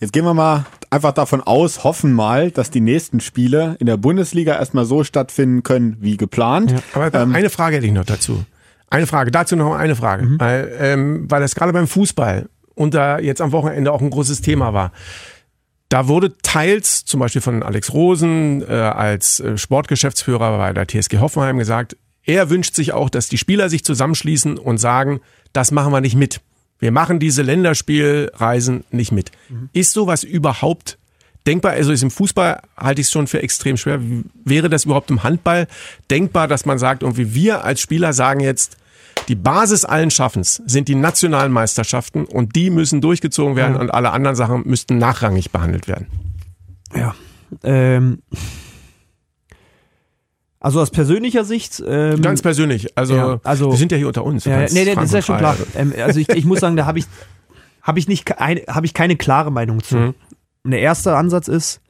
Jetzt 0.01 0.13
gehen 0.13 0.25
wir 0.25 0.35
mal 0.35 0.67
einfach 0.91 1.13
davon 1.13 1.41
aus, 1.41 1.85
hoffen 1.85 2.13
mal, 2.13 2.51
dass 2.51 2.71
die 2.71 2.81
nächsten 2.81 3.21
Spiele 3.21 3.77
in 3.81 3.87
der 3.87 3.97
Bundesliga 3.97 4.55
erstmal 4.55 4.85
so 4.85 5.05
stattfinden 5.05 5.63
können 5.63 5.97
wie 6.01 6.17
geplant. 6.17 6.71
Ja. 6.73 6.79
Aber 6.95 7.15
Ähm, 7.15 7.35
eine 7.35 7.51
Frage 7.51 7.77
hätte 7.77 7.87
ich 7.87 7.93
noch 7.93 8.05
dazu. 8.05 8.45
Eine 8.89 9.07
Frage, 9.07 9.31
dazu 9.31 9.57
noch 9.57 9.75
eine 9.75 9.97
Frage. 9.97 10.27
Mhm. 10.27 10.41
Weil, 10.41 10.73
ähm, 10.79 11.31
weil 11.31 11.41
das 11.41 11.55
gerade 11.55 11.73
beim 11.73 11.87
Fußball 11.89 12.49
und 12.75 12.95
da 12.95 13.19
jetzt 13.19 13.41
am 13.41 13.53
Wochenende 13.53 13.93
auch 13.93 14.01
ein 14.01 14.11
großes 14.11 14.41
Thema 14.43 14.73
war. 14.73 14.93
Da 15.89 16.09
wurde 16.09 16.37
teils, 16.39 17.05
zum 17.05 17.21
Beispiel 17.21 17.43
von 17.43 17.63
Alex 17.63 17.93
Rosen 17.93 18.63
äh, 18.63 18.73
als 18.73 19.41
äh, 19.41 19.57
Sportgeschäftsführer 19.57 20.59
bei 20.59 20.73
der 20.73 20.87
TSG 20.87 21.19
Hoffenheim 21.19 21.59
gesagt, 21.59 21.97
er 22.25 22.51
wünscht 22.51 22.75
sich 22.75 22.93
auch, 22.93 23.09
dass 23.09 23.29
die 23.29 23.39
Spieler 23.39 23.69
sich 23.69 23.85
zusammenschließen 23.85 24.59
und 24.59 24.79
sagen, 24.79 25.21
das 25.53 25.71
machen 25.71 25.93
wir 25.93 26.01
nicht 26.01 26.17
mit. 26.17 26.41
Wir 26.79 26.91
machen 26.91 27.21
diese 27.21 27.43
Länderspielreisen 27.43 28.85
nicht 28.91 29.13
mit. 29.13 29.31
Ist 29.73 29.93
sowas 29.93 30.25
überhaupt 30.25 30.99
denkbar? 31.47 31.73
Also 31.73 31.93
ist 31.93 32.03
im 32.03 32.11
Fußball 32.11 32.61
halte 32.77 33.01
ich 33.01 33.07
es 33.07 33.11
schon 33.13 33.27
für 33.27 33.43
extrem 33.43 33.77
schwer. 33.77 34.01
Wäre 34.45 34.69
das 34.69 34.85
überhaupt 34.85 35.11
im 35.11 35.23
Handball 35.23 35.67
denkbar, 36.11 36.49
dass 36.49 36.67
man 36.67 36.79
sagt, 36.79 37.03
irgendwie 37.03 37.35
wir 37.35 37.65
als 37.65 37.81
Spieler 37.81 38.13
sagen 38.13 38.41
jetzt, 38.41 38.77
die 39.29 39.35
Basis 39.35 39.85
allen 39.85 40.11
Schaffens 40.11 40.63
sind 40.67 40.89
die 40.89 40.95
nationalen 40.95 41.51
Meisterschaften 41.53 42.25
und 42.27 42.55
die 42.55 42.71
müssen 42.71 43.01
durchgezogen 43.01 43.57
werden 43.57 43.75
Ja. 43.75 43.81
und 43.81 43.91
alle 43.95 44.11
anderen 44.13 44.37
Sachen 44.37 44.63
müssten 44.67 44.99
nachrangig 44.99 45.51
behandelt 45.51 45.89
werden. 45.89 46.07
Ja. 46.95 47.15
Ähm, 47.65 48.23
also 50.61 50.81
aus 50.81 50.91
persönlicher 50.91 51.45
Sicht. 51.45 51.83
Ähm, 51.87 52.21
Ganz 52.23 52.43
persönlich, 52.43 52.97
also, 52.97 53.15
ja, 53.15 53.41
also- 53.45 53.71
wir 53.71 53.79
sind 53.79 53.93
ja 53.93 53.99
hier 53.99 54.09
unter 54.09 54.25
uns. 54.25 54.45
Ja, 54.45 54.61
nee, 54.71 54.85
nee, 54.85 54.95
das 54.95 55.05
ist 55.07 55.13
ja 55.15 55.23
schon 55.23 55.35
und 55.37 55.41
klar. 55.41 55.55
frei- 55.55 55.81
Ähm, 55.81 55.93
also 56.03 56.19
ich, 56.21 56.29
ich 56.29 56.45
muss 56.45 56.61
sagen, 56.61 56.77
da 56.77 56.87
habe 56.87 56.99
ich, 56.99 57.07
habe 57.83 57.99
ich, 57.99 58.09
nicht, 58.09 58.29
hab 58.31 58.85
ich 58.85 58.95
keine 58.95 59.17
klare 59.17 59.51
Meinung 59.53 59.83
zu. 59.83 59.97
Mhm. 59.97 60.15
Der 60.71 60.81
erste 60.81 61.17
Ansatz 61.17 61.49
ist, 61.49 61.81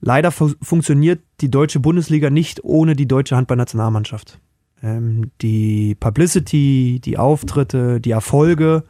leider 0.00 0.30
fu 0.30 0.52
funktioniert 0.62 1.20
die 1.40 1.50
deutsche 1.50 1.80
Bundesliga 1.80 2.30
nicht 2.30 2.64
ohne 2.64 2.96
die 2.96 3.06
deutsche 3.06 3.36
Handballnationalmannschaft. 3.36 4.38
Ähm, 4.82 5.30
die 5.42 5.94
Publicity, 5.94 7.00
die 7.04 7.18
Auftritte, 7.18 8.00
die 8.00 8.10
Erfolge 8.10 8.84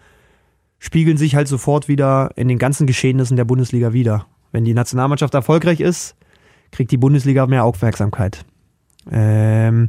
spiegeln 0.78 1.16
sich 1.16 1.34
halt 1.34 1.48
sofort 1.48 1.88
wieder 1.88 2.30
in 2.36 2.48
den 2.48 2.58
ganzen 2.58 2.86
Geschehnissen 2.86 3.36
der 3.36 3.44
Bundesliga 3.44 3.92
wieder. 3.92 4.26
Wenn 4.52 4.64
die 4.64 4.74
Nationalmannschaft 4.74 5.34
erfolgreich 5.34 5.80
ist, 5.80 6.16
kriegt 6.70 6.90
die 6.90 6.96
Bundesliga 6.96 7.46
mehr 7.46 7.64
Aufmerksamkeit. 7.64 8.44
Ähm, 9.10 9.88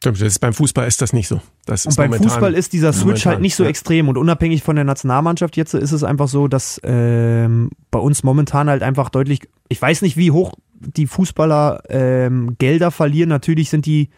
Stimmt, 0.00 0.20
das 0.20 0.28
ist, 0.28 0.38
beim 0.38 0.52
Fußball 0.52 0.86
ist 0.86 1.02
das 1.02 1.12
nicht 1.12 1.26
so. 1.26 1.40
Das 1.66 1.84
und 1.84 1.96
beim 1.96 2.10
momentan, 2.10 2.30
Fußball 2.30 2.54
ist 2.54 2.72
dieser 2.72 2.92
Switch 2.92 3.04
momentan, 3.04 3.32
halt 3.32 3.40
nicht 3.40 3.56
so 3.56 3.64
ja. 3.64 3.68
extrem 3.68 4.08
und 4.08 4.16
unabhängig 4.16 4.62
von 4.62 4.76
der 4.76 4.84
Nationalmannschaft 4.84 5.56
jetzt 5.56 5.74
ist 5.74 5.90
es 5.90 6.04
einfach 6.04 6.28
so, 6.28 6.46
dass 6.46 6.80
ähm, 6.84 7.70
bei 7.90 7.98
uns 7.98 8.22
momentan 8.22 8.68
halt 8.68 8.84
einfach 8.84 9.10
deutlich, 9.10 9.40
ich 9.68 9.82
weiß 9.82 10.02
nicht, 10.02 10.16
wie 10.16 10.30
hoch 10.30 10.52
die 10.74 11.08
Fußballer 11.08 11.82
ähm, 11.88 12.54
Gelder 12.58 12.92
verlieren. 12.92 13.28
Natürlich 13.28 13.70
sind 13.70 13.86
die 13.86 14.10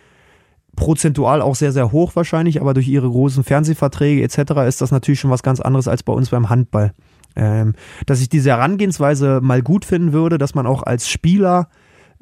prozentual 0.76 1.40
auch 1.40 1.56
sehr, 1.56 1.72
sehr 1.72 1.92
hoch 1.92 2.14
wahrscheinlich, 2.14 2.60
aber 2.60 2.74
durch 2.74 2.86
ihre 2.88 3.08
großen 3.08 3.42
Fernsehverträge 3.42 4.22
etc. 4.22 4.52
ist 4.68 4.82
das 4.82 4.90
natürlich 4.90 5.20
schon 5.20 5.30
was 5.30 5.42
ganz 5.42 5.60
anderes 5.60 5.88
als 5.88 6.02
bei 6.02 6.12
uns 6.12 6.28
beim 6.28 6.50
Handball. 6.50 6.92
Ähm, 7.36 7.74
dass 8.04 8.20
ich 8.20 8.28
diese 8.28 8.50
Herangehensweise 8.50 9.40
mal 9.40 9.62
gut 9.62 9.86
finden 9.86 10.12
würde, 10.12 10.36
dass 10.36 10.54
man 10.54 10.66
auch 10.66 10.82
als 10.82 11.08
Spieler 11.08 11.68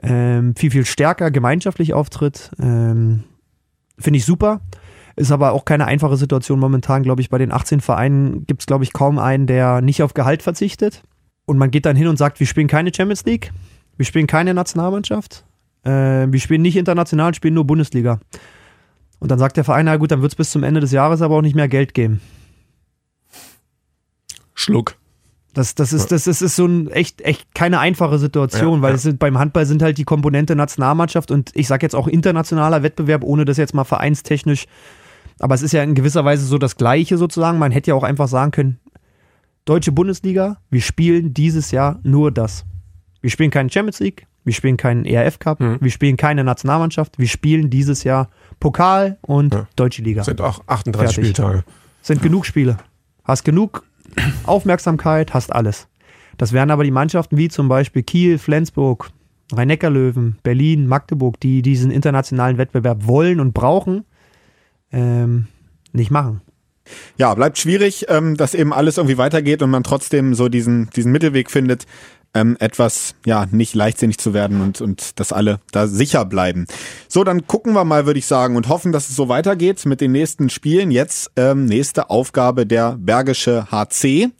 ähm, 0.01 0.55
viel, 0.55 0.71
viel 0.71 0.87
stärker 0.87 1.31
gemeinschaftlich 1.31 1.95
auftritt, 1.95 2.53
ähm, 2.61 3.25
finde 3.99 4.19
ich 4.19 4.25
super. 4.25 4.61
Ist 5.17 5.33
aber 5.33 5.53
auch 5.53 5.65
keine 5.65 5.87
einfache 5.87 6.17
Situation 6.17 6.61
momentan, 6.61 7.03
glaube 7.03 7.21
ich. 7.21 7.29
Bei 7.29 7.39
den 7.39 7.51
18 7.51 7.81
Vereinen 7.81 8.47
gibt 8.47 8.63
es, 8.63 8.67
glaube 8.67 8.85
ich, 8.85 8.93
kaum 8.93 9.19
einen, 9.19 9.47
der 9.47 9.81
nicht 9.81 10.03
auf 10.03 10.15
Gehalt 10.15 10.43
verzichtet. 10.43 11.03
Und 11.45 11.59
man 11.59 11.71
geht 11.71 11.87
dann 11.87 11.97
hin 11.97 12.07
und 12.07 12.19
sagt, 12.19 12.39
wir 12.41 12.47
spielen 12.47 12.69
keine 12.69 12.93
Champions 12.95 13.25
League, 13.25 13.53
wir 13.97 14.05
spielen 14.05 14.27
keine 14.27 14.53
Nationalmannschaft, 14.53 15.45
äh, 15.83 15.91
wir 15.91 16.39
spielen 16.41 16.61
nicht 16.61 16.77
international, 16.77 17.35
spielen 17.35 17.55
nur 17.55 17.67
Bundesliga. 17.67 18.21
Und 19.19 19.31
dann 19.31 19.39
sagt 19.39 19.57
der 19.57 19.65
Verein, 19.65 19.87
na 19.87 19.97
gut, 19.97 20.11
dann 20.11 20.21
wird 20.21 20.33
es 20.33 20.37
bis 20.37 20.51
zum 20.51 20.63
Ende 20.63 20.81
des 20.81 20.93
Jahres 20.93 21.23
aber 21.23 21.37
auch 21.37 21.43
nicht 21.43 21.57
mehr 21.57 21.69
Geld 21.69 21.95
geben. 21.95 22.21
Schluck. 24.55 24.97
Das, 25.59 25.75
das, 25.75 25.93
ist, 25.93 26.13
das, 26.13 26.29
ist, 26.29 26.41
ist 26.41 26.55
so 26.55 26.67
ein 26.67 26.89
echt, 26.89 27.21
echt 27.23 27.53
keine 27.55 27.81
einfache 27.81 28.19
Situation, 28.21 28.77
Ja, 28.77 28.83
weil 28.83 28.91
ja. 28.91 28.95
Es 28.97 29.03
sind, 29.03 29.19
beim 29.19 29.39
Handball 29.39 29.67
sind 29.67 29.83
halt 29.83 29.99
die 29.99 30.05
Komponente 30.05 30.55
Nationalmannschaft 30.55 31.33
und 31.33 31.51
ich 31.55 31.67
sage 31.67 31.85
jetzt 31.85 31.95
auch 31.97 32.07
internationaler 32.07 32.85
Wettbewerb, 32.85 33.25
ohne 33.25 33.45
das 33.45 33.57
jetzt 33.57 33.75
mal 33.75 33.83
vereinstechnisch. 33.83 34.67
Aber 35.41 35.55
es 35.57 35.63
ist 35.63 35.73
ja 35.73 35.83
in 35.83 35.95
gewisser 35.97 36.25
Weise 36.25 36.45
so 36.47 36.59
das 36.59 36.77
Gleiche 36.77 37.19
sozusagen. 37.19 37.59
Man 37.59 37.73
hätte 37.73 37.91
ja 37.91 37.95
auch 37.97 38.05
einfach 38.05 38.29
sagen 38.29 38.53
können, 38.53 38.79
Deutsche 39.65 39.91
Bundesliga, 39.93 40.59
wir 40.71 40.81
spielen 40.81 41.35
dieses 41.35 41.73
Jahr 41.73 41.99
nur 42.03 42.31
das. 42.31 42.65
Wir 43.21 43.31
spielen 43.31 43.51
keinen 43.51 43.69
Champions 43.69 43.99
League, 44.01 44.27
wir 44.45 44.55
spielen 44.55 44.77
keinen 44.77 45.05
ERF 45.05 45.41
Cup, 45.41 45.59
Mhm. 45.61 45.79
wir 45.81 45.91
spielen 45.91 46.17
keine 46.17 46.45
Nationalmannschaft, 46.45 47.19
wir 47.19 47.27
spielen 47.29 47.69
dieses 47.69 48.05
Jahr 48.05 48.29
Pokal 48.61 49.19
und 49.23 49.53
Ja. 49.55 49.67
Deutsche 49.77 50.03
Liga. 50.03 50.23
Sind 50.25 50.41
auch 50.41 50.61
38 50.69 51.15
Fertig. 51.17 51.35
Spieltage. 51.37 51.65
Sind 52.01 52.23
genug 52.23 52.47
Spiele. 52.47 52.79
Hast 53.25 53.45
genug 53.45 53.83
Aufmerksamkeit, 54.45 55.35
hast 55.35 55.53
alles. 55.53 55.89
Das 56.37 56.53
wären 56.53 56.71
aber 56.71 56.85
die 56.85 56.91
Mannschaften 56.91 57.37
wie 57.37 57.49
zum 57.49 57.69
Beispiel 57.69 58.03
Kiel, 58.03 58.39
Flensburg, 58.39 59.11
Rhein-Neckar-Löwen, 59.53 60.39
Berlin, 60.43 60.87
Magdeburg, 60.87 61.41
die 61.41 61.63
diesen 61.63 61.91
internationalen 61.91 62.59
Wettbewerb 62.59 63.07
wollen 63.07 63.41
und 63.41 63.55
brauchen, 63.55 64.05
ähm, 64.93 65.47
nicht 65.93 66.11
machen. 66.11 66.43
Ja, 67.17 67.35
bleibt 67.35 67.59
schwierig, 67.59 68.07
ähm, 68.09 68.37
dass 68.37 68.55
eben 68.55 68.73
alles 68.73 68.97
irgendwie 68.97 69.19
weitergeht 69.19 69.63
und 69.63 69.71
man 69.71 69.83
trotzdem 69.83 70.35
so 70.35 70.49
diesen, 70.49 70.89
diesen 70.91 71.13
Mittelweg 71.13 71.51
findet, 71.51 71.87
ähm, 72.35 72.57
etwas, 72.61 73.15
ja, 73.25 73.47
nicht 73.51 73.75
leichtsinnig 73.75 74.19
zu 74.19 74.35
werden 74.35 74.61
und, 74.61 74.81
und 74.81 75.19
dass 75.19 75.33
alle 75.33 75.61
da 75.73 75.87
sicher 75.87 76.25
bleiben. 76.25 76.67
So, 77.09 77.25
dann 77.25 77.47
gucken 77.47 77.73
wir 77.73 77.85
mal, 77.85 78.07
würde 78.07 78.19
ich 78.19 78.27
sagen, 78.27 78.57
und 78.57 78.69
hoffen, 78.69 78.93
dass 78.93 79.09
es 79.09 79.17
so 79.17 79.29
weitergeht 79.29 79.85
mit 79.87 80.01
den 80.01 80.13
nächsten 80.13 80.51
Spielen. 80.51 80.91
Jetzt 80.91 81.31
ähm, 81.37 81.65
nächste 81.67 82.11
Aufgabe 82.11 82.67
der 82.67 82.97
Bergische 82.99 83.71
HC. 83.71 84.31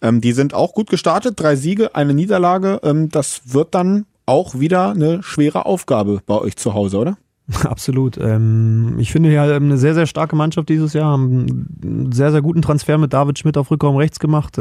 Ähm, 0.00 0.20
die 0.20 0.32
sind 0.32 0.54
auch 0.54 0.72
gut 0.72 0.90
gestartet, 0.90 1.40
drei 1.40 1.56
Siege, 1.56 1.94
eine 1.94 2.14
Niederlage. 2.14 2.80
Ähm, 2.82 3.08
das 3.08 3.42
wird 3.46 3.74
dann 3.74 4.06
auch 4.26 4.58
wieder 4.58 4.90
eine 4.90 5.22
schwere 5.22 5.66
Aufgabe 5.66 6.20
bei 6.26 6.38
euch 6.38 6.56
zu 6.56 6.74
Hause, 6.74 6.98
oder? 6.98 7.18
Absolut. 7.64 8.16
Ähm, 8.18 8.96
ich 8.98 9.12
finde 9.12 9.32
ja 9.32 9.50
ähm, 9.50 9.64
eine 9.64 9.78
sehr, 9.78 9.94
sehr 9.94 10.06
starke 10.06 10.34
Mannschaft 10.34 10.68
dieses 10.68 10.94
Jahr. 10.94 11.12
Haben 11.12 11.68
einen 11.82 12.12
sehr, 12.12 12.32
sehr 12.32 12.42
guten 12.42 12.62
Transfer 12.62 12.96
mit 12.96 13.12
David 13.12 13.38
Schmidt 13.38 13.58
auf 13.58 13.70
Rückraum 13.70 13.96
rechts 13.96 14.18
gemacht. 14.18 14.58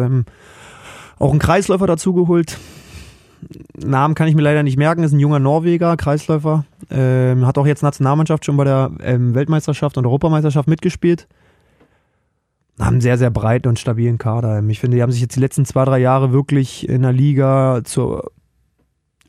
Auch 1.20 1.32
einen 1.32 1.40
Kreisläufer 1.40 1.88
dazugeholt. 1.88 2.58
Namen 3.76 4.16
kann 4.16 4.28
ich 4.28 4.36
mir 4.36 4.42
leider 4.42 4.64
nicht 4.64 4.78
merken, 4.78 5.04
ist 5.04 5.12
ein 5.12 5.20
junger 5.20 5.40
Norweger, 5.40 5.98
Kreisläufer. 5.98 6.66
Ähm, 6.90 7.46
hat 7.46 7.58
auch 7.58 7.68
jetzt 7.68 7.84
Nationalmannschaft 7.84 8.46
schon 8.46 8.58
bei 8.58 8.64
der 8.64 8.92
ähm, 9.02 9.36
Weltmeisterschaft 9.36 9.98
und 9.98 10.06
Europameisterschaft 10.06 10.68
mitgespielt. 10.68 11.28
Haben 12.80 12.94
einen 12.94 13.02
sehr, 13.02 13.18
sehr 13.18 13.30
breiten 13.30 13.68
und 13.68 13.80
stabilen 13.80 14.18
Kader. 14.18 14.60
Ähm, 14.60 14.70
Ich 14.70 14.80
finde, 14.80 14.98
die 14.98 15.04
haben 15.04 15.12
sich 15.12 15.22
jetzt 15.22 15.36
die 15.36 15.40
letzten 15.40 15.66
zwei, 15.66 15.86
drei 15.86 16.00
Jahre 16.00 16.32
wirklich 16.32 16.88
in 16.88 17.02
der 17.02 17.14
Liga 17.14 17.82
zur 17.84 18.32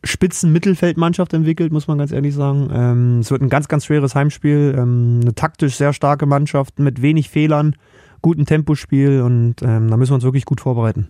Spitzen-Mittelfeldmannschaft 0.05 1.33
entwickelt, 1.33 1.73
muss 1.73 1.89
man 1.89 1.99
ganz 1.99 2.13
ehrlich 2.13 2.35
sagen. 2.35 2.71
Ähm, 2.73 3.19
es 3.21 3.31
wird 3.31 3.43
ein 3.43 3.49
ganz, 3.49 3.69
ganz 3.69 3.87
schweres 3.87 4.15
Heimspiel. 4.15 4.75
Ähm, 4.77 5.21
eine 5.23 5.35
taktisch 5.35 5.77
sehr 5.77 5.93
starke 5.93 6.27
Mannschaft 6.27 6.79
mit 6.79 7.03
wenig 7.03 7.31
Fehlern, 7.31 7.75
guten 8.23 8.47
Tempospiel 8.47 9.23
und 9.23 9.63
ähm, 9.63 9.91
da 9.91 9.97
müssen 9.97 10.13
wir 10.13 10.17
uns 10.17 10.25
wirklich 10.25 10.45
gut 10.45 10.61
vorbereiten. 10.61 11.09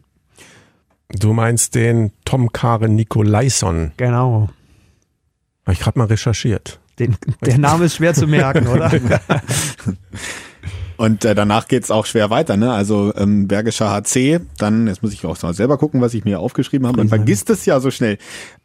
Du 1.11 1.33
meinst 1.33 1.75
den 1.75 2.13
Tom 2.25 2.53
Karen 2.53 2.95
Nikolaison. 2.95 3.93
Genau. 3.97 4.49
Habe 5.65 5.73
ich 5.73 5.81
gerade 5.81 5.99
mal 5.99 6.07
recherchiert. 6.07 6.81
Den, 6.99 7.17
der 7.45 7.59
Name 7.59 7.87
ist 7.87 7.97
schwer 7.97 8.15
zu 8.15 8.27
merken, 8.27 8.69
oder? 8.69 8.91
Und 10.97 11.25
äh, 11.25 11.35
danach 11.35 11.67
geht's 11.67 11.91
auch 11.91 12.07
schwer 12.07 12.31
weiter, 12.31 12.57
ne? 12.57 12.73
Also 12.73 13.13
ähm, 13.17 13.49
Bergischer 13.49 13.91
HC, 13.91 14.41
dann, 14.59 14.87
jetzt 14.87 15.03
muss 15.03 15.13
ich 15.13 15.25
auch 15.27 15.41
mal 15.43 15.55
selber 15.55 15.77
gucken, 15.77 16.01
was 16.01 16.15
ich 16.15 16.25
mir 16.25 16.39
aufgeschrieben 16.39 16.87
habe. 16.87 16.99
Man 16.99 17.09
vergisst 17.09 17.51
es 17.51 17.67
ja 17.67 17.81
so 17.81 17.91
schnell. 17.91 18.19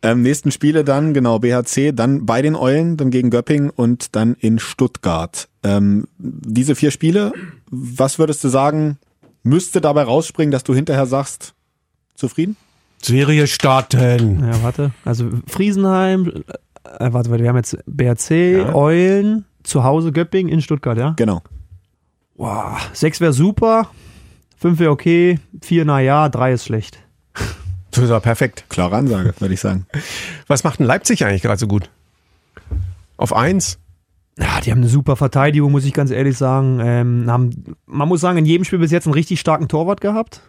Ähm, 0.04 0.22
nächsten 0.22 0.52
Spiele 0.52 0.84
dann, 0.84 1.14
genau, 1.16 1.40
BHC, 1.40 1.92
dann 1.92 2.28
bei 2.28 2.44
den 2.44 2.56
Eulen, 2.56 2.98
dann 2.98 3.10
gegen 3.10 3.32
Göpping 3.32 3.72
und 3.72 4.16
dann 4.16 4.36
in 4.40 4.60
Stuttgart. 4.60 5.50
Ähm, 5.64 6.06
diese 6.20 6.76
vier 6.76 6.92
Spiele, 6.92 7.32
was 7.72 8.20
würdest 8.20 8.44
du 8.44 8.50
sagen, 8.50 9.00
müsste 9.42 9.82
dabei 9.82 10.04
rausspringen, 10.04 10.52
dass 10.52 10.64
du 10.64 10.76
hinterher 10.76 11.08
sagst, 11.08 11.56
zufrieden? 12.20 12.56
Serie 13.02 13.48
starten. 13.48 14.42
Ja, 14.42 14.62
warte. 14.62 14.92
Also 15.06 15.30
Friesenheim, 15.48 16.28
äh, 16.28 17.12
warte, 17.12 17.30
warte, 17.30 17.44
wir 17.44 17.50
haben 17.50 17.56
jetzt 17.56 17.78
BRC, 17.86 18.30
Ja. 18.58 18.76
Eulen, 18.76 19.46
zu 19.64 19.84
Hause 19.84 20.12
Göpping 20.12 20.48
in 20.48 20.62
Stuttgart, 20.62 20.98
ja? 20.98 21.14
Genau. 21.16 21.42
Wow. 22.36 22.90
Sechs 22.94 23.20
wäre 23.22 23.34
super, 23.34 23.90
fünf 24.58 24.80
wäre 24.80 24.92
okay, 24.92 25.40
vier 25.62 25.86
na 25.86 26.00
ja, 26.00 26.30
drei 26.30 26.54
ist 26.54 26.66
schlecht. 26.66 27.00
Das 27.92 28.04
ist 28.04 28.10
aber 28.12 28.20
perfekt. 28.20 28.66
Klare 28.70 28.96
Ansage, 28.98 29.34
würde 29.40 29.54
ich 29.54 29.60
sagen. 29.60 29.86
Was 30.48 30.64
macht 30.64 30.80
denn 30.80 30.86
Leipzig 30.86 31.26
eigentlich 31.26 31.42
gerade 31.42 31.60
so 31.60 31.68
gut? 31.68 31.90
Auf 33.18 33.34
eins? 33.34 33.80
Ja, 34.38 34.62
die 34.62 34.72
haben 34.72 34.80
eine 34.80 34.88
super 34.88 35.16
Verteidigung, 35.16 35.72
muss 35.72 35.84
ich 35.86 35.94
ganz 35.94 36.12
ehrlich 36.12 36.38
sagen. 36.38 36.80
Ähm, 36.82 37.26
haben, 37.28 37.76
man 37.88 38.08
muss 38.08 38.22
sagen, 38.22 38.38
in 38.38 38.46
jedem 38.46 38.64
Spiel 38.64 38.80
bis 38.80 38.92
jetzt 38.92 39.06
einen 39.06 39.16
richtig 39.16 39.40
starken 39.40 39.68
Torwart 39.68 40.00
gehabt. 40.02 40.42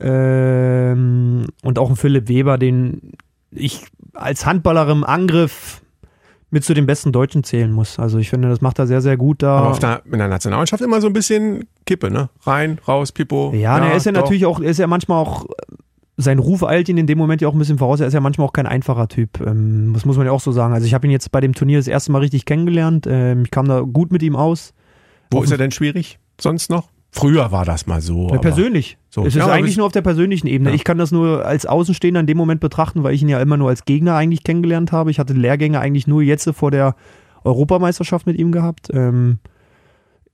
Ähm, 0.00 1.46
und 1.62 1.78
auch 1.78 1.88
einen 1.88 1.96
Philipp 1.96 2.28
Weber, 2.28 2.58
den 2.58 3.12
ich 3.50 3.84
als 4.14 4.46
Handballer 4.46 4.88
im 4.88 5.04
Angriff 5.04 5.82
mit 6.50 6.64
zu 6.64 6.74
den 6.74 6.86
besten 6.86 7.12
Deutschen 7.12 7.44
zählen 7.44 7.70
muss. 7.70 7.98
Also 7.98 8.18
ich 8.18 8.28
finde, 8.28 8.48
das 8.48 8.60
macht 8.60 8.78
er 8.78 8.86
sehr, 8.86 9.00
sehr 9.00 9.16
gut 9.16 9.42
da. 9.42 9.58
Aber 9.58 9.70
auf 9.70 9.78
der, 9.78 10.02
in 10.10 10.18
der 10.18 10.28
Nationalmannschaft 10.28 10.82
immer 10.82 11.00
so 11.00 11.06
ein 11.06 11.12
bisschen 11.12 11.66
Kippe, 11.86 12.10
ne? 12.10 12.28
Rein, 12.42 12.78
raus, 12.86 13.12
Pipo. 13.12 13.52
Ja, 13.54 13.78
na, 13.78 13.90
er 13.90 13.96
ist 13.96 14.06
ja 14.06 14.12
doch. 14.12 14.22
natürlich 14.22 14.46
auch, 14.46 14.60
er 14.60 14.70
ist 14.70 14.78
ja 14.78 14.88
manchmal 14.88 15.18
auch, 15.18 15.46
sein 16.16 16.38
Ruf 16.38 16.64
eilt 16.64 16.88
ihn 16.88 16.98
in 16.98 17.06
dem 17.06 17.18
Moment 17.18 17.40
ja 17.40 17.48
auch 17.48 17.52
ein 17.52 17.58
bisschen 17.58 17.78
voraus. 17.78 18.00
Er 18.00 18.08
ist 18.08 18.14
ja 18.14 18.20
manchmal 18.20 18.48
auch 18.48 18.52
kein 18.52 18.66
einfacher 18.66 19.06
Typ. 19.08 19.40
Ähm, 19.40 19.92
das 19.94 20.04
muss 20.04 20.16
man 20.16 20.26
ja 20.26 20.32
auch 20.32 20.40
so 20.40 20.50
sagen. 20.50 20.74
Also 20.74 20.86
ich 20.86 20.94
habe 20.94 21.06
ihn 21.06 21.12
jetzt 21.12 21.30
bei 21.30 21.40
dem 21.40 21.54
Turnier 21.54 21.78
das 21.78 21.88
erste 21.88 22.10
Mal 22.10 22.18
richtig 22.18 22.46
kennengelernt. 22.46 23.06
Ähm, 23.08 23.44
ich 23.44 23.50
kam 23.50 23.68
da 23.68 23.80
gut 23.80 24.10
mit 24.10 24.22
ihm 24.22 24.34
aus. 24.34 24.74
Wo 25.30 25.42
ist 25.42 25.52
er 25.52 25.58
denn 25.58 25.70
schwierig? 25.70 26.18
Sonst 26.40 26.68
noch? 26.68 26.88
Früher 27.12 27.50
war 27.50 27.64
das 27.64 27.86
mal 27.86 28.00
so. 28.00 28.28
Ja, 28.28 28.38
persönlich. 28.38 28.96
so. 29.08 29.22
Es 29.22 29.34
ist 29.34 29.36
Ja, 29.36 29.46
eigentlich 29.48 29.76
nur 29.76 29.86
auf 29.86 29.92
der 29.92 30.02
persönlichen 30.02 30.46
Ebene. 30.46 30.70
Ja. 30.70 30.76
Ich 30.76 30.84
kann 30.84 30.96
das 30.96 31.10
nur 31.10 31.44
als 31.44 31.66
Außenstehender 31.66 32.20
in 32.20 32.26
dem 32.26 32.36
Moment 32.36 32.60
betrachten, 32.60 33.02
weil 33.02 33.14
ich 33.14 33.22
ihn 33.22 33.28
ja 33.28 33.40
immer 33.40 33.56
nur 33.56 33.68
als 33.68 33.84
Gegner 33.84 34.14
eigentlich 34.14 34.44
kennengelernt 34.44 34.92
habe. 34.92 35.10
Ich 35.10 35.18
hatte 35.18 35.32
Lehrgänge 35.32 35.80
eigentlich 35.80 36.06
nur 36.06 36.22
jetzt 36.22 36.48
vor 36.54 36.70
der 36.70 36.94
Europameisterschaft 37.42 38.26
mit 38.26 38.38
ihm 38.38 38.52
gehabt. 38.52 38.88
Ähm, 38.92 39.38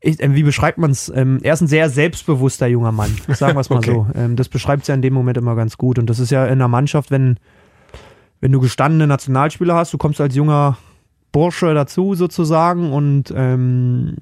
ich, 0.01 0.23
ähm, 0.23 0.35
wie 0.35 0.43
beschreibt 0.43 0.77
man 0.77 0.91
es? 0.91 1.11
Ähm, 1.15 1.39
er 1.43 1.55
ist 1.55 1.63
ein 1.63 1.67
sehr 1.69 1.89
selbstbewusster 1.89 2.67
junger 2.67 2.93
Mann, 2.93 3.17
sagen 3.29 3.57
wir 3.57 3.61
es 3.61 3.71
mal 3.71 3.77
Okay. 3.79 3.93
so. 3.93 4.07
Ähm, 4.15 4.37
das 4.37 4.49
beschreibt 4.51 4.83
es 4.83 4.89
ja 4.89 4.95
in 4.95 5.03
dem 5.03 5.15
Moment 5.15 5.39
immer 5.39 5.57
ganz 5.57 5.79
gut. 5.79 5.99
Und 5.99 6.11
das 6.11 6.19
ist 6.19 6.31
ja 6.31 6.45
in 6.45 6.53
einer 6.53 6.69
Mannschaft, 6.69 7.11
wenn, 7.11 7.39
wenn 8.41 8.53
du 8.53 8.61
gestandene 8.61 9.07
Nationalspieler 9.07 9.75
hast, 9.75 9.95
du 9.95 9.99
kommst 9.99 10.21
als 10.21 10.35
junger 10.35 10.77
Bursche 11.33 11.73
dazu 11.75 12.15
sozusagen 12.15 12.93
und 12.93 13.33
ähm, 13.35 14.17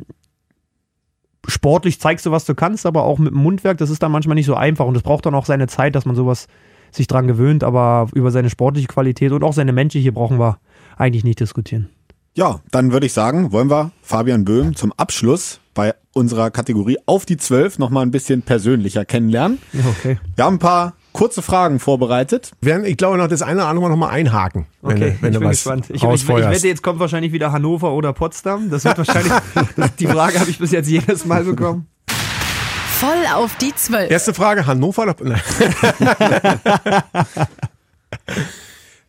sportlich 1.47 2.01
zeigst 2.01 2.27
du, 2.27 2.31
was 2.31 2.45
du 2.45 2.55
kannst, 2.55 2.87
aber 2.87 3.05
auch 3.05 3.19
mit 3.19 3.33
dem 3.33 3.43
Mundwerk, 3.43 3.79
das 3.79 3.91
ist 3.91 4.03
dann 4.03 4.13
manchmal 4.13 4.35
nicht 4.35 4.47
so 4.47 4.55
einfach 4.55 4.87
und 4.87 4.97
es 4.97 5.03
braucht 5.03 5.27
dann 5.27 5.35
auch 5.35 5.47
seine 5.47 5.67
Zeit, 5.67 5.95
dass 5.95 6.05
man 6.05 6.17
sowas 6.17 6.47
sich 6.91 7.07
dran 7.07 7.27
gewöhnt, 7.27 7.65
aber 7.65 8.09
über 8.15 8.31
seine 8.31 8.51
sportliche 8.51 8.89
Qualität 8.89 9.33
und 9.33 9.43
auch 9.43 9.53
seine 9.53 9.73
menschliche 9.73 10.13
brauchen 10.13 10.39
wir 10.39 10.59
eigentlich 10.97 11.25
nicht 11.25 11.41
diskutieren. 11.41 11.89
Ja, 12.37 12.61
dann 12.71 12.93
würde 12.93 13.07
ich 13.07 13.13
sagen, 13.13 13.53
wollen 13.53 13.71
wir 13.71 13.93
Fabian 14.03 14.45
Böhm 14.45 14.75
zum 14.75 14.93
Abschluss 14.97 15.61
bei 15.73 15.95
unserer 16.13 16.51
Kategorie 16.51 16.99
auf 17.07 17.27
die 17.27 17.37
12 17.37 17.79
nochmal 17.79 18.05
ein 18.05 18.11
bisschen 18.11 18.43
persönlicher 18.43 19.05
kennenlernen. 19.05 19.59
Okay. 19.99 20.19
Wir 20.35 20.45
haben 20.45 20.57
ein 20.57 20.61
paar 20.61 20.95
kurze 21.15 21.41
Fragen 21.41 21.79
vorbereitet. 21.79 22.53
Werden, 22.61 22.85
ich 22.85 22.99
glaube, 22.99 23.17
noch 23.17 23.29
das 23.29 23.41
eine 23.41 23.61
oder 23.61 23.69
andere 23.69 23.89
noch 23.89 23.97
mal 23.97 24.11
einhaken, 24.11 24.67
wenn, 24.83 24.97
Okay, 24.97 25.11
du, 25.13 25.23
wenn 25.23 25.31
ich 25.31 25.35
du 25.35 25.41
bin 25.41 25.49
was 25.49 25.57
gespannt. 25.57 25.87
Ich, 25.89 26.03
ich, 26.03 26.13
ich 26.13 26.29
wette, 26.29 26.69
jetzt 26.69 26.83
kommt 26.83 27.01
wahrscheinlich 27.01 27.33
wieder 27.33 27.53
Hannover 27.53 27.93
oder 27.93 28.13
Potsdam. 28.13 28.69
Das 28.69 28.85
wird 28.85 28.99
wahrscheinlich, 28.99 29.33
das, 29.77 29.95
die 29.99 30.07
Frage 30.07 30.39
habe 30.39 30.51
ich 30.51 30.59
bis 30.59 30.73
jetzt 30.73 30.91
jedes 30.91 31.25
Mal 31.25 31.45
bekommen. 31.45 31.87
Voll 32.07 33.25
auf 33.35 33.57
die 33.57 33.75
Zwölf. 33.75 34.11
Erste 34.11 34.35
Frage, 34.35 34.67
Hannover 34.67 35.03
oder... 35.03 35.37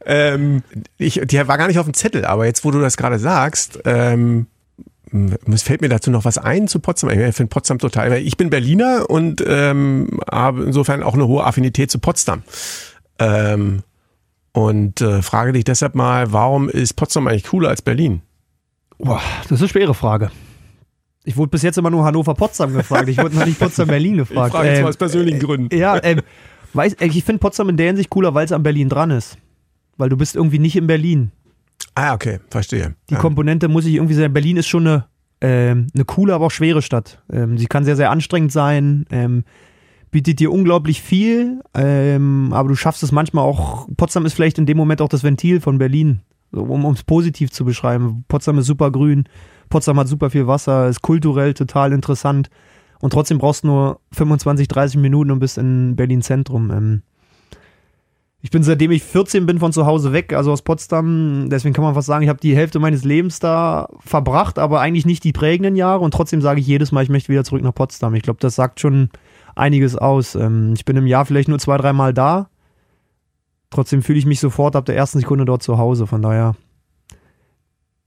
Ähm, 0.07 0.61
ich, 0.99 1.19
die 1.23 1.47
war 1.47 1.57
gar 1.57 1.67
nicht 1.67 1.79
auf 1.79 1.85
dem 1.85 1.95
Zettel, 1.95 2.25
aber 2.25 2.45
jetzt, 2.45 2.63
wo 2.63 2.69
du 2.69 2.79
das 2.79 2.95
gerade 2.95 3.17
sagst, 3.17 3.79
ähm, 3.85 4.45
es 5.51 5.63
fällt 5.63 5.82
mir 5.82 5.89
dazu 5.89 6.12
noch 6.12 6.25
was 6.25 6.38
ein 6.38 6.67
zu 6.67 6.80
Potsdam. 6.80 7.10
Ich 7.10 7.36
finde 7.36 7.49
Potsdam 7.49 7.80
total, 7.80 8.12
weil 8.12 8.25
ich 8.25 8.38
bin 8.38 8.49
Berliner 8.49 9.10
und 9.10 9.43
ähm, 9.45 10.19
habe 10.32 10.63
insofern 10.63 11.04
auch 11.04 11.13
eine 11.13 11.28
hohe 11.28 11.43
Affinität 11.43 11.91
zu 11.91 11.99
Potsdam. 11.99 12.43
Ähm, 13.19 13.84
und 14.51 15.01
äh, 15.01 15.21
frage 15.21 15.54
dich 15.54 15.63
deshalb 15.63 15.95
mal, 15.95 16.32
warum 16.32 16.69
ist 16.69 16.93
Potsdam 16.93 17.28
eigentlich 17.28 17.45
cooler 17.45 17.69
als 17.69 17.82
Berlin? 17.82 18.21
Boah, 18.97 19.21
das 19.43 19.51
ist 19.54 19.62
eine 19.62 19.69
schwere 19.69 19.93
Frage. 19.93 20.32
Ich 21.25 21.36
wurde 21.38 21.49
bis 21.49 21.63
jetzt 21.63 21.78
immer 21.78 21.89
nur 21.89 22.06
Hannover-Potsdam 22.06 22.73
gefragt. 22.73 23.10
Ich 23.10 23.17
wurde 23.17 23.36
noch 23.36 23.45
nicht 23.45 23.60
Potsdam-Berlin 23.60 24.17
gefragt. 24.17 24.47
Ich 24.47 24.54
frage 24.54 24.69
jetzt 24.69 24.78
Ähm, 24.78 24.84
mal 24.84 24.89
aus 24.89 24.97
persönlichen 24.97 25.39
Gründen. 25.39 25.75
Ja, 25.75 26.01
ähm, 26.04 26.21
weiß, 26.73 26.93
äh, 26.93 27.08
ich 27.08 27.23
finde 27.23 27.39
Potsdam 27.39 27.69
in 27.69 27.78
der 27.78 27.88
Hinsicht 27.88 28.10
cooler, 28.10 28.34
weil 28.34 28.45
es 28.45 28.51
an 28.51 28.63
Berlin 28.63 28.89
dran 28.89 29.12
ist. 29.12 29.38
Weil 29.97 30.10
du 30.10 30.17
bist 30.17 30.36
irgendwie 30.36 30.60
nicht 30.60 30.75
in 30.75 30.88
Berlin. 30.88 31.32
Ah, 31.95 32.13
okay, 32.13 32.39
verstehe. 32.49 32.95
Die 33.10 33.13
ja. 33.13 33.19
Komponente 33.19 33.69
muss 33.69 33.86
ich 33.86 33.95
irgendwie 33.95 34.13
sagen. 34.13 34.34
Berlin 34.34 34.58
ist 34.58 34.67
schon 34.67 34.86
eine, 34.86 35.05
ähm, 35.39 35.88
eine 35.95 36.03
coole, 36.03 36.34
aber 36.34 36.45
auch 36.45 36.51
schwere 36.51 36.81
Stadt. 36.81 37.23
Ähm, 37.31 37.58
sie 37.58 37.67
kann 37.67 37.86
sehr, 37.86 37.95
sehr 37.95 38.12
anstrengend 38.12 38.51
sein, 38.51 39.05
ähm, 39.10 39.45
bietet 40.12 40.39
dir 40.39 40.51
unglaublich 40.51 41.01
viel, 41.01 41.62
ähm, 41.73 42.51
aber 42.53 42.69
du 42.69 42.75
schaffst 42.75 43.01
es 43.01 43.12
manchmal 43.13 43.45
auch. 43.45 43.88
Potsdam 43.95 44.25
ist 44.25 44.34
vielleicht 44.34 44.58
in 44.58 44.65
dem 44.65 44.77
Moment 44.77 45.01
auch 45.01 45.10
das 45.10 45.23
Ventil 45.23 45.62
von 45.62 45.77
Berlin, 45.77 46.21
um 46.51 46.86
es 46.88 47.03
positiv 47.03 47.51
zu 47.51 47.63
beschreiben. 47.63 48.25
Potsdam 48.27 48.58
ist 48.58 48.65
super 48.65 48.91
grün, 48.91 49.23
Potsdam 49.69 49.99
hat 49.99 50.08
super 50.08 50.29
viel 50.29 50.47
Wasser, 50.47 50.89
ist 50.89 51.01
kulturell 51.01 51.53
total 51.53 51.93
interessant 51.93 52.49
und 52.99 53.12
trotzdem 53.12 53.38
brauchst 53.38 53.63
du 53.63 53.67
nur 53.67 53.99
25, 54.12 54.67
30 54.67 54.99
Minuten 54.99 55.31
und 55.31 55.39
bist 55.39 55.58
in 55.58 55.95
Berlin 55.95 56.21
Zentrum. 56.21 57.01
Ich 58.45 58.51
bin 58.51 58.62
seitdem 58.62 58.91
ich 58.91 59.01
14 59.01 59.47
bin 59.47 59.58
von 59.58 59.73
zu 59.73 59.88
Hause 59.88 60.13
weg, 60.13 60.31
also 60.31 60.51
aus 60.51 60.62
Potsdam. 60.62 61.49
Deswegen 61.49 61.73
kann 61.73 61.84
man 61.84 61.95
fast 61.95 62.05
sagen, 62.05 62.21
ich 62.21 62.29
habe 62.29 62.39
die 62.39 62.55
Hälfte 62.55 62.77
meines 62.77 63.03
Lebens 63.03 63.39
da 63.39 63.89
verbracht, 64.05 64.60
aber 64.60 64.81
eigentlich 64.81 65.08
nicht 65.08 65.23
die 65.23 65.31
prägenden 65.31 65.75
Jahre. 65.75 66.01
Und 66.01 66.13
trotzdem 66.13 66.41
sage 66.41 66.60
ich 66.60 66.67
jedes 66.67 66.91
Mal, 66.91 67.01
ich 67.01 67.10
möchte 67.10 67.29
wieder 67.29 67.43
zurück 67.43 67.63
nach 67.63 67.73
Potsdam. 67.73 68.13
Ich 68.13 68.21
glaube, 68.21 68.38
das 68.39 68.53
sagt 68.53 68.79
schon 68.79 69.10
einiges 69.55 69.95
aus. 69.95 70.36
Ähm, 70.36 70.73
Ich 70.75 70.86
bin 70.86 70.95
im 70.95 71.08
Jahr 71.08 71.25
vielleicht 71.25 71.47
nur 71.47 71.58
zwei, 71.58 71.75
dreimal 71.77 72.13
da. 72.13 72.51
Trotzdem 73.71 74.03
fühle 74.03 74.19
ich 74.19 74.27
mich 74.27 74.39
sofort 74.39 74.75
ab 74.75 74.86
der 74.86 74.95
ersten 74.95 75.17
Sekunde 75.21 75.45
dort 75.45 75.63
zu 75.63 75.79
Hause. 75.79 76.05
Von 76.05 76.21
daher 76.21 76.55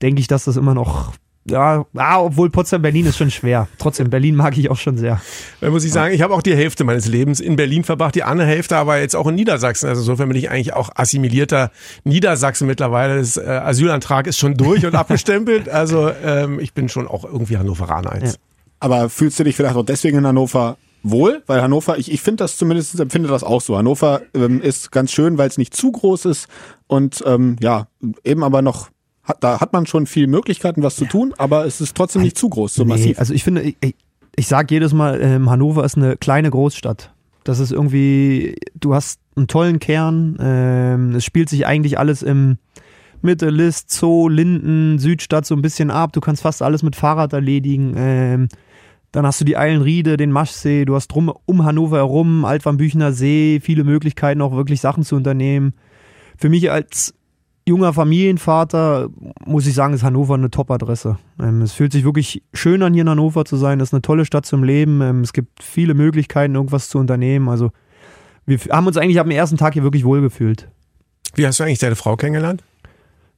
denke 0.01 0.21
ich, 0.21 0.27
dass 0.29 0.45
das 0.45 0.55
immer 0.55 0.73
noch. 0.73 1.11
Ja, 1.49 1.85
ah, 1.95 2.21
obwohl 2.21 2.49
Potsdam, 2.49 2.81
Berlin 2.81 3.05
ist 3.05 3.17
schon 3.17 3.31
schwer. 3.31 3.67
Trotzdem, 3.77 4.09
Berlin 4.09 4.35
mag 4.35 4.57
ich 4.57 4.69
auch 4.69 4.77
schon 4.77 4.97
sehr. 4.97 5.21
Da 5.61 5.69
muss 5.69 5.83
ich 5.83 5.91
sagen, 5.91 6.13
ich 6.13 6.21
habe 6.21 6.33
auch 6.33 6.41
die 6.41 6.55
Hälfte 6.55 6.83
meines 6.83 7.07
Lebens 7.07 7.39
in 7.39 7.55
Berlin 7.55 7.83
verbracht, 7.83 8.15
die 8.15 8.23
andere 8.23 8.47
Hälfte 8.47 8.77
aber 8.77 8.99
jetzt 8.99 9.15
auch 9.15 9.27
in 9.27 9.35
Niedersachsen. 9.35 9.89
Also 9.89 10.01
insofern 10.01 10.29
bin 10.29 10.37
ich 10.37 10.49
eigentlich 10.49 10.73
auch 10.73 10.89
assimilierter 10.95 11.71
Niedersachsen 12.03 12.67
mittlerweile. 12.67 13.17
Das 13.17 13.37
äh, 13.37 13.41
Asylantrag 13.41 14.27
ist 14.27 14.37
schon 14.37 14.55
durch 14.55 14.85
und 14.85 14.95
abgestempelt. 14.95 15.69
Also 15.69 16.11
ähm, 16.23 16.59
ich 16.59 16.73
bin 16.73 16.89
schon 16.89 17.07
auch 17.07 17.23
irgendwie 17.23 17.57
Hannoveraner 17.57 18.19
jetzt. 18.21 18.39
Aber 18.79 19.09
fühlst 19.09 19.39
du 19.39 19.43
dich 19.43 19.55
vielleicht 19.55 19.75
auch 19.75 19.85
deswegen 19.85 20.19
in 20.19 20.27
Hannover 20.27 20.77
wohl? 21.03 21.43
Weil 21.47 21.61
Hannover, 21.61 21.97
ich, 21.97 22.11
ich 22.11 22.21
finde 22.21 22.43
das 22.43 22.57
zumindest, 22.57 22.99
empfinde 22.99 23.29
das 23.29 23.43
auch 23.43 23.61
so. 23.61 23.77
Hannover 23.77 24.21
ähm, 24.33 24.61
ist 24.61 24.91
ganz 24.91 25.11
schön, 25.11 25.37
weil 25.37 25.49
es 25.49 25.57
nicht 25.57 25.75
zu 25.75 25.91
groß 25.91 26.25
ist 26.25 26.47
und 26.87 27.23
ähm, 27.25 27.57
ja, 27.59 27.87
eben 28.23 28.43
aber 28.43 28.61
noch, 28.61 28.89
hat, 29.29 29.37
da 29.43 29.59
hat 29.61 29.71
man 29.73 29.85
schon 29.85 30.05
viel 30.05 30.27
Möglichkeiten, 30.27 30.83
was 30.83 30.95
zu 30.95 31.05
tun, 31.05 31.33
aber 31.37 31.65
es 31.65 31.79
ist 31.81 31.95
trotzdem 31.95 32.21
nicht 32.23 32.37
zu 32.37 32.49
groß, 32.49 32.73
so 32.73 32.83
Nee, 32.83 32.89
massiv. 32.89 33.19
also 33.19 33.33
ich 33.33 33.43
finde, 33.43 33.61
ich, 33.61 33.77
ich, 33.81 33.95
ich 34.35 34.47
sage 34.47 34.73
jedes 34.75 34.93
Mal, 34.93 35.21
ähm, 35.21 35.49
Hannover 35.49 35.83
ist 35.85 35.95
eine 35.97 36.17
kleine 36.17 36.49
Großstadt. 36.49 37.13
Das 37.45 37.59
ist 37.59 37.71
irgendwie, 37.71 38.55
du 38.79 38.93
hast 38.93 39.19
einen 39.35 39.47
tollen 39.47 39.79
Kern. 39.79 40.37
Ähm, 40.41 41.15
es 41.15 41.23
spielt 41.25 41.49
sich 41.49 41.65
eigentlich 41.65 41.97
alles 41.97 42.21
im 42.21 42.57
Mitte, 43.21 43.49
List, 43.49 43.91
Zoo, 43.91 44.27
Linden, 44.29 44.99
Südstadt 44.99 45.45
so 45.45 45.55
ein 45.55 45.61
bisschen 45.61 45.89
ab. 45.91 46.13
Du 46.13 46.19
kannst 46.21 46.41
fast 46.41 46.61
alles 46.61 46.83
mit 46.83 46.95
Fahrrad 46.95 47.33
erledigen. 47.33 47.93
Ähm, 47.97 48.49
dann 49.11 49.25
hast 49.25 49.41
du 49.41 49.45
die 49.45 49.57
Eilenriede, 49.57 50.17
den 50.17 50.31
Maschsee, 50.31 50.85
du 50.85 50.95
hast 50.95 51.07
drum 51.07 51.33
um 51.45 51.65
Hannover 51.65 51.97
herum, 51.97 52.45
Altwarmbüchener 52.45 53.11
See, 53.11 53.59
viele 53.63 53.83
Möglichkeiten 53.83 54.41
auch 54.41 54.51
wirklich 54.55 54.81
Sachen 54.81 55.03
zu 55.03 55.15
unternehmen. 55.15 55.73
Für 56.37 56.49
mich 56.49 56.69
als 56.71 57.15
junger 57.69 57.93
Familienvater 57.93 59.09
muss 59.45 59.65
ich 59.65 59.73
sagen, 59.73 59.93
ist 59.93 60.03
Hannover 60.03 60.33
eine 60.33 60.49
Top-Adresse. 60.49 61.17
Ähm, 61.39 61.61
es 61.61 61.73
fühlt 61.73 61.93
sich 61.93 62.03
wirklich 62.03 62.43
schön 62.53 62.83
an, 62.83 62.93
hier 62.93 63.01
in 63.01 63.09
Hannover 63.09 63.45
zu 63.45 63.55
sein. 63.55 63.79
Es 63.79 63.89
ist 63.89 63.93
eine 63.93 64.01
tolle 64.01 64.25
Stadt 64.25 64.45
zum 64.45 64.63
Leben. 64.63 65.01
Ähm, 65.01 65.21
es 65.21 65.31
gibt 65.31 65.63
viele 65.63 65.93
Möglichkeiten, 65.93 66.55
irgendwas 66.55 66.89
zu 66.89 66.97
unternehmen. 66.97 67.47
Also 67.47 67.71
wir 68.45 68.57
haben 68.71 68.87
uns 68.87 68.97
eigentlich 68.97 69.19
ab 69.19 69.27
dem 69.27 69.31
ersten 69.31 69.57
Tag 69.57 69.73
hier 69.73 69.83
wirklich 69.83 70.03
wohlgefühlt. 70.03 70.67
Wie 71.35 71.45
hast 71.47 71.59
du 71.59 71.63
eigentlich 71.63 71.79
deine 71.79 71.95
Frau 71.95 72.15
kennengelernt? 72.15 72.63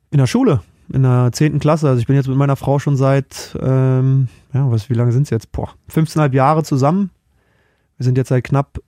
In 0.09 0.17
der 0.17 0.27
Schule, 0.27 0.61
in 0.91 1.03
der 1.03 1.29
10. 1.31 1.59
Klasse. 1.59 1.89
Also 1.89 1.99
ich 1.99 2.07
bin 2.07 2.15
jetzt 2.15 2.27
mit 2.27 2.37
meiner 2.37 2.55
Frau 2.55 2.79
schon 2.79 2.97
seit, 2.97 3.57
ähm, 3.61 4.27
ja, 4.53 4.71
was, 4.71 4.89
wie 4.89 4.93
lange 4.93 5.11
sind 5.11 5.23
es 5.23 5.29
jetzt? 5.29 5.51
Boah, 5.51 5.69
15,5 5.93 6.33
Jahre 6.33 6.63
zusammen. 6.63 7.11
Wir 7.97 8.05
sind 8.05 8.17
jetzt 8.17 8.29
seit 8.29 8.43
knapp 8.43 8.79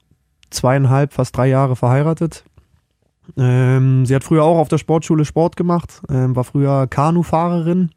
zweieinhalb, 0.49 1.13
fast 1.13 1.35
drei 1.35 1.47
Jahre 1.47 1.75
verheiratet. 1.75 2.43
Ähm, 3.37 4.05
sie 4.05 4.15
hat 4.15 4.23
früher 4.23 4.43
auch 4.43 4.57
auf 4.57 4.67
der 4.67 4.77
Sportschule 4.77 5.25
Sport 5.25 5.55
gemacht, 5.55 6.01
ähm, 6.09 6.35
war 6.35 6.43
früher 6.43 6.87
Kanufahrerin. 6.87 7.91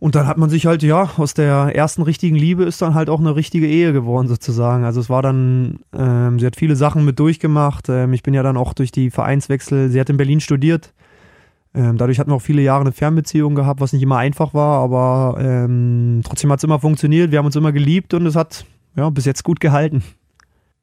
Und 0.00 0.14
dann 0.14 0.26
hat 0.26 0.36
man 0.36 0.50
sich 0.50 0.66
halt, 0.66 0.82
ja, 0.82 1.08
aus 1.16 1.32
der 1.32 1.74
ersten 1.74 2.02
richtigen 2.02 2.36
Liebe 2.36 2.64
ist 2.64 2.82
dann 2.82 2.94
halt 2.94 3.08
auch 3.08 3.20
eine 3.20 3.36
richtige 3.36 3.66
Ehe 3.66 3.94
geworden, 3.94 4.28
sozusagen. 4.28 4.84
Also 4.84 5.00
es 5.00 5.08
war 5.08 5.22
dann, 5.22 5.78
ähm, 5.96 6.38
sie 6.38 6.44
hat 6.44 6.56
viele 6.56 6.76
Sachen 6.76 7.06
mit 7.06 7.18
durchgemacht. 7.18 7.88
Ähm, 7.88 8.12
ich 8.12 8.22
bin 8.22 8.34
ja 8.34 8.42
dann 8.42 8.58
auch 8.58 8.74
durch 8.74 8.92
die 8.92 9.10
Vereinswechsel, 9.10 9.88
sie 9.88 9.98
hat 9.98 10.10
in 10.10 10.18
Berlin 10.18 10.40
studiert. 10.40 10.92
Ähm, 11.74 11.96
dadurch 11.96 12.18
hatten 12.18 12.30
wir 12.30 12.36
auch 12.36 12.42
viele 12.42 12.62
Jahre 12.62 12.82
eine 12.82 12.92
Fernbeziehung 12.92 13.54
gehabt, 13.54 13.80
was 13.80 13.92
nicht 13.92 14.02
immer 14.02 14.18
einfach 14.18 14.54
war, 14.54 14.78
aber 14.78 15.40
ähm, 15.40 16.20
trotzdem 16.22 16.52
hat 16.52 16.58
es 16.58 16.64
immer 16.64 16.78
funktioniert. 16.78 17.30
Wir 17.30 17.38
haben 17.38 17.46
uns 17.46 17.56
immer 17.56 17.72
geliebt 17.72 18.14
und 18.14 18.26
es 18.26 18.36
hat 18.36 18.66
ja, 18.96 19.10
bis 19.10 19.24
jetzt 19.24 19.42
gut 19.42 19.58
gehalten. 19.58 20.04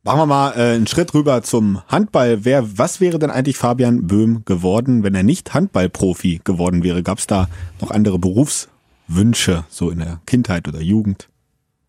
Machen 0.03 0.19
wir 0.19 0.25
mal 0.25 0.53
äh, 0.53 0.73
einen 0.75 0.87
Schritt 0.87 1.13
rüber 1.13 1.43
zum 1.43 1.79
Handball. 1.87 2.43
Wer, 2.43 2.77
was 2.79 3.01
wäre 3.01 3.19
denn 3.19 3.29
eigentlich 3.29 3.57
Fabian 3.57 4.07
Böhm 4.07 4.43
geworden, 4.45 5.03
wenn 5.03 5.13
er 5.13 5.21
nicht 5.21 5.53
Handballprofi 5.53 6.41
geworden 6.43 6.83
wäre? 6.83 7.03
Gab 7.03 7.19
es 7.19 7.27
da 7.27 7.47
noch 7.79 7.91
andere 7.91 8.17
Berufswünsche, 8.17 9.63
so 9.69 9.91
in 9.91 9.99
der 9.99 10.19
Kindheit 10.25 10.67
oder 10.67 10.81
Jugend? 10.81 11.29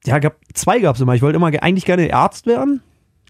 Ja, 0.05 0.19
gab, 0.19 0.37
zwei 0.53 0.81
gab 0.81 0.97
es 0.97 1.01
immer. 1.01 1.15
Ich 1.15 1.23
wollte 1.23 1.37
immer 1.37 1.51
ge- 1.51 1.61
eigentlich 1.61 1.87
gerne 1.87 2.13
Arzt 2.13 2.45
werden. 2.45 2.83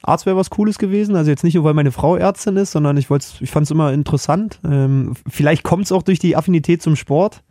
Arzt 0.03 0.27
wäre 0.27 0.37
was 0.37 0.51
Cooles 0.51 0.79
gewesen. 0.79 1.15
Also 1.15 1.31
jetzt 1.31 1.45
nicht 1.45 1.55
nur, 1.55 1.63
weil 1.63 1.75
meine 1.75 1.93
Frau 1.93 2.17
Ärztin 2.17 2.57
ist, 2.57 2.73
sondern 2.73 2.97
ich, 2.97 3.07
ich 3.09 3.51
fand 3.53 3.67
es 3.67 3.71
immer 3.71 3.93
interessant. 3.93 4.59
Ähm, 4.69 5.15
vielleicht 5.29 5.63
kommt 5.63 5.85
es 5.85 5.93
auch 5.93 6.03
durch 6.03 6.19
die 6.19 6.35
Affinität 6.35 6.83
zum 6.83 6.97
Sport, 6.97 7.45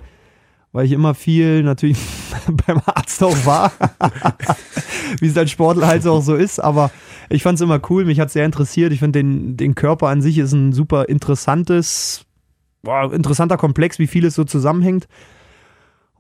weil 0.72 0.86
ich 0.86 0.92
immer 0.92 1.14
viel 1.14 1.64
natürlich 1.64 1.98
beim 2.66 2.82
Arzt 2.86 3.24
auch 3.24 3.46
war. 3.46 3.72
Wie 5.20 5.28
es 5.28 5.38
als 5.38 5.52
Sportler 5.52 5.88
halt 5.88 6.08
auch 6.08 6.22
so 6.22 6.36
ist. 6.36 6.60
Aber 6.60 6.92
ich 7.30 7.44
fand 7.44 7.56
es 7.56 7.62
immer 7.62 7.82
cool. 7.90 8.06
Mich 8.06 8.20
hat 8.20 8.32
sehr 8.32 8.46
interessiert. 8.46 8.94
Ich 8.94 9.00
finde, 9.00 9.20
den, 9.20 9.58
den 9.58 9.76
Körper 9.76 10.08
an 10.08 10.22
sich 10.22 10.38
ist 10.38 10.54
ein 10.54 10.72
super 10.74 11.10
interessantes, 11.10 12.26
boah, 12.84 13.12
interessanter 13.14 13.58
Komplex, 13.58 14.00
wie 14.00 14.08
vieles 14.08 14.36
so 14.36 14.44
zusammenhängt. 14.44 15.08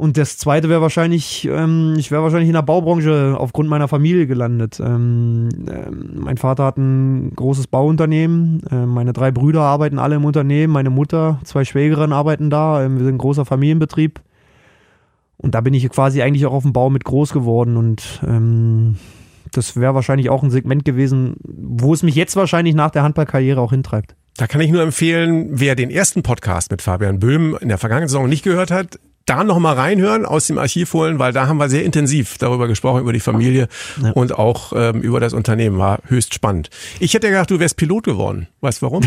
Und 0.01 0.17
das 0.17 0.39
zweite 0.39 0.67
wäre 0.67 0.81
wahrscheinlich, 0.81 1.47
ähm, 1.47 1.93
ich 1.95 2.09
wäre 2.09 2.23
wahrscheinlich 2.23 2.49
in 2.49 2.55
der 2.55 2.63
Baubranche 2.63 3.35
aufgrund 3.37 3.69
meiner 3.69 3.87
Familie 3.87 4.25
gelandet. 4.25 4.81
Ähm, 4.83 5.49
ähm, 5.69 6.13
mein 6.15 6.37
Vater 6.37 6.65
hat 6.65 6.77
ein 6.77 7.35
großes 7.35 7.67
Bauunternehmen, 7.67 8.63
ähm, 8.71 8.87
meine 8.87 9.13
drei 9.13 9.29
Brüder 9.29 9.61
arbeiten 9.61 9.99
alle 9.99 10.15
im 10.15 10.25
Unternehmen, 10.25 10.73
meine 10.73 10.89
Mutter, 10.89 11.39
zwei 11.43 11.65
Schwägerinnen 11.65 12.13
arbeiten 12.13 12.49
da, 12.49 12.83
ähm, 12.83 12.97
wir 12.97 13.05
sind 13.05 13.13
ein 13.13 13.19
großer 13.19 13.45
Familienbetrieb. 13.45 14.21
Und 15.41 15.55
da 15.55 15.61
bin 15.61 15.73
ich 15.73 15.89
quasi 15.89 16.21
eigentlich 16.21 16.45
auch 16.45 16.53
auf 16.53 16.63
dem 16.63 16.71
Bau 16.71 16.91
mit 16.91 17.03
groß 17.03 17.33
geworden 17.33 17.75
und 17.75 18.21
ähm, 18.25 18.97
das 19.51 19.75
wäre 19.75 19.95
wahrscheinlich 19.95 20.29
auch 20.29 20.43
ein 20.43 20.51
Segment 20.51 20.85
gewesen, 20.85 21.35
wo 21.43 21.93
es 21.93 22.03
mich 22.03 22.15
jetzt 22.15 22.35
wahrscheinlich 22.35 22.75
nach 22.75 22.91
der 22.91 23.01
Handballkarriere 23.01 23.59
auch 23.59 23.71
hintreibt. 23.71 24.15
Da 24.37 24.47
kann 24.47 24.61
ich 24.61 24.71
nur 24.71 24.83
empfehlen, 24.83 25.49
wer 25.51 25.75
den 25.75 25.89
ersten 25.89 26.21
Podcast 26.21 26.71
mit 26.71 26.81
Fabian 26.81 27.19
Böhm 27.19 27.57
in 27.59 27.69
der 27.69 27.79
vergangenen 27.79 28.07
Saison 28.07 28.29
nicht 28.29 28.43
gehört 28.43 28.71
hat, 28.71 28.99
da 29.25 29.43
noch 29.43 29.59
mal 29.59 29.73
reinhören, 29.75 30.25
aus 30.25 30.47
dem 30.47 30.57
Archiv 30.57 30.93
holen, 30.93 31.19
weil 31.19 31.31
da 31.31 31.47
haben 31.47 31.57
wir 31.57 31.69
sehr 31.69 31.83
intensiv 31.85 32.37
darüber 32.37 32.67
gesprochen, 32.67 33.01
über 33.01 33.13
die 33.13 33.19
Familie 33.19 33.67
Ja. 34.01 34.11
und 34.11 34.33
auch 34.37 34.73
ähm, 34.75 35.01
über 35.01 35.19
das 35.19 35.33
Unternehmen. 35.33 35.77
War 35.77 35.99
höchst 36.07 36.33
spannend. 36.33 36.69
Ich 36.99 37.13
hätte 37.13 37.27
ja 37.27 37.31
gedacht, 37.33 37.51
du 37.51 37.59
wärst 37.59 37.77
Pilot 37.77 38.03
geworden. 38.03 38.47
Weißt 38.61 38.81
du 38.81 38.87
warum? 38.87 39.03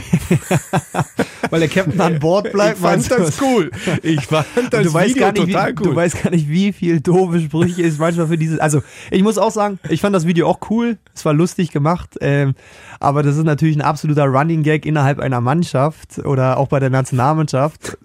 Weil 1.50 1.60
der 1.60 1.68
Captain 1.68 2.00
an 2.00 2.18
Bord 2.20 2.52
bleibt. 2.52 2.76
ich 2.76 2.82
fand 2.82 3.10
das 3.10 3.40
cool. 3.40 3.70
Ich 4.02 4.20
fand 4.26 4.46
das 4.70 4.82
du 4.84 4.94
weißt, 4.94 5.10
Video 5.14 5.22
gar 5.22 5.32
nicht, 5.32 5.46
total 5.46 5.70
wie, 5.70 5.74
cool. 5.80 5.84
du 5.90 5.96
weißt 5.96 6.22
gar 6.22 6.30
nicht, 6.30 6.48
wie 6.48 6.72
viel 6.72 7.00
doofe 7.00 7.40
Sprüche 7.40 7.82
es 7.82 7.98
manchmal 7.98 8.28
für 8.28 8.38
dieses. 8.38 8.58
Also, 8.58 8.82
ich 9.10 9.22
muss 9.22 9.36
auch 9.38 9.50
sagen, 9.50 9.78
ich 9.88 10.00
fand 10.00 10.14
das 10.14 10.26
Video 10.26 10.48
auch 10.48 10.58
cool. 10.70 10.96
Es 11.14 11.24
war 11.24 11.34
lustig 11.34 11.70
gemacht. 11.70 12.16
Ähm, 12.20 12.54
aber 13.00 13.22
das 13.22 13.36
ist 13.36 13.44
natürlich 13.44 13.76
ein 13.76 13.82
absoluter 13.82 14.24
Running 14.24 14.62
Gag 14.62 14.86
innerhalb 14.86 15.18
einer 15.18 15.40
Mannschaft 15.40 16.18
oder 16.20 16.56
auch 16.56 16.68
bei 16.68 16.80
der 16.80 16.90
Nationalmannschaft. 16.90 17.98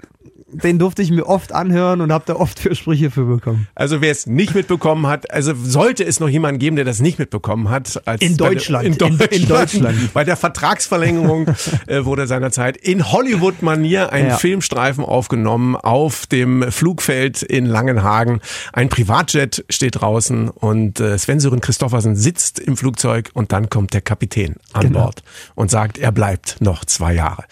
Den 0.51 0.79
durfte 0.79 1.01
ich 1.01 1.11
mir 1.11 1.25
oft 1.27 1.51
anhören 1.53 2.01
und 2.01 2.11
habe 2.11 2.23
da 2.27 2.35
oft 2.35 2.59
für 2.59 2.73
Sprüche 2.75 3.11
für 3.11 3.25
bekommen. 3.25 3.67
Also 3.75 4.01
wer 4.01 4.11
es 4.11 4.25
nicht 4.25 4.55
mitbekommen 4.55 5.05
hat, 5.07 5.29
also 5.31 5.53
sollte 5.55 6.03
es 6.03 6.19
noch 6.19 6.29
jemanden 6.29 6.59
geben, 6.59 6.75
der 6.75 6.85
das 6.85 6.99
nicht 7.01 7.19
mitbekommen 7.19 7.69
hat. 7.69 8.01
Als 8.07 8.21
In 8.21 8.35
bei 8.37 8.45
der- 8.45 8.53
Deutschland. 8.55 8.85
In 8.85 8.91
In- 8.93 8.97
Deutschland. 8.97 9.31
in 9.33 9.47
Deutschland. 9.47 10.13
Bei 10.13 10.23
der 10.23 10.35
Vertragsverlängerung 10.37 11.47
äh, 11.87 12.03
wurde 12.05 12.25
seinerzeit 12.27 12.77
in 12.77 13.11
Hollywood-Manier 13.11 14.11
ein 14.11 14.27
Ja. 14.29 14.37
Filmstreifen 14.37 15.03
aufgenommen 15.03 15.75
auf 15.75 16.25
dem 16.25 16.71
Flugfeld 16.71 17.41
in 17.43 17.65
Langenhagen. 17.65 18.41
Ein 18.73 18.89
Privatjet 18.89 19.65
steht 19.69 20.01
draußen 20.01 20.49
und 20.49 20.99
äh, 20.99 21.17
Sven-Sören 21.17 21.61
Christoffersen 21.61 22.15
sitzt 22.15 22.59
im 22.59 22.75
Flugzeug 22.75 23.29
und 23.33 23.51
dann 23.51 23.69
kommt 23.69 23.93
der 23.93 24.01
Kapitän 24.01 24.55
an 24.73 24.81
Genau. 24.87 25.03
Bord 25.03 25.23
und 25.55 25.69
sagt, 25.69 25.97
er 25.97 26.11
bleibt 26.11 26.57
noch 26.59 26.85
zwei 26.85 27.13
Jahre. 27.13 27.43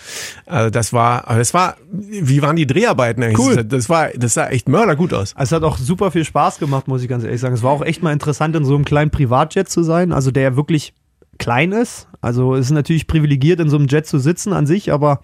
Also 0.46 0.70
das 0.70 0.94
war, 0.94 1.28
aber 1.28 1.40
das 1.40 1.54
war, 1.54 1.78
wie 1.92 2.42
waren 2.42 2.56
die 2.56 2.66
Dreharbeiten 2.68 2.87
eigentlich? 3.24 3.46
Cool. 3.46 3.64
Das 3.64 3.90
war, 3.90 4.10
das 4.10 4.34
sah 4.34 4.48
echt 4.48 4.70
mördergut 4.70 5.14
aus. 5.14 5.36
Also 5.36 5.56
es 5.56 5.62
hat 5.62 5.68
auch 5.68 5.78
super 5.78 6.12
viel 6.12 6.26
Spaß 6.26 6.60
gemacht, 6.60 6.88
muss 6.88 7.02
ich 7.02 7.10
ganz 7.10 7.24
ehrlich 7.24 7.42
sagen. 7.42 7.56
Es 7.56 7.64
war 7.64 7.72
auch 7.72 7.84
echt 7.84 8.04
mal 8.04 8.14
interessant, 8.14 8.56
in 8.56 8.66
so 8.66 8.76
einem 8.76 8.86
kleinen 8.86 9.12
Privatjet 9.12 9.70
zu 9.70 9.84
sein, 9.84 10.12
also 10.12 10.32
der 10.32 10.56
wirklich 10.56 10.94
klein 11.38 11.72
ist. 11.72 12.08
Also 12.22 12.56
es 12.56 12.68
ist 12.68 12.72
natürlich 12.72 13.08
privilegiert, 13.08 13.60
in 13.60 13.70
so 13.70 13.78
einem 13.78 13.88
Jet 13.88 14.08
zu 14.08 14.20
sitzen 14.20 14.54
an 14.54 14.66
sich, 14.66 14.92
aber 14.92 15.22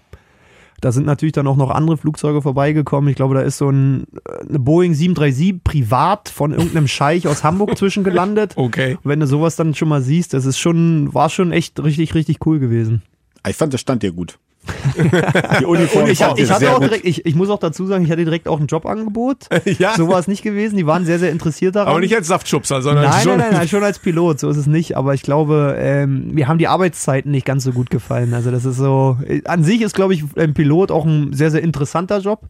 da 0.80 0.92
sind 0.92 1.06
natürlich 1.06 1.32
dann 1.32 1.46
auch 1.46 1.56
noch 1.56 1.70
andere 1.70 1.96
Flugzeuge 1.96 2.42
vorbeigekommen. 2.42 3.08
Ich 3.08 3.16
glaube, 3.16 3.34
da 3.34 3.40
ist 3.40 3.58
so 3.58 3.70
ein, 3.70 4.04
eine 4.46 4.58
Boeing 4.58 4.94
737 4.94 5.64
privat 5.64 6.28
von 6.28 6.52
irgendeinem 6.52 6.88
Scheich 6.88 7.26
aus 7.26 7.42
Hamburg 7.42 7.78
zwischengelandet. 7.78 8.52
Okay. 8.56 8.98
Und 9.02 9.10
wenn 9.10 9.20
du 9.20 9.26
sowas 9.26 9.56
dann 9.56 9.74
schon 9.74 9.88
mal 9.88 10.02
siehst, 10.02 10.34
das 10.34 10.44
ist 10.44 10.58
schon, 10.58 11.14
war 11.14 11.30
schon 11.30 11.52
echt 11.52 11.82
richtig, 11.82 12.14
richtig 12.14 12.44
cool 12.44 12.58
gewesen. 12.58 13.02
Ich 13.48 13.56
fand, 13.56 13.72
das 13.72 13.80
stand 13.80 14.02
dir 14.02 14.12
gut. 14.12 14.38
Die 15.60 15.64
Uniform 15.64 16.08
Ich, 16.08 16.22
hab, 16.22 16.38
ich, 16.38 16.50
hatte 16.50 16.72
auch 16.72 16.80
direkt, 16.80 17.04
ich, 17.04 17.26
ich 17.26 17.34
muss 17.34 17.50
auch 17.50 17.58
dazu 17.58 17.86
sagen, 17.86 18.04
ich 18.04 18.10
hatte 18.10 18.24
direkt 18.24 18.48
auch 18.48 18.60
ein 18.60 18.66
Jobangebot. 18.66 19.48
Ja. 19.78 19.94
So 19.96 20.08
war 20.08 20.18
es 20.18 20.28
nicht 20.28 20.42
gewesen. 20.42 20.76
Die 20.76 20.86
waren 20.86 21.04
sehr, 21.04 21.18
sehr 21.18 21.32
interessiert 21.32 21.74
daran. 21.74 21.88
Aber 21.88 22.00
nicht 22.00 22.14
als 22.14 22.28
Saftschubser, 22.28 22.80
sondern 22.82 23.04
Nein, 23.04 23.22
schon. 23.22 23.38
nein, 23.38 23.48
nein, 23.50 23.58
nein, 23.58 23.68
schon 23.74 23.82
als 23.82 23.98
Pilot, 23.98 24.38
so 24.38 24.48
ist 24.48 24.56
es 24.56 24.66
nicht. 24.66 24.96
Aber 24.96 25.14
ich 25.14 25.22
glaube, 25.22 25.76
ähm, 25.78 26.32
mir 26.32 26.46
haben 26.46 26.58
die 26.58 26.68
Arbeitszeiten 26.68 27.30
nicht 27.30 27.46
ganz 27.46 27.64
so 27.64 27.72
gut 27.72 27.90
gefallen. 27.90 28.34
Also 28.34 28.50
das 28.50 28.64
ist 28.64 28.76
so, 28.76 29.18
äh, 29.26 29.42
an 29.46 29.64
sich 29.64 29.80
ist, 29.80 29.94
glaube 29.94 30.14
ich, 30.14 30.24
ein 30.36 30.54
Pilot 30.54 30.90
auch 30.90 31.04
ein 31.04 31.32
sehr, 31.32 31.50
sehr 31.50 31.62
interessanter 31.62 32.18
Job. 32.20 32.42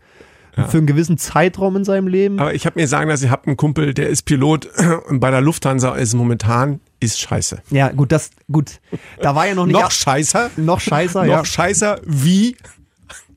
Für 0.68 0.76
einen 0.76 0.86
gewissen 0.86 1.18
Zeitraum 1.18 1.74
in 1.74 1.84
seinem 1.84 2.06
Leben. 2.06 2.38
Aber 2.38 2.54
ich 2.54 2.64
habe 2.64 2.78
mir 2.78 2.86
sagen 2.86 3.10
lassen, 3.10 3.24
ich 3.24 3.30
habe 3.32 3.48
einen 3.48 3.56
Kumpel, 3.56 3.92
der 3.92 4.08
ist 4.08 4.22
Pilot 4.22 4.68
und 5.08 5.18
bei 5.20 5.32
der 5.32 5.40
Lufthansa 5.40 5.96
ist 5.96 6.14
momentan 6.14 6.78
ist 7.04 7.20
scheiße. 7.20 7.62
Ja, 7.70 7.90
gut, 7.90 8.12
das, 8.12 8.30
gut. 8.50 8.80
Da 9.20 9.34
war 9.34 9.46
ja 9.46 9.54
noch 9.54 9.66
nicht. 9.66 9.74
Noch 9.74 9.90
scheißer, 9.90 10.50
noch 10.56 10.80
scheißer, 10.80 11.24
noch 11.24 11.32
ja. 11.32 11.44
scheißer 11.44 12.00
wie 12.04 12.56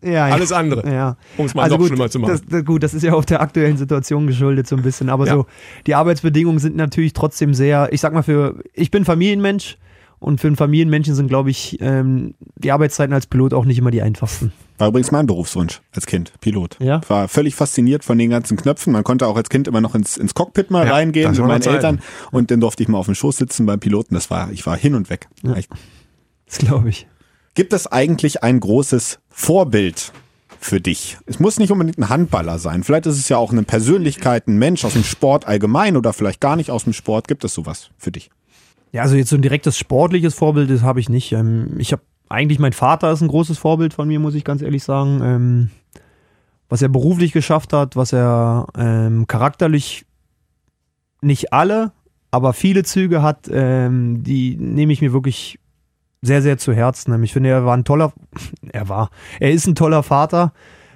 ja. 0.02 0.28
ja. 0.28 0.34
alles 0.34 0.52
andere. 0.52 0.90
Ja. 0.90 1.18
Um 1.38 1.46
es 1.46 1.54
mal 1.54 1.64
also 1.64 1.76
noch 1.76 1.82
gut, 1.82 1.90
schlimmer 1.90 2.10
zu 2.10 2.20
machen. 2.20 2.42
Das, 2.50 2.66
gut, 2.66 2.84
das 2.84 2.94
ist 2.94 3.04
ja 3.04 3.14
auch 3.14 3.26
der 3.26 3.42
aktuellen 3.42 3.78
Situation 3.78 4.28
geschuldet 4.28 4.68
so 4.68 4.76
ein 4.76 4.82
bisschen. 4.82 5.10
Aber 5.10 5.28
so, 5.28 5.46
die 5.86 5.96
Arbeitsbedingungen 5.96 6.60
sind 6.60 6.76
natürlich 6.76 7.14
trotzdem 7.14 7.54
sehr, 7.54 7.90
ich 7.92 8.02
sag 8.02 8.14
mal 8.14 8.24
für, 8.24 8.64
ich 8.74 8.92
bin 8.92 9.06
Familienmensch 9.06 9.78
und 10.20 10.42
für 10.42 10.48
einen 10.48 10.56
Familienmenschen 10.56 11.16
sind, 11.16 11.28
glaube 11.28 11.50
ich, 11.52 11.78
ähm, 11.82 12.34
die 12.56 12.72
Arbeitszeiten 12.72 13.14
als 13.14 13.28
Pilot 13.28 13.54
auch 13.54 13.66
nicht 13.66 13.78
immer 13.78 13.92
die 13.92 14.02
einfachsten. 14.02 14.52
War 14.78 14.90
übrigens 14.90 15.12
mein 15.12 15.26
Berufswunsch 15.26 15.82
als 15.92 16.06
Kind, 16.06 16.32
Pilot. 16.40 16.78
Ja? 16.80 17.02
War 17.08 17.28
völlig 17.28 17.56
fasziniert 17.56 18.04
von 18.04 18.18
den 18.18 18.30
ganzen 18.30 18.58
Knöpfen. 18.58 18.94
Man 18.94 19.04
konnte 19.04 19.28
auch 19.28 19.36
als 19.36 19.50
Kind 19.50 19.68
immer 19.68 19.82
noch 19.82 19.96
ins, 19.96 20.18
ins 20.18 20.34
Cockpit 20.34 20.72
mal 20.72 20.86
Ja, 20.86 20.94
reingehen 20.94 21.32
mit 21.32 21.40
meinen. 21.40 21.62
Eltern. 21.64 22.02
Und 22.32 22.52
dann 22.52 22.60
durfte 22.60 22.84
ich 22.84 22.90
mal 22.90 22.98
auf 22.98 23.06
dem 23.06 23.16
Schoß 23.16 23.38
sitzen 23.38 23.66
beim 23.66 23.80
Piloten. 23.80 24.14
Das 24.14 24.30
war, 24.30 24.52
ich 24.52 24.66
war 24.66 24.78
hin 24.78 24.96
und 24.96 25.10
weg. 25.10 25.28
Echt. 25.56 25.70
Das 26.46 26.60
glaube 26.60 26.90
ich. 26.90 27.08
Gibt 27.56 27.74
es 27.74 27.88
eigentlich 27.88 28.44
ein 28.44 28.60
großes 28.60 29.20
Vorbild 29.30 30.14
für 30.60 30.80
dich? 30.80 31.18
Es 31.26 31.40
muss 31.40 31.58
nicht 31.58 31.72
unbedingt 31.72 31.98
ein 31.98 32.10
Handballer 32.10 32.60
sein. 32.60 32.84
Vielleicht 32.84 33.08
ist 33.08 33.18
es 33.18 33.30
ja 33.30 33.38
auch 33.38 33.52
eine 33.52 33.64
Persönlichkeit, 33.64 34.48
ein 34.48 34.58
Mensch 34.58 34.86
aus 34.86 34.94
dem 34.94 35.04
Sport 35.04 35.48
allgemein 35.48 35.98
oder 35.98 36.14
vielleicht 36.14 36.40
gar 36.40 36.56
nicht 36.56 36.70
aus 36.70 36.84
dem 36.84 36.94
Sport. 36.94 37.28
Gibt 37.28 37.44
es 37.44 37.54
sowas 37.56 37.90
für 37.98 38.12
dich? 38.12 38.30
Ja, 38.92 39.02
also 39.02 39.16
jetzt 39.16 39.30
so 39.30 39.36
ein 39.36 39.42
direktes 39.42 39.78
sportliches 39.78 40.34
Vorbild, 40.34 40.70
das 40.70 40.82
habe 40.82 41.00
ich 41.00 41.10
nicht. 41.10 41.32
Ähm, 41.32 41.76
ich 41.78 41.92
habe 41.92 42.02
eigentlich, 42.30 42.60
mein 42.60 42.74
Vater 42.74 43.12
ist 43.12 43.22
ein 43.22 43.28
großes 43.28 43.58
Vorbild 43.58 43.94
von 43.94 44.08
mir, 44.08 44.20
muss 44.20 44.36
ich 44.36 44.44
ganz 44.44 44.62
ehrlich 44.62 44.84
sagen. 44.84 45.22
Ähm, 45.24 45.70
was 46.70 46.82
er 46.82 46.90
beruflich 46.90 47.32
geschafft 47.32 47.72
hat, 47.72 47.96
was 47.96 48.12
er 48.12 48.68
ähm, 48.78 49.26
charakterlich 49.28 50.06
nicht 51.22 51.54
alle, 51.54 51.94
aber 52.30 52.52
viele 52.54 52.84
Züge 52.84 53.22
hat, 53.22 53.48
die 53.48 54.58
nehme 54.60 54.94
ich 54.94 55.02
mir 55.02 55.14
wirklich 55.14 55.60
sehr, 56.22 56.42
sehr 56.42 56.58
zu 56.58 56.74
Herzen. 56.74 57.24
Ich 57.24 57.32
finde, 57.32 57.50
er 57.50 57.66
war 57.66 57.76
ein 57.76 57.86
toller, 57.86 58.12
er 58.70 58.90
war, 58.90 59.10
er 59.40 59.52
ist 59.52 59.66
ein 59.66 59.76
toller 59.76 60.04
Vater, 60.04 60.52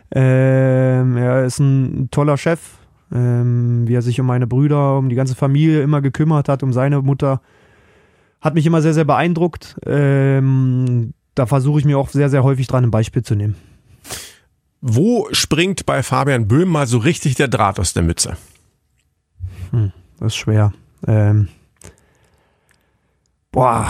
er 0.09 1.45
ist 1.45 1.59
ein 1.59 2.09
toller 2.11 2.37
Chef, 2.37 2.59
wie 3.09 3.93
er 3.93 4.01
sich 4.01 4.19
um 4.19 4.27
meine 4.27 4.45
Brüder, 4.45 4.97
um 4.97 5.07
die 5.07 5.15
ganze 5.15 5.35
Familie 5.35 5.81
immer 5.81 6.01
gekümmert 6.01 6.49
hat, 6.49 6.63
um 6.63 6.73
seine 6.73 7.01
Mutter 7.01 7.41
hat 8.41 8.55
mich 8.55 8.65
immer 8.65 8.81
sehr, 8.81 8.93
sehr 8.93 9.05
beeindruckt. 9.05 9.77
Ähm, 9.85 11.13
da 11.35 11.45
versuche 11.45 11.79
ich 11.79 11.85
mir 11.85 11.97
auch 11.97 12.09
sehr, 12.09 12.29
sehr 12.29 12.43
häufig 12.43 12.67
dran 12.67 12.83
ein 12.83 12.91
Beispiel 12.91 13.23
zu 13.23 13.35
nehmen. 13.35 13.55
Wo 14.81 15.27
springt 15.31 15.85
bei 15.85 16.01
Fabian 16.01 16.47
Böhm 16.47 16.69
mal 16.69 16.87
so 16.87 16.97
richtig 16.97 17.35
der 17.35 17.47
Draht 17.47 17.79
aus 17.79 17.93
der 17.93 18.03
Mütze? 18.03 18.35
Das 19.71 20.33
ist 20.33 20.35
schwer. 20.35 20.73
Ähm, 21.07 21.47
boah. 23.51 23.87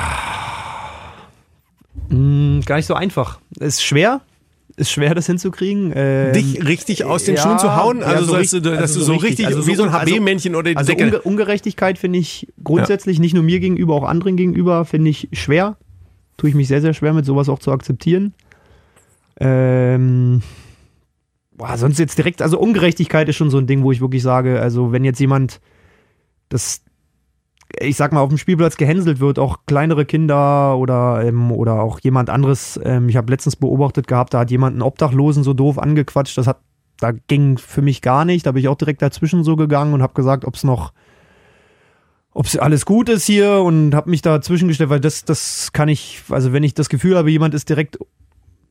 Hm, 2.09 2.61
gar 2.65 2.75
nicht 2.75 2.85
so 2.85 2.93
einfach. 2.93 3.39
Ist 3.57 3.83
schwer. 3.83 4.21
Ist 4.81 4.91
schwer, 4.91 5.13
das 5.13 5.27
hinzukriegen. 5.27 5.93
Ähm, 5.95 6.33
Dich 6.33 6.65
richtig 6.65 7.05
aus 7.05 7.23
den 7.25 7.35
ja, 7.35 7.41
Schuhen 7.43 7.59
zu 7.59 7.75
hauen? 7.75 7.99
ja, 7.99 8.05
Also, 8.07 8.25
so 8.25 8.31
so 8.31 8.37
dass, 8.39 8.49
du, 8.49 8.57
richtig- 8.57 8.71
dass 8.71 8.81
also 8.81 8.99
du 8.99 9.05
so 9.05 9.13
richtig, 9.13 9.45
also 9.45 9.67
wie 9.67 9.75
so 9.75 9.83
ein 9.83 9.91
so- 9.91 9.95
also- 9.97 10.11
HB-Männchen 10.15 10.55
oder 10.55 10.71
die 10.71 10.77
Also 10.77 10.91
Decke. 10.93 11.05
Unge 11.05 11.21
Ungerechtigkeit 11.21 11.99
finde 11.99 12.17
ich 12.17 12.47
grundsätzlich 12.63 13.19
nicht 13.19 13.33
nur 13.35 13.43
mir 13.43 13.59
gegenüber, 13.59 13.93
auch 13.93 14.03
anderen 14.03 14.37
gegenüber, 14.37 14.83
finde 14.85 15.11
ich 15.11 15.29
schwer. 15.33 15.77
Tue 16.37 16.49
ich 16.49 16.55
mich 16.55 16.67
sehr, 16.67 16.81
sehr 16.81 16.95
schwer 16.95 17.13
mit 17.13 17.25
sowas 17.25 17.47
auch 17.47 17.59
zu 17.59 17.71
akzeptieren. 17.71 18.33
Ähm, 19.39 20.41
boah, 21.51 21.77
sonst 21.77 21.99
jetzt 21.99 22.17
direkt, 22.17 22.41
also 22.41 22.59
Ungerechtigkeit 22.59 23.27
ist 23.29 23.35
schon 23.35 23.49
so 23.49 23.57
ein 23.59 23.67
Ding, 23.67 23.83
wo 23.83 23.91
ich 23.91 24.01
wirklich 24.01 24.23
sage, 24.23 24.59
also 24.61 24.91
wenn 24.91 25.03
jetzt 25.03 25.19
jemand 25.19 25.59
das, 26.49 26.81
ich 27.79 27.95
sag 27.95 28.11
mal, 28.11 28.21
auf 28.21 28.29
dem 28.29 28.37
Spielplatz 28.37 28.77
gehänselt 28.77 29.19
wird, 29.19 29.39
auch 29.39 29.59
kleinere 29.65 30.05
Kinder 30.05 30.77
oder, 30.77 31.23
ähm, 31.23 31.51
oder 31.51 31.81
auch 31.81 31.99
jemand 31.99 32.29
anderes, 32.29 32.79
ähm, 32.83 33.09
ich 33.09 33.15
habe 33.15 33.31
letztens 33.31 33.55
beobachtet 33.55 34.07
gehabt, 34.07 34.33
da 34.33 34.39
hat 34.39 34.51
jemand 34.51 34.73
einen 34.73 34.81
Obdachlosen 34.81 35.43
so 35.43 35.53
doof 35.53 35.77
angequatscht, 35.79 36.37
das 36.37 36.47
hat, 36.47 36.59
da 36.99 37.11
ging 37.11 37.57
für 37.57 37.81
mich 37.81 38.01
gar 38.01 38.25
nicht, 38.25 38.45
da 38.45 38.51
bin 38.51 38.61
ich 38.61 38.67
auch 38.67 38.75
direkt 38.75 39.01
dazwischen 39.01 39.43
so 39.43 39.55
gegangen 39.55 39.93
und 39.93 40.01
habe 40.01 40.13
gesagt, 40.13 40.45
ob 40.45 40.55
es 40.55 40.63
noch 40.63 40.93
ob 42.33 42.45
es 42.45 42.57
alles 42.57 42.85
gut 42.85 43.09
ist 43.09 43.25
hier 43.25 43.55
und 43.55 43.93
habe 43.93 44.09
mich 44.09 44.21
dazwischen 44.21 44.69
gestellt, 44.69 44.89
weil 44.89 45.01
das, 45.01 45.25
das 45.25 45.73
kann 45.73 45.89
ich, 45.89 46.21
also 46.29 46.53
wenn 46.53 46.63
ich 46.63 46.73
das 46.73 46.87
Gefühl 46.87 47.17
habe, 47.17 47.29
jemand 47.29 47.53
ist 47.53 47.67
direkt 47.67 47.97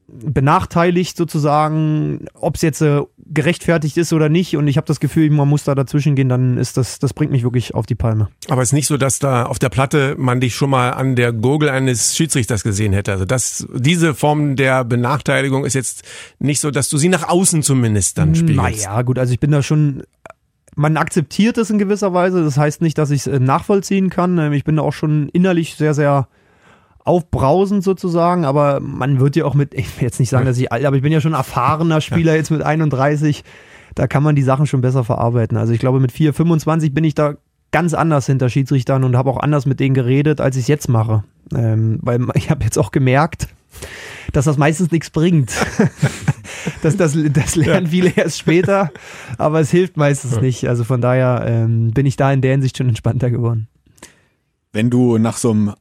benachteiligt 0.08 1.16
sozusagen, 1.16 2.24
ob 2.34 2.56
es 2.56 2.62
jetzt 2.62 2.80
äh, 2.80 3.02
gerechtfertigt 3.32 3.96
ist 3.96 4.12
oder 4.12 4.28
nicht 4.28 4.56
und 4.56 4.66
ich 4.66 4.76
habe 4.76 4.86
das 4.86 4.98
Gefühl, 4.98 5.30
man 5.30 5.48
muss 5.48 5.64
da 5.64 5.74
dazwischen 5.74 6.16
gehen, 6.16 6.28
dann 6.28 6.58
ist 6.58 6.76
das, 6.76 6.98
das 6.98 7.14
bringt 7.14 7.30
mich 7.30 7.44
wirklich 7.44 7.74
auf 7.74 7.86
die 7.86 7.94
Palme. 7.94 8.28
Aber 8.48 8.62
es 8.62 8.70
ist 8.70 8.72
nicht 8.72 8.88
so, 8.88 8.96
dass 8.96 9.20
da 9.20 9.44
auf 9.44 9.58
der 9.58 9.68
Platte 9.68 10.16
man 10.18 10.40
dich 10.40 10.54
schon 10.54 10.70
mal 10.70 10.90
an 10.90 11.14
der 11.14 11.32
Gurgel 11.32 11.68
eines 11.68 12.16
Schiedsrichters 12.16 12.64
gesehen 12.64 12.92
hätte. 12.92 13.12
Also 13.12 13.24
das, 13.24 13.66
diese 13.72 14.14
Form 14.14 14.56
der 14.56 14.84
Benachteiligung 14.84 15.64
ist 15.64 15.74
jetzt 15.74 16.02
nicht 16.40 16.60
so, 16.60 16.70
dass 16.70 16.88
du 16.88 16.98
sie 16.98 17.08
nach 17.08 17.28
außen 17.28 17.62
zumindest 17.62 18.18
dann 18.18 18.34
spiegelst. 18.34 18.56
Naja, 18.56 19.02
gut, 19.02 19.18
also 19.18 19.32
ich 19.32 19.40
bin 19.40 19.52
da 19.52 19.62
schon, 19.62 20.02
man 20.74 20.96
akzeptiert 20.96 21.56
es 21.58 21.70
in 21.70 21.78
gewisser 21.78 22.12
Weise, 22.12 22.42
das 22.42 22.56
heißt 22.56 22.82
nicht, 22.82 22.98
dass 22.98 23.10
ich 23.10 23.20
es 23.20 23.26
äh, 23.28 23.38
nachvollziehen 23.38 24.10
kann. 24.10 24.38
Ähm, 24.38 24.52
Ich 24.52 24.64
bin 24.64 24.76
da 24.76 24.82
auch 24.82 24.92
schon 24.92 25.28
innerlich 25.28 25.76
sehr, 25.76 25.94
sehr 25.94 26.28
aufbrausend 27.04 27.82
sozusagen, 27.82 28.44
aber 28.44 28.80
man 28.80 29.20
wird 29.20 29.36
ja 29.36 29.44
auch 29.44 29.54
mit, 29.54 29.74
ich 29.74 29.96
will 29.96 30.04
jetzt 30.04 30.20
nicht 30.20 30.30
sagen, 30.30 30.46
dass 30.46 30.58
ich 30.58 30.70
alt, 30.70 30.84
aber 30.84 30.96
ich 30.96 31.02
bin 31.02 31.12
ja 31.12 31.20
schon 31.20 31.32
erfahrener 31.32 32.00
Spieler 32.00 32.34
jetzt 32.34 32.50
mit 32.50 32.62
31, 32.62 33.42
da 33.94 34.06
kann 34.06 34.22
man 34.22 34.36
die 34.36 34.42
Sachen 34.42 34.66
schon 34.66 34.80
besser 34.80 35.04
verarbeiten. 35.04 35.56
Also 35.56 35.72
ich 35.72 35.80
glaube, 35.80 36.00
mit 36.00 36.12
4, 36.12 36.32
25 36.32 36.94
bin 36.94 37.04
ich 37.04 37.14
da 37.14 37.34
ganz 37.72 37.94
anders 37.94 38.26
hinter 38.26 38.48
Schiedsrichtern 38.48 39.04
und 39.04 39.16
habe 39.16 39.30
auch 39.30 39.38
anders 39.38 39.66
mit 39.66 39.80
denen 39.80 39.94
geredet, 39.94 40.40
als 40.40 40.56
ich 40.56 40.62
es 40.62 40.68
jetzt 40.68 40.88
mache. 40.88 41.24
Ähm, 41.54 41.98
weil 42.02 42.20
ich 42.34 42.50
habe 42.50 42.64
jetzt 42.64 42.78
auch 42.78 42.90
gemerkt, 42.90 43.48
dass 44.32 44.44
das 44.44 44.58
meistens 44.58 44.90
nichts 44.90 45.10
bringt. 45.10 45.52
das, 46.82 46.96
das, 46.96 47.16
das 47.32 47.56
lernen 47.56 47.86
ja. 47.86 47.90
viele 47.90 48.10
erst 48.10 48.38
später, 48.38 48.90
aber 49.38 49.60
es 49.60 49.70
hilft 49.70 49.96
meistens 49.96 50.36
ja. 50.36 50.40
nicht. 50.40 50.68
Also 50.68 50.84
von 50.84 51.00
daher 51.00 51.44
ähm, 51.46 51.92
bin 51.92 52.06
ich 52.06 52.16
da 52.16 52.32
in 52.32 52.40
der 52.40 52.52
Hinsicht 52.52 52.76
schon 52.76 52.88
entspannter 52.88 53.30
geworden. 53.30 53.68
Wenn 54.72 54.90
du 54.90 55.18
nach 55.18 55.36
so 55.36 55.50
einem 55.50 55.74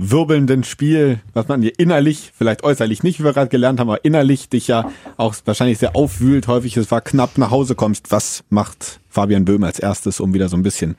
aufwirbelnden 0.00 0.64
Spiel, 0.64 1.20
was 1.34 1.48
man 1.48 1.60
dir 1.60 1.78
innerlich, 1.78 2.32
vielleicht 2.34 2.64
äußerlich 2.64 3.02
nicht, 3.02 3.20
wie 3.20 3.24
wir 3.24 3.32
gerade 3.32 3.48
gelernt 3.48 3.80
haben, 3.80 3.88
aber 3.88 4.04
innerlich 4.04 4.48
dich 4.48 4.66
ja 4.66 4.90
auch 5.16 5.34
wahrscheinlich 5.44 5.78
sehr 5.78 5.94
aufwühlt, 5.94 6.48
häufig 6.48 6.76
es 6.76 6.90
war 6.90 7.00
knapp 7.00 7.38
nach 7.38 7.50
Hause 7.50 7.74
kommst, 7.74 8.10
was 8.10 8.44
macht 8.48 9.00
Fabian 9.08 9.44
Böhm 9.44 9.62
als 9.64 9.78
erstes, 9.78 10.20
um 10.20 10.34
wieder 10.34 10.48
so 10.48 10.56
ein 10.56 10.62
bisschen 10.62 10.96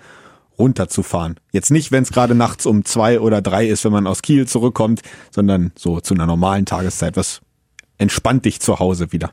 runterzufahren. 0.57 1.37
Jetzt 1.51 1.71
nicht, 1.71 1.91
wenn 1.91 2.03
es 2.03 2.11
gerade 2.11 2.35
nachts 2.35 2.65
um 2.65 2.85
zwei 2.85 3.19
oder 3.19 3.41
drei 3.41 3.67
ist, 3.67 3.83
wenn 3.85 3.91
man 3.91 4.05
aus 4.05 4.21
Kiel 4.21 4.47
zurückkommt, 4.47 5.01
sondern 5.31 5.71
so 5.75 5.99
zu 5.99 6.13
einer 6.13 6.27
normalen 6.27 6.65
Tageszeit. 6.65 7.17
Was 7.17 7.41
entspannt 7.97 8.45
dich 8.45 8.59
zu 8.59 8.79
Hause 8.79 9.11
wieder? 9.11 9.31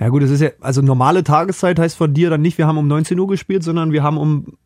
Ja 0.00 0.08
gut, 0.08 0.22
das 0.22 0.30
ist 0.30 0.40
ja, 0.40 0.50
also 0.60 0.82
normale 0.82 1.22
Tageszeit 1.22 1.78
heißt 1.78 1.96
von 1.96 2.12
dir 2.14 2.30
dann 2.30 2.42
nicht, 2.42 2.58
wir 2.58 2.66
haben 2.66 2.78
um 2.78 2.88
19 2.88 3.18
Uhr 3.18 3.28
gespielt, 3.28 3.62
sondern 3.62 3.92
wir 3.92 4.02
haben 4.02 4.16
um 4.18 4.56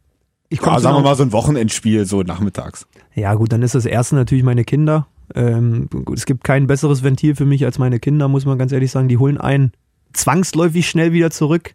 ich 0.49 0.61
ja, 0.61 0.79
sagen 0.81 0.99
wir 0.99 1.03
mal 1.03 1.17
so 1.17 1.23
ein 1.23 1.33
Wochenendspiel, 1.33 2.05
so 2.05 2.23
nachmittags. 2.23 2.87
Ja 3.15 3.35
gut, 3.35 3.53
dann 3.53 3.63
ist 3.63 3.75
das 3.75 3.87
erste 3.87 4.15
natürlich 4.15 4.45
meine 4.45 4.65
Kinder. 4.65 5.07
Ähm, 5.35 5.89
es 6.15 6.27
gibt 6.27 6.45
kein 6.45 6.67
besseres 6.67 7.03
Ventil 7.03 7.35
für 7.35 7.47
mich 7.47 7.65
als 7.65 7.79
meine 7.79 8.01
Kinder, 8.01 8.29
muss 8.29 8.47
man 8.47 8.59
ganz 8.59 8.73
ehrlich 8.73 8.91
sagen. 8.91 9.09
Die 9.09 9.19
holen 9.19 9.39
einen 9.39 9.73
zwangsläufig 10.13 10.89
schnell 10.89 11.13
wieder 11.13 11.31
zurück, 11.31 11.75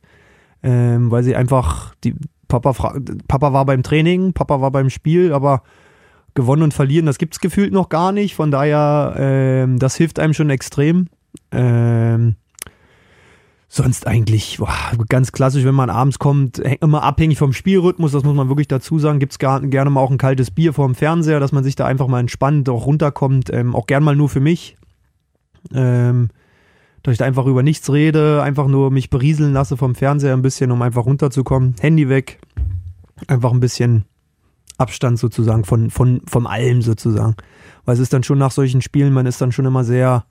ähm, 0.64 1.12
weil 1.12 1.24
sie 1.24 1.36
einfach, 1.36 1.96
die, 2.04 2.16
Papa, 2.48 2.74
Papa 3.28 3.54
war 3.54 3.66
beim 3.66 3.84
Training, 3.84 4.34
Papa 4.34 4.62
war 4.62 4.72
beim 4.72 4.90
Spiel, 4.90 5.34
aber 5.34 5.64
gewonnen 6.34 6.64
und 6.64 6.74
verlieren, 6.74 7.06
das 7.06 7.18
gibt 7.18 7.34
es 7.34 7.40
gefühlt 7.40 7.74
noch 7.74 7.90
gar 7.90 8.12
nicht. 8.12 8.36
Von 8.36 8.52
daher, 8.52 9.16
ähm, 9.18 9.80
das 9.80 9.96
hilft 9.96 10.20
einem 10.20 10.34
schon 10.34 10.50
extrem. 10.50 11.08
Ähm, 11.52 12.36
sonst 13.68 14.08
eigentlich 14.08 14.58
boah, 14.60 14.74
ganz 15.10 15.32
klassisch, 15.32 15.66
wenn 15.66 15.76
man 15.76 15.90
abends 15.90 16.20
kommt, 16.20 16.60
immer 16.60 17.04
abhängig 17.04 17.38
vom 17.38 17.54
Spielrhythmus, 17.54 18.14
das 18.14 18.24
muss 18.24 18.36
man 18.36 18.48
wirklich 18.48 18.68
dazu 18.68 18.98
sagen, 19.00 19.20
gibt 19.20 19.34
es 19.34 19.40
gerne 19.40 19.90
mal 19.90 20.00
auch 20.00 20.12
ein 20.12 20.18
kaltes 20.18 20.52
Bier 20.52 20.74
vor 20.74 20.88
dem 20.88 20.96
Fernseher, 20.96 21.40
dass 21.40 21.52
man 21.52 21.64
sich 21.64 21.76
da 21.76 21.86
einfach 21.86 22.08
mal 22.08 22.20
entspannt, 22.20 22.70
auch 22.70 22.86
runterkommt, 22.86 23.52
ähm, 23.52 23.76
auch 23.76 23.88
gern 23.88 24.04
mal 24.04 24.16
nur 24.16 24.30
für 24.30 24.40
mich. 24.40 24.78
Ähm, 25.74 26.30
dass 27.04 27.14
ich 27.14 27.18
da 27.20 27.26
einfach 27.26 27.46
über 27.46 27.64
nichts 27.64 27.92
rede, 27.92 28.42
einfach 28.44 28.68
nur 28.68 28.92
mich 28.92 29.10
berieseln 29.10 29.54
lasse 29.54 29.78
vom 29.78 29.96
Fernseher 29.96 30.34
ein 30.34 30.42
bisschen, 30.42 30.72
um 30.72 30.82
einfach 30.82 31.06
runterzukommen. 31.06 31.76
Handy 31.80 32.10
weg, 32.10 32.40
einfach 33.28 33.52
ein 33.52 33.60
bisschen 33.60 34.06
Abstand 34.78 35.18
sozusagen 35.18 35.64
von, 35.64 35.90
von, 35.90 36.22
von 36.26 36.48
allem 36.48 36.82
sozusagen. 36.82 37.36
Weil 37.86 37.96
es 37.96 38.02
ist 38.02 38.14
dann 38.14 38.24
schon 38.24 38.38
nach 38.38 38.52
solchen 38.52 38.82
Spielen, 38.82 39.14
man 39.14 39.26
ist 39.26 39.40
dann 39.40 39.52
schon 39.52 39.66
immer 39.66 39.84
sehr, 39.84 40.26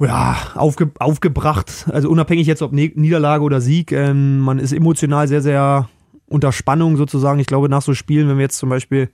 ja, 0.00 0.36
aufge, 0.54 0.90
aufgebracht. 0.98 1.86
Also 1.92 2.08
unabhängig 2.08 2.46
jetzt 2.46 2.62
ob 2.62 2.72
Niederlage 2.72 3.44
oder 3.44 3.60
Sieg, 3.60 3.92
ähm, 3.92 4.40
man 4.40 4.58
ist 4.58 4.72
emotional 4.72 5.28
sehr, 5.28 5.42
sehr 5.42 5.88
unter 6.26 6.52
Spannung 6.52 6.96
sozusagen. 6.96 7.40
Ich 7.40 7.46
glaube, 7.46 7.68
nach 7.68 7.82
so 7.82 7.94
Spielen, 7.94 8.28
wenn 8.28 8.36
wir 8.36 8.42
jetzt 8.42 8.58
zum 8.58 8.70
Beispiel 8.70 9.10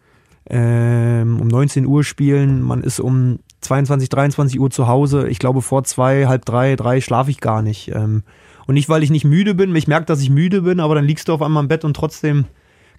ähm, 0.48 1.40
um 1.40 1.48
19 1.48 1.86
Uhr 1.86 2.04
spielen, 2.04 2.62
man 2.62 2.82
ist 2.82 3.00
um 3.00 3.40
22, 3.62 4.08
23 4.08 4.60
Uhr 4.60 4.70
zu 4.70 4.86
Hause. 4.86 5.28
Ich 5.28 5.38
glaube, 5.38 5.62
vor 5.62 5.82
zwei, 5.84 6.26
halb 6.26 6.44
drei, 6.44 6.76
drei 6.76 7.00
schlafe 7.00 7.30
ich 7.30 7.40
gar 7.40 7.62
nicht. 7.62 7.90
Ähm, 7.94 8.22
und 8.66 8.74
nicht, 8.74 8.88
weil 8.88 9.02
ich 9.02 9.10
nicht 9.10 9.24
müde 9.24 9.54
bin. 9.54 9.74
Ich 9.74 9.88
merke, 9.88 10.06
dass 10.06 10.20
ich 10.20 10.30
müde 10.30 10.62
bin, 10.62 10.80
aber 10.80 10.94
dann 10.94 11.04
liegst 11.04 11.28
du 11.28 11.32
auf 11.32 11.42
einmal 11.42 11.62
im 11.62 11.68
Bett 11.68 11.84
und 11.84 11.94
trotzdem 11.94 12.44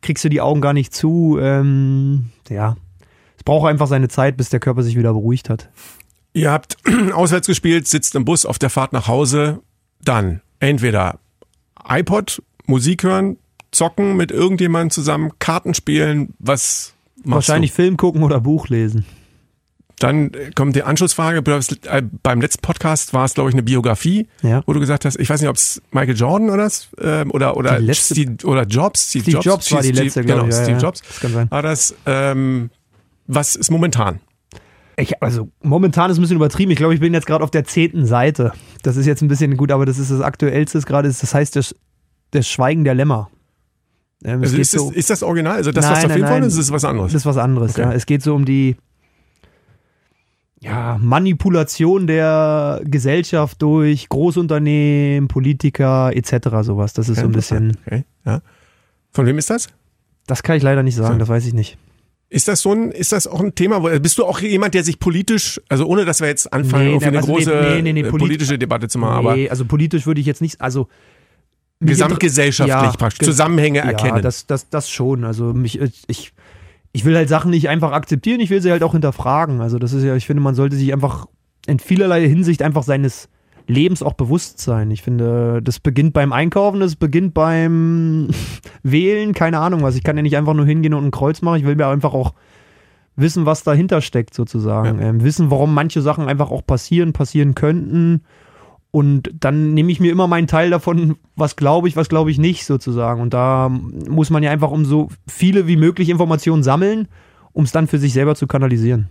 kriegst 0.02 0.24
du 0.24 0.30
die 0.30 0.42
Augen 0.42 0.62
gar 0.62 0.74
nicht 0.74 0.94
zu. 0.94 1.38
Ähm, 1.40 2.28
ja, 2.50 2.76
es 3.38 3.44
braucht 3.44 3.70
einfach 3.70 3.88
seine 3.88 4.08
Zeit, 4.08 4.36
bis 4.38 4.50
der 4.50 4.60
Körper 4.60 4.84
sich 4.84 4.98
wieder 4.98 5.14
beruhigt 5.14 5.50
hat. 5.50 5.70
Ihr 6.34 6.52
habt 6.52 6.78
auswärts 7.14 7.48
gespielt, 7.48 7.88
sitzt 7.88 8.16
im 8.16 8.26
Bus 8.26 8.46
auf 8.46 8.60
der 8.60 8.70
Fahrt 8.70 8.94
nach 8.94 9.08
Hause. 9.08 9.62
Dann 10.04 10.42
entweder 10.60 11.20
iPod, 11.88 12.42
Musik 12.66 13.04
hören, 13.04 13.38
zocken 13.72 14.16
mit 14.16 14.32
irgendjemandem 14.32 14.92
zusammen, 14.92 15.32
Karten 15.40 15.74
spielen, 15.74 16.34
was 16.40 16.94
Wahrscheinlich 17.24 17.72
du? 17.72 17.76
Film 17.76 17.98
gucken 17.98 18.24
oder 18.24 18.40
Buch 18.40 18.70
lesen. 18.70 19.06
Dann 20.00 20.32
kommt 20.54 20.76
die 20.76 20.84
Anschlussfrage. 20.84 21.42
Äh, 21.86 22.04
beim 22.22 22.40
letzten 22.40 22.62
Podcast 22.62 23.14
war 23.14 23.26
es, 23.26 23.34
glaube 23.34 23.50
ich, 23.50 23.56
eine 23.56 23.64
Biografie, 23.64 24.28
ja. 24.44 24.62
wo 24.68 24.74
du 24.74 24.80
gesagt 24.80 25.06
hast, 25.06 25.20
ich 25.20 25.28
weiß 25.28 25.42
nicht, 25.42 25.50
ob 25.50 25.56
es 25.56 25.82
Michael 25.92 26.16
Jordan 26.16 26.50
oder 26.52 26.70
ähm, 27.02 27.32
oder 27.32 27.58
oder, 27.58 27.82
Steve, 27.96 28.36
oder 28.46 28.64
Jobs, 28.64 29.10
Steve, 29.10 29.24
Steve 29.24 29.38
Jobs, 29.38 29.46
Jobs 29.46 29.72
war 29.72 29.82
die 29.82 29.92
letzte, 29.92 30.24
genau, 30.24 30.46
ich, 30.46 30.54
ja, 30.54 30.64
Steve 30.64 30.78
ja. 30.78 30.84
Jobs. 30.84 31.02
Das 31.02 31.20
kann 31.20 31.34
sein. 31.34 31.50
War 31.50 31.64
das, 31.64 31.96
ähm, 32.06 32.70
was 33.26 33.56
ist 33.56 33.72
momentan? 33.72 34.20
Ich, 35.00 35.22
also 35.22 35.50
momentan 35.62 36.10
ist 36.10 36.18
ein 36.18 36.22
bisschen 36.22 36.38
übertrieben. 36.38 36.72
Ich 36.72 36.78
glaube, 36.78 36.96
ich 36.96 37.00
bin 37.00 37.14
jetzt 37.14 37.28
gerade 37.28 37.44
auf 37.44 37.52
der 37.52 37.64
zehnten 37.66 38.08
Seite. 38.08 38.52
Das 38.82 38.98
ist 38.98 39.06
jetzt 39.06 39.22
ein 39.22 39.28
bisschen 39.28 39.56
gut, 39.56 39.72
aber 39.72 39.86
das 39.86 40.00
ist 40.00 40.10
das 40.10 40.22
aktuellste 40.22 40.80
gerade. 40.82 41.08
Das 41.08 41.34
heißt 41.34 41.56
das, 41.56 41.76
das 42.32 42.48
Schweigen 42.48 42.84
der 42.84 42.96
Lämmer. 42.96 43.30
Ähm, 44.24 44.42
also 44.42 44.58
ist, 44.58 44.72
so, 44.72 44.88
das, 44.88 44.98
ist 44.98 45.10
das 45.12 45.22
Original? 45.22 45.58
Also 45.58 45.72
das, 45.72 45.86
nein, 45.86 45.94
was 45.96 46.02
da 46.20 46.30
wollen, 46.32 46.44
ist 46.44 46.58
das 46.58 46.72
was 46.72 46.84
anderes? 46.84 47.12
Das 47.12 47.22
ist 47.22 47.26
was 47.28 47.38
anderes, 47.38 47.72
okay. 47.74 47.82
ja. 47.82 47.94
Es 47.94 48.08
geht 48.08 48.24
so 48.24 48.34
um 48.34 48.46
die 48.46 48.76
ja, 50.60 50.98
Manipulation 51.00 52.08
der 52.08 52.82
Gesellschaft 52.84 53.62
durch 53.62 54.10
Großunternehmen, 54.10 55.28
Politiker 55.28 56.12
etc. 56.16 56.48
sowas. 56.64 56.94
Das 56.94 57.10
ist 57.10 57.20
okay, 57.20 57.22
so 57.22 57.28
ein 57.28 57.32
bisschen. 57.34 57.78
Okay, 57.86 58.06
ja. 58.26 58.42
Von 59.12 59.28
wem 59.28 59.38
ist 59.38 59.52
das? 59.52 59.68
Das 60.26 60.42
kann 60.42 60.58
ich 60.58 60.64
leider 60.64 60.82
nicht 60.82 60.96
sagen, 60.96 61.14
so. 61.14 61.20
das 61.20 61.30
weiß 61.30 61.46
ich 61.46 61.54
nicht. 61.54 61.78
Ist 62.30 62.50
das 62.50 62.62
so 62.62 62.74
ein, 62.74 62.92
ist 62.92 63.14
das 63.14 63.26
auch 63.26 63.40
ein 63.40 63.56
Thema? 63.56 63.80
Bist 64.00 64.18
du 64.18 64.26
auch 64.26 64.42
jemand, 64.42 64.74
der 64.74 64.84
sich 64.84 65.00
politisch, 65.00 65.62
also 65.70 65.86
ohne 65.86 66.04
dass 66.04 66.20
wir 66.20 66.28
jetzt 66.28 66.52
anfangen, 66.52 66.90
nee, 66.90 66.96
auf 66.96 67.04
eine 67.04 67.18
also 67.18 67.32
große 67.32 67.80
nee, 67.82 67.94
nee, 67.94 68.02
äh, 68.02 68.10
politische 68.10 68.58
Debatte 68.58 68.90
zu 68.90 69.00
machen, 69.00 69.24
nee, 69.24 69.46
aber. 69.46 69.52
also 69.52 69.64
politisch 69.64 70.06
würde 70.06 70.20
ich 70.20 70.28
jetzt 70.28 70.42
nicht, 70.42 70.60
also. 70.60 70.88
Gesamtgesellschaftlich 71.80 72.76
ja, 72.76 72.92
praktisch, 72.92 73.26
Zusammenhänge 73.26 73.80
erkennen. 73.80 74.16
Ja, 74.16 74.22
das, 74.22 74.48
das, 74.48 74.68
das 74.70 74.90
schon. 74.90 75.24
Also 75.24 75.54
mich, 75.54 75.80
ich, 76.08 76.34
ich 76.92 77.06
will 77.06 77.16
halt 77.16 77.30
Sachen 77.30 77.52
nicht 77.52 77.70
einfach 77.70 77.92
akzeptieren, 77.92 78.40
ich 78.40 78.50
will 78.50 78.62
sie 78.64 78.72
halt 78.72 78.82
auch 78.82 78.94
hinterfragen. 78.94 79.62
Also 79.62 79.78
das 79.78 79.94
ist 79.94 80.04
ja, 80.04 80.16
ich 80.16 80.26
finde, 80.26 80.42
man 80.42 80.56
sollte 80.56 80.76
sich 80.76 80.92
einfach 80.92 81.28
in 81.68 81.78
vielerlei 81.78 82.28
Hinsicht 82.28 82.64
einfach 82.64 82.82
seines 82.82 83.30
Lebens 83.68 84.02
auch 84.02 84.14
bewusst 84.14 84.60
sein. 84.60 84.90
Ich 84.92 85.02
finde, 85.02 85.62
das 85.62 85.80
beginnt 85.80 86.14
beim 86.14 86.32
Einkaufen, 86.32 86.80
das 86.80 86.96
beginnt 86.96 87.34
beim 87.34 88.30
Wählen, 88.84 89.34
keine 89.34 89.60
Ahnung 89.60 89.84
was. 89.84 89.96
Ich 89.96 90.04
kann 90.04 90.16
ja 90.16 90.24
nicht 90.24 90.38
einfach 90.38 90.54
nur 90.54 90.66
hingehen 90.66 90.94
und 90.94 91.06
ein 91.06 91.12
Kreuz 91.12 91.42
machen. 91.42 91.60
Ich 91.60 91.66
will 91.66 91.76
mir 91.76 91.88
einfach 91.88 92.14
auch 92.14 92.34
wissen, 93.18 93.46
was 93.46 93.64
dahinter 93.64 94.02
steckt, 94.02 94.34
sozusagen. 94.34 95.00
Ja. 95.00 95.08
Ähm, 95.08 95.24
wissen, 95.24 95.52
warum 95.52 95.74
manche 95.74 96.02
Sachen 96.02 96.28
einfach 96.28 96.50
auch 96.50 96.66
passieren, 96.66 97.12
passieren 97.14 97.56
könnten. 97.56 98.22
Und 98.92 99.32
dann 99.38 99.74
nehme 99.74 99.92
ich 99.92 100.00
mir 100.00 100.12
immer 100.12 100.28
meinen 100.28 100.48
Teil 100.48 100.70
davon, 100.70 101.18
was 101.36 101.58
glaube 101.58 101.90
ich, 101.90 101.98
was 101.98 102.08
glaube 102.08 102.32
ich 102.32 102.38
nicht, 102.38 102.66
sozusagen. 102.66 103.22
Und 103.22 103.34
da 103.34 103.70
muss 103.70 104.30
man 104.30 104.44
ja 104.44 104.52
einfach 104.52 104.72
um 104.72 104.86
so 104.86 105.10
viele 105.28 105.68
wie 105.68 105.76
möglich 105.76 106.10
Informationen 106.10 106.64
sammeln, 106.64 107.10
um 107.52 107.66
es 107.66 107.74
dann 107.74 107.88
für 107.88 108.00
sich 108.00 108.14
selber 108.14 108.36
zu 108.36 108.48
kanalisieren. 108.48 109.10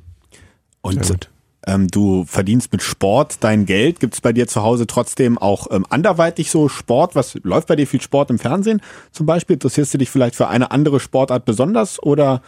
Und 0.81 1.29
ähm, 1.67 1.89
du 1.89 2.25
verdienst 2.25 2.73
mit 2.73 2.83
Sport 2.83 3.39
dein 3.41 3.67
Geld. 3.67 4.01
Gibt 4.01 4.15
es 4.15 4.21
bei 4.21 4.33
dir 4.33 4.47
zu 4.47 4.63
Hause 4.63 4.87
trotzdem 4.87 5.37
auch 5.37 5.67
ähm, 5.71 5.85
anderweitig 5.91 6.51
so 6.51 6.69
Sport? 6.69 7.15
Was 7.15 7.35
läuft 7.43 7.69
bei 7.69 7.77
dir 7.77 7.87
viel 7.87 8.01
Sport 8.01 8.31
im 8.31 8.39
Fernsehen 8.39 8.81
zum 9.11 9.27
Beispiel? 9.27 9.55
Interessierst 9.55 9.93
du 9.93 9.99
dich 9.99 10.11
vielleicht 10.11 10.37
für 10.37 10.49
eine 10.49 10.71
andere 10.71 11.01
Sportart 11.01 11.45
besonders 11.45 12.03
oder 12.03 12.41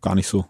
gar 0.00 0.14
nicht 0.14 0.26
so? 0.26 0.46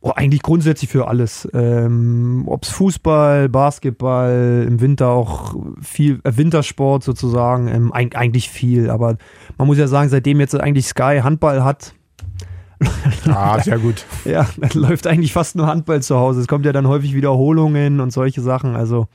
Oh, 0.00 0.12
eigentlich 0.14 0.42
grundsätzlich 0.42 0.90
für 0.90 1.08
alles. 1.08 1.48
Ähm, 1.54 2.44
Ob 2.46 2.64
es 2.64 2.68
Fußball, 2.68 3.48
Basketball, 3.48 4.66
im 4.68 4.82
Winter 4.82 5.08
auch 5.08 5.54
viel, 5.80 6.20
äh, 6.24 6.36
Wintersport 6.36 7.02
sozusagen, 7.02 7.68
ähm, 7.68 7.90
eigentlich 7.90 8.50
viel. 8.50 8.90
Aber 8.90 9.16
man 9.56 9.66
muss 9.66 9.78
ja 9.78 9.88
sagen, 9.88 10.10
seitdem 10.10 10.40
jetzt 10.40 10.54
eigentlich 10.54 10.86
Sky 10.86 11.20
Handball 11.22 11.64
hat, 11.64 11.94
Ah, 13.26 13.60
sehr 13.60 13.78
gut. 13.78 14.04
ja, 14.24 14.46
läuft 14.74 15.06
eigentlich 15.06 15.32
fast 15.32 15.56
nur 15.56 15.66
Handball 15.66 16.02
zu 16.02 16.16
Hause. 16.16 16.40
Es 16.40 16.48
kommt 16.48 16.66
ja 16.66 16.72
dann 16.72 16.88
häufig 16.88 17.14
Wiederholungen 17.14 18.00
und 18.00 18.12
solche 18.12 18.40
Sachen. 18.40 18.76
Also, 18.76 19.08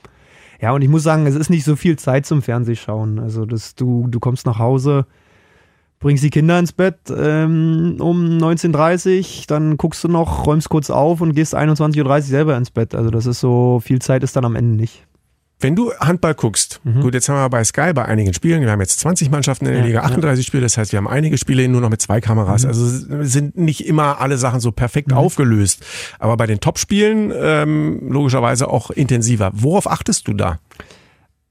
ja, 0.62 0.72
und 0.72 0.82
ich 0.82 0.90
muss 0.90 1.04
sagen, 1.04 1.26
es 1.26 1.36
ist 1.36 1.50
nicht 1.50 1.64
so 1.64 1.76
viel 1.76 1.98
Zeit 1.98 2.26
zum 2.26 2.42
Fernsehschauen. 2.42 3.20
Also, 3.20 3.46
das, 3.46 3.76
du, 3.76 4.08
du 4.08 4.20
kommst 4.20 4.46
nach 4.46 4.60
Hause, 4.60 5.06
bringst 6.00 6.24
die 6.24 6.30
Kinder 6.30 6.58
ins 6.60 6.72
Bett 6.72 6.98
ähm, 7.16 7.98
um 8.00 8.38
19.30 8.38 9.20
Uhr, 9.20 9.44
dann 9.48 9.78
guckst 9.78 10.04
du 10.04 10.08
noch, 10.08 10.46
räumst 10.46 10.70
kurz 10.70 10.90
auf 10.90 11.22
und 11.22 11.34
gehst 11.34 11.56
21.30 11.56 12.04
Uhr 12.04 12.22
selber 12.22 12.58
ins 12.58 12.72
Bett. 12.72 12.96
Also, 12.96 13.10
das 13.10 13.26
ist 13.26 13.40
so, 13.40 13.80
viel 13.84 14.00
Zeit 14.00 14.24
ist 14.24 14.36
dann 14.36 14.46
am 14.46 14.56
Ende 14.56 14.76
nicht. 14.76 15.06
Wenn 15.62 15.76
du 15.76 15.92
Handball 16.00 16.36
guckst, 16.36 16.80
mhm. 16.86 17.02
gut, 17.02 17.14
jetzt 17.14 17.28
haben 17.28 17.36
wir 17.36 17.50
bei 17.50 17.64
Sky 17.66 17.92
bei 17.94 18.06
einigen 18.06 18.34
Spielen, 18.34 18.62
wir 18.62 18.72
haben 18.72 18.80
jetzt 18.80 19.00
20 19.02 19.30
Mannschaften 19.30 19.66
in 19.66 19.74
der 19.74 19.82
ja, 19.82 19.88
Liga, 19.88 20.02
38 20.04 20.46
ja. 20.46 20.48
Spiele, 20.48 20.64
das 20.64 20.78
heißt, 20.78 20.94
wir 20.94 20.98
haben 20.98 21.08
einige 21.08 21.38
Spiele 21.38 21.68
nur 21.68 21.82
noch 21.82 21.90
mit 21.90 22.02
zwei 22.02 22.22
Kameras. 22.22 22.64
Mhm. 22.64 22.70
Also 22.70 22.88
sind 23.24 23.58
nicht 23.58 23.86
immer 23.86 24.22
alle 24.22 24.38
Sachen 24.38 24.62
so 24.62 24.72
perfekt 24.72 25.10
mhm. 25.10 25.18
aufgelöst. 25.18 25.86
Aber 26.18 26.38
bei 26.38 26.48
den 26.48 26.62
Topspielen 26.62 27.34
ähm, 27.36 28.10
logischerweise 28.10 28.70
auch 28.70 28.90
intensiver. 28.90 29.52
Worauf 29.54 29.90
achtest 29.90 30.30
du 30.30 30.34
da? 30.34 30.60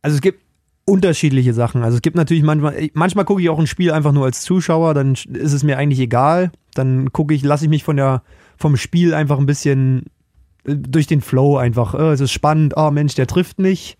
Also 0.01 0.15
es 0.15 0.23
gibt 0.23 0.41
unterschiedliche 0.87 1.53
Sachen. 1.53 1.83
Also 1.83 1.97
es 1.97 2.03
gibt 2.03 2.17
natürlich 2.17 2.43
manchmal, 2.43 2.89
manchmal 2.95 3.27
gucke 3.27 3.43
ich 3.43 3.51
auch 3.51 3.59
ein 3.59 3.67
Spiel 3.67 3.93
einfach 3.93 4.13
nur 4.13 4.25
als 4.25 4.41
Zuschauer, 4.41 4.95
dann 4.95 5.13
ist 5.13 5.53
es 5.53 5.63
mir 5.63 5.77
eigentlich 5.77 6.01
egal. 6.01 6.51
Dann 6.73 7.13
gucke 7.13 7.35
ich, 7.35 7.43
lasse 7.43 7.65
ich 7.65 7.71
mich 7.71 7.85
von 7.85 7.97
der, 7.97 8.23
vom 8.57 8.79
Spiel 8.79 9.13
einfach 9.13 9.39
ein 9.39 9.45
bisschen 9.45 10.05
durch 10.77 11.07
den 11.07 11.21
Flow 11.21 11.57
einfach. 11.57 11.95
Äh, 11.95 12.13
es 12.13 12.21
ist 12.21 12.33
spannend, 12.33 12.75
oh 12.77 12.91
Mensch, 12.91 13.15
der 13.15 13.27
trifft 13.27 13.59
nicht. 13.59 13.99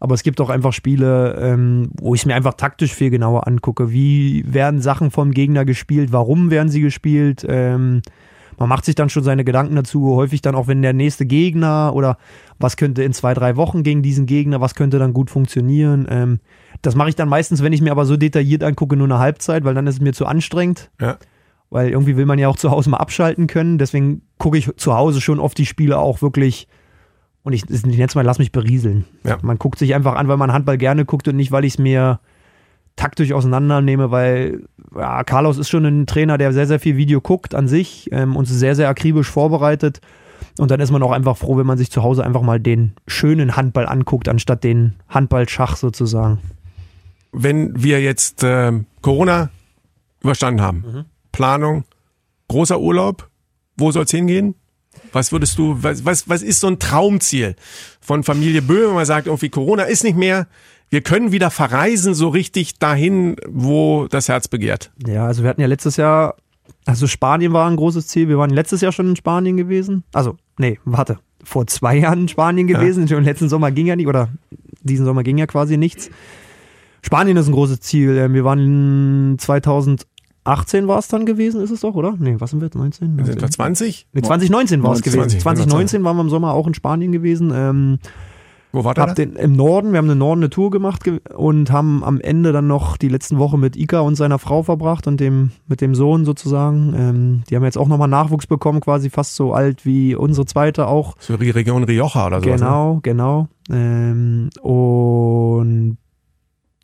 Aber 0.00 0.14
es 0.14 0.22
gibt 0.22 0.40
auch 0.40 0.50
einfach 0.50 0.72
Spiele, 0.72 1.36
ähm, 1.40 1.90
wo 2.00 2.14
ich 2.14 2.24
mir 2.24 2.36
einfach 2.36 2.54
taktisch 2.54 2.94
viel 2.94 3.10
genauer 3.10 3.48
angucke. 3.48 3.90
Wie 3.90 4.44
werden 4.46 4.80
Sachen 4.80 5.10
vom 5.10 5.32
Gegner 5.32 5.64
gespielt? 5.64 6.12
Warum 6.12 6.50
werden 6.52 6.68
sie 6.68 6.80
gespielt? 6.80 7.44
Ähm, 7.48 8.02
man 8.58 8.68
macht 8.68 8.84
sich 8.84 8.94
dann 8.94 9.08
schon 9.08 9.22
seine 9.22 9.44
Gedanken 9.44 9.76
dazu, 9.76 10.14
häufig 10.16 10.42
dann 10.42 10.54
auch, 10.54 10.66
wenn 10.66 10.82
der 10.82 10.92
nächste 10.92 11.26
Gegner 11.26 11.92
oder 11.94 12.18
was 12.58 12.76
könnte 12.76 13.02
in 13.02 13.12
zwei, 13.12 13.34
drei 13.34 13.56
Wochen 13.56 13.82
gegen 13.82 14.02
diesen 14.02 14.26
Gegner, 14.26 14.60
was 14.60 14.74
könnte 14.74 14.98
dann 14.98 15.12
gut 15.12 15.30
funktionieren. 15.30 16.06
Ähm, 16.10 16.40
das 16.82 16.94
mache 16.94 17.08
ich 17.08 17.16
dann 17.16 17.28
meistens, 17.28 17.62
wenn 17.62 17.72
ich 17.72 17.80
mir 17.80 17.92
aber 17.92 18.04
so 18.04 18.16
detailliert 18.16 18.64
angucke, 18.64 18.96
nur 18.96 19.06
eine 19.06 19.18
Halbzeit, 19.18 19.64
weil 19.64 19.74
dann 19.74 19.86
ist 19.86 19.96
es 19.96 20.00
mir 20.00 20.12
zu 20.12 20.26
anstrengend. 20.26 20.90
Ja. 21.00 21.18
Weil 21.70 21.90
irgendwie 21.90 22.16
will 22.16 22.26
man 22.26 22.38
ja 22.38 22.48
auch 22.48 22.56
zu 22.56 22.70
Hause 22.70 22.90
mal 22.90 22.96
abschalten 22.96 23.46
können. 23.46 23.78
Deswegen 23.78 24.22
gucke 24.38 24.56
ich 24.56 24.70
zu 24.76 24.94
Hause 24.94 25.20
schon 25.20 25.38
oft 25.38 25.58
die 25.58 25.66
Spiele 25.66 25.98
auch 25.98 26.22
wirklich. 26.22 26.66
Und 27.42 27.52
ich, 27.52 27.68
ich 27.68 27.84
nenne 27.84 28.04
es 28.04 28.14
mal, 28.14 28.24
lass 28.24 28.38
mich 28.38 28.52
berieseln. 28.52 29.04
Ja. 29.24 29.38
Man 29.42 29.58
guckt 29.58 29.78
sich 29.78 29.94
einfach 29.94 30.14
an, 30.16 30.28
weil 30.28 30.36
man 30.36 30.52
Handball 30.52 30.78
gerne 30.78 31.04
guckt 31.04 31.28
und 31.28 31.36
nicht, 31.36 31.52
weil 31.52 31.64
ich 31.64 31.74
es 31.74 31.78
mir 31.78 32.20
taktisch 32.96 33.32
auseinandernehme, 33.32 34.10
weil 34.10 34.64
ja, 34.94 35.22
Carlos 35.24 35.56
ist 35.56 35.68
schon 35.68 35.84
ein 35.84 36.06
Trainer, 36.06 36.36
der 36.36 36.52
sehr, 36.52 36.66
sehr 36.66 36.80
viel 36.80 36.96
Video 36.96 37.20
guckt 37.20 37.54
an 37.54 37.68
sich 37.68 38.08
ähm, 38.12 38.36
und 38.36 38.46
sehr, 38.46 38.74
sehr 38.74 38.88
akribisch 38.88 39.30
vorbereitet. 39.30 40.00
Und 40.58 40.70
dann 40.70 40.80
ist 40.80 40.90
man 40.90 41.02
auch 41.02 41.12
einfach 41.12 41.36
froh, 41.36 41.56
wenn 41.56 41.66
man 41.66 41.78
sich 41.78 41.90
zu 41.90 42.02
Hause 42.02 42.24
einfach 42.24 42.42
mal 42.42 42.58
den 42.58 42.92
schönen 43.06 43.56
Handball 43.56 43.86
anguckt, 43.86 44.28
anstatt 44.28 44.64
den 44.64 44.94
Handballschach 45.08 45.76
sozusagen. 45.76 46.38
Wenn 47.32 47.80
wir 47.80 48.00
jetzt 48.00 48.42
äh, 48.42 48.72
Corona 49.00 49.50
überstanden 50.20 50.60
haben, 50.60 51.06
Planung, 51.38 51.84
großer 52.48 52.80
Urlaub, 52.80 53.28
wo 53.76 53.92
soll 53.92 54.02
es 54.02 54.10
hingehen? 54.10 54.56
Was 55.12 55.30
würdest 55.30 55.56
du, 55.56 55.80
was, 55.80 56.04
was, 56.04 56.28
was 56.28 56.42
ist 56.42 56.58
so 56.58 56.66
ein 56.66 56.80
Traumziel 56.80 57.54
von 58.00 58.24
Familie 58.24 58.60
Böhm, 58.60 58.88
wenn 58.88 58.94
man 58.96 59.06
sagt, 59.06 59.28
irgendwie 59.28 59.48
Corona 59.48 59.84
ist 59.84 60.02
nicht 60.02 60.16
mehr, 60.16 60.48
wir 60.90 61.00
können 61.00 61.30
wieder 61.30 61.52
verreisen, 61.52 62.12
so 62.14 62.28
richtig 62.28 62.80
dahin, 62.80 63.36
wo 63.46 64.08
das 64.08 64.28
Herz 64.28 64.48
begehrt. 64.48 64.90
Ja, 65.06 65.26
also 65.26 65.44
wir 65.44 65.50
hatten 65.50 65.60
ja 65.60 65.68
letztes 65.68 65.96
Jahr, 65.96 66.34
also 66.86 67.06
Spanien 67.06 67.52
war 67.52 67.70
ein 67.70 67.76
großes 67.76 68.08
Ziel. 68.08 68.28
Wir 68.28 68.38
waren 68.38 68.50
letztes 68.50 68.80
Jahr 68.80 68.90
schon 68.90 69.10
in 69.10 69.14
Spanien 69.14 69.56
gewesen. 69.56 70.02
Also, 70.12 70.36
nee, 70.58 70.80
warte, 70.84 71.20
vor 71.44 71.68
zwei 71.68 71.98
Jahren 71.98 72.22
in 72.22 72.28
Spanien 72.28 72.66
gewesen. 72.66 73.06
Schon 73.06 73.22
letzten 73.22 73.48
Sommer 73.48 73.70
ging 73.70 73.86
ja 73.86 73.94
nicht, 73.94 74.08
oder 74.08 74.30
diesen 74.82 75.06
Sommer 75.06 75.22
ging 75.22 75.38
ja 75.38 75.46
quasi 75.46 75.76
nichts. 75.76 76.10
Spanien 77.00 77.36
ist 77.36 77.46
ein 77.46 77.52
großes 77.52 77.78
Ziel. 77.78 78.16
Ähm, 78.16 78.34
Wir 78.34 78.42
waren 78.42 79.36
2018 80.44 80.88
war 80.88 80.98
es 80.98 81.08
dann 81.08 81.26
gewesen, 81.26 81.60
ist 81.60 81.70
es 81.70 81.80
doch, 81.80 81.94
oder? 81.94 82.14
Nee, 82.18 82.36
was 82.38 82.50
sind 82.50 82.60
wir? 82.60 82.70
19? 82.72 83.16
Sind 83.16 83.16
wir 83.18 83.34
19? 83.34 83.50
20? 83.50 84.06
Nee, 84.12 84.22
2019 84.22 84.82
war 84.82 84.92
es 84.92 84.98
20, 85.00 85.12
gewesen. 85.12 85.40
20, 85.40 85.42
2019 85.42 86.04
waren 86.04 86.16
wir 86.16 86.22
im 86.22 86.30
Sommer 86.30 86.52
auch 86.54 86.66
in 86.66 86.74
Spanien 86.74 87.12
gewesen. 87.12 87.52
Ähm, 87.54 87.98
Wo 88.72 88.84
war 88.84 88.94
der? 88.94 89.14
den, 89.14 89.36
Im 89.36 89.52
Norden, 89.52 89.92
wir 89.92 89.98
haben 89.98 90.08
im 90.08 90.18
Norden 90.18 90.40
eine 90.42 90.50
Tour 90.50 90.70
gemacht 90.70 91.04
ge- 91.04 91.20
und 91.34 91.70
haben 91.70 92.02
am 92.02 92.20
Ende 92.20 92.52
dann 92.52 92.66
noch 92.66 92.96
die 92.96 93.08
letzten 93.08 93.38
Woche 93.38 93.58
mit 93.58 93.76
Ika 93.76 94.00
und 94.00 94.14
seiner 94.14 94.38
Frau 94.38 94.62
verbracht 94.62 95.06
und 95.06 95.20
dem, 95.20 95.50
mit 95.66 95.80
dem 95.80 95.94
Sohn 95.94 96.24
sozusagen. 96.24 96.94
Ähm, 96.96 97.42
die 97.50 97.56
haben 97.56 97.64
jetzt 97.64 97.76
auch 97.78 97.88
nochmal 97.88 98.08
Nachwuchs 98.08 98.46
bekommen, 98.46 98.80
quasi 98.80 99.10
fast 99.10 99.34
so 99.36 99.52
alt 99.52 99.84
wie 99.84 100.14
unsere 100.14 100.46
zweite 100.46 100.86
auch. 100.86 101.14
So 101.18 101.36
die 101.36 101.50
Region 101.50 101.84
Rioja 101.84 102.26
oder 102.26 102.40
so. 102.40 102.50
Genau, 102.50 103.00
genau. 103.02 103.48
Ähm, 103.70 104.48
und 104.62 105.98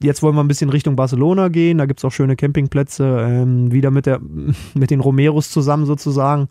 jetzt 0.00 0.22
wollen 0.22 0.34
wir 0.34 0.42
ein 0.42 0.48
bisschen 0.48 0.70
Richtung 0.70 0.96
Barcelona 0.96 1.48
gehen. 1.48 1.78
Da 1.78 1.86
gibt 1.86 2.00
es 2.00 2.04
auch 2.04 2.12
schöne 2.12 2.36
Campingplätze, 2.36 3.26
ähm, 3.28 3.72
wieder 3.72 3.90
mit, 3.90 4.06
der, 4.06 4.20
mit 4.74 4.90
den 4.90 5.00
Romeros 5.00 5.50
zusammen 5.50 5.86
sozusagen. 5.86 6.48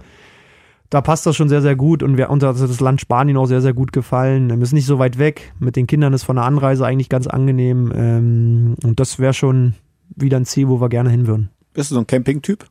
Da 0.89 1.01
passt 1.01 1.25
das 1.25 1.35
schon 1.35 1.49
sehr, 1.49 1.63
sehr 1.63 1.75
gut 1.75 2.03
und 2.03 2.17
wir, 2.17 2.29
uns 2.29 2.43
hat 2.43 2.59
das 2.59 2.79
Land 2.79 3.01
Spanien 3.01 3.37
auch 3.37 3.47
sehr, 3.47 3.61
sehr 3.61 3.73
gut 3.73 3.91
gefallen. 3.91 4.49
Wir 4.49 4.61
ist 4.61 4.73
nicht 4.73 4.85
so 4.85 4.99
weit 4.99 5.17
weg. 5.17 5.53
Mit 5.59 5.75
den 5.75 5.87
Kindern 5.87 6.13
ist 6.13 6.23
von 6.23 6.35
der 6.35 6.45
Anreise 6.45 6.85
eigentlich 6.85 7.09
ganz 7.09 7.25
angenehm. 7.25 7.91
Ähm, 7.95 8.75
und 8.83 8.99
das 8.99 9.17
wäre 9.17 9.33
schon 9.33 9.73
wieder 10.15 10.37
ein 10.37 10.45
Ziel, 10.45 10.67
wo 10.67 10.79
wir 10.79 10.89
gerne 10.89 11.09
hin 11.09 11.25
würden. 11.25 11.49
Bist 11.73 11.89
du 11.89 11.95
so 11.95 12.01
ein 12.01 12.07
Campingtyp? 12.07 12.65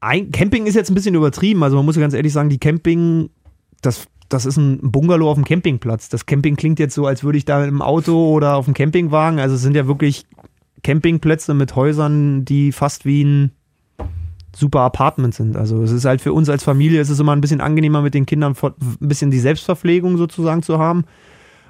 Ein, 0.00 0.32
Camping 0.32 0.66
ist 0.66 0.74
jetzt 0.74 0.90
ein 0.90 0.94
bisschen 0.94 1.14
übertrieben. 1.14 1.62
Also 1.62 1.76
man 1.76 1.86
muss 1.86 1.94
ja 1.94 2.02
ganz 2.02 2.14
ehrlich 2.14 2.32
sagen, 2.32 2.48
die 2.48 2.58
Camping, 2.58 3.30
das, 3.84 4.06
das 4.28 4.46
ist 4.46 4.56
ein 4.56 4.78
Bungalow 4.82 5.30
auf 5.30 5.36
dem 5.36 5.44
Campingplatz. 5.44 6.08
Das 6.08 6.26
Camping 6.26 6.56
klingt 6.56 6.78
jetzt 6.78 6.94
so, 6.94 7.06
als 7.06 7.24
würde 7.24 7.38
ich 7.38 7.44
da 7.44 7.64
im 7.64 7.82
Auto 7.82 8.32
oder 8.32 8.56
auf 8.56 8.64
dem 8.64 8.74
Campingwagen. 8.74 9.38
Also 9.38 9.54
es 9.54 9.62
sind 9.62 9.76
ja 9.76 9.86
wirklich 9.86 10.26
Campingplätze 10.82 11.54
mit 11.54 11.76
Häusern, 11.76 12.44
die 12.44 12.72
fast 12.72 13.04
wie 13.04 13.24
ein 13.24 13.52
super 14.54 14.80
Apartment 14.80 15.34
sind. 15.34 15.56
Also 15.56 15.82
es 15.82 15.90
ist 15.90 16.04
halt 16.04 16.20
für 16.20 16.32
uns 16.32 16.48
als 16.48 16.62
Familie, 16.62 17.00
es 17.00 17.10
ist 17.10 17.20
immer 17.20 17.32
ein 17.32 17.40
bisschen 17.40 17.60
angenehmer 17.60 18.02
mit 18.02 18.14
den 18.14 18.26
Kindern 18.26 18.54
ein 18.62 19.08
bisschen 19.08 19.30
die 19.30 19.40
Selbstverpflegung 19.40 20.16
sozusagen 20.16 20.62
zu 20.62 20.78
haben. 20.78 21.04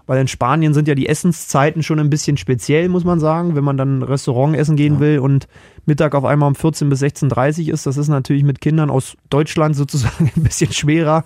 Weil 0.07 0.21
in 0.21 0.29
Spanien 0.29 0.75
sind 0.75 0.87
ja 0.87 0.95
die 0.95 1.09
Essenszeiten 1.09 1.83
schon 1.83 1.99
ein 1.99 2.11
bisschen 2.11 2.37
speziell, 2.37 2.89
muss 2.89 3.05
man 3.05 3.21
sagen. 3.21 3.57
Wenn 3.57 3.65
man 3.65 3.77
dann 3.77 4.03
Restaurant 4.03 4.57
essen 4.57 4.77
gehen 4.77 5.01
will 5.01 5.19
und 5.19 5.49
Mittag 5.87 6.15
auf 6.15 6.25
einmal 6.25 6.49
um 6.49 6.55
14 6.55 6.89
bis 6.89 7.03
16.30 7.03 7.71
ist, 7.71 7.87
das 7.87 7.97
ist 7.97 8.09
natürlich 8.09 8.43
mit 8.43 8.61
Kindern 8.61 8.91
aus 8.91 9.17
Deutschland 9.31 9.77
sozusagen 9.77 10.31
ein 10.35 10.43
bisschen 10.43 10.73
schwerer. 10.73 11.25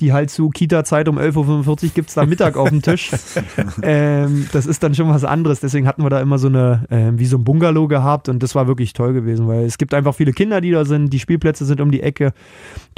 Die 0.00 0.12
halt 0.12 0.30
zu 0.30 0.50
Kita-Zeit 0.50 1.08
um 1.08 1.18
11.45 1.18 1.68
Uhr 1.68 1.90
gibt 1.94 2.08
es 2.08 2.14
da 2.14 2.26
Mittag 2.26 2.56
auf 2.56 2.68
dem 2.68 2.82
Tisch. 2.82 3.10
ähm, 3.82 4.46
das 4.52 4.66
ist 4.66 4.82
dann 4.82 4.94
schon 4.94 5.08
was 5.08 5.24
anderes. 5.24 5.60
Deswegen 5.60 5.86
hatten 5.86 6.02
wir 6.02 6.10
da 6.10 6.20
immer 6.20 6.38
so 6.38 6.48
eine, 6.48 6.84
ähm, 6.90 7.18
wie 7.18 7.26
so 7.26 7.38
ein 7.38 7.44
Bungalow 7.44 7.88
gehabt 7.88 8.28
und 8.28 8.42
das 8.42 8.54
war 8.54 8.66
wirklich 8.66 8.92
toll 8.92 9.12
gewesen, 9.12 9.48
weil 9.48 9.64
es 9.64 9.78
gibt 9.78 9.94
einfach 9.94 10.14
viele 10.14 10.32
Kinder, 10.32 10.60
die 10.60 10.70
da 10.70 10.84
sind. 10.84 11.12
Die 11.12 11.18
Spielplätze 11.18 11.64
sind 11.64 11.80
um 11.80 11.90
die 11.90 12.02
Ecke. 12.02 12.32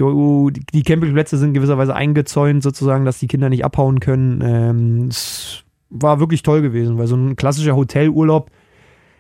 Die 0.01 0.83
Campingplätze 0.83 1.39
sind 1.39 1.55
gewisserweise 1.55 1.95
eingezäunt 1.95 2.63
sozusagen, 2.63 3.05
dass 3.05 3.19
die 3.19 3.27
Kinder 3.27 3.49
nicht 3.49 3.65
abhauen 3.65 4.01
können. 4.01 4.41
Ähm, 4.43 5.11
es 5.21 5.65
war 5.91 6.21
wirklich 6.21 6.43
toll 6.43 6.63
gewesen, 6.63 6.99
weil 6.99 7.07
so 7.07 7.17
ein 7.17 7.37
klassischer 7.37 7.77
Hotelurlaub, 7.77 8.51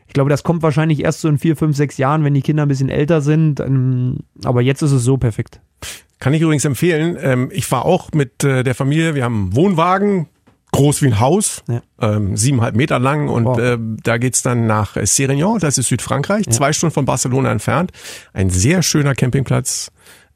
ich 0.06 0.12
glaube, 0.14 0.30
das 0.30 0.42
kommt 0.42 0.62
wahrscheinlich 0.62 1.02
erst 1.04 1.20
so 1.20 1.28
in 1.28 1.38
vier, 1.38 1.56
fünf, 1.56 1.76
sechs 1.76 1.96
Jahren, 1.98 2.24
wenn 2.24 2.34
die 2.34 2.42
Kinder 2.42 2.62
ein 2.64 2.68
bisschen 2.68 2.88
älter 2.88 3.20
sind. 3.20 3.60
Ähm, 3.60 4.18
aber 4.44 4.60
jetzt 4.62 4.82
ist 4.82 4.92
es 4.92 5.04
so 5.04 5.16
perfekt. 5.18 5.60
Kann 6.18 6.34
ich 6.34 6.42
übrigens 6.42 6.64
empfehlen. 6.64 7.16
Ähm, 7.20 7.48
ich 7.52 7.70
war 7.70 7.84
auch 7.84 8.10
mit 8.12 8.42
äh, 8.44 8.62
der 8.62 8.74
Familie, 8.74 9.14
wir 9.14 9.24
haben 9.24 9.44
einen 9.44 9.56
Wohnwagen, 9.56 10.26
groß 10.72 11.02
wie 11.02 11.06
ein 11.06 11.20
Haus, 11.20 11.62
Ja. 11.68 11.80
ähm, 12.00 12.36
siebeneinhalb 12.36 12.76
Meter 12.76 12.98
lang 12.98 13.28
und 13.28 13.44
Wow. 13.44 13.58
äh, 13.58 13.78
da 14.04 14.18
geht's 14.18 14.42
dann 14.42 14.66
nach 14.66 14.96
äh, 14.96 15.00
Sérignan, 15.06 15.58
das 15.60 15.78
ist 15.78 15.88
Südfrankreich, 15.88 16.48
zwei 16.50 16.72
Stunden 16.72 16.92
von 16.94 17.04
Barcelona 17.06 17.50
entfernt. 17.50 17.90
Ein 18.32 18.50
sehr 18.50 18.82
schöner 18.82 19.14
Campingplatz. 19.14 19.90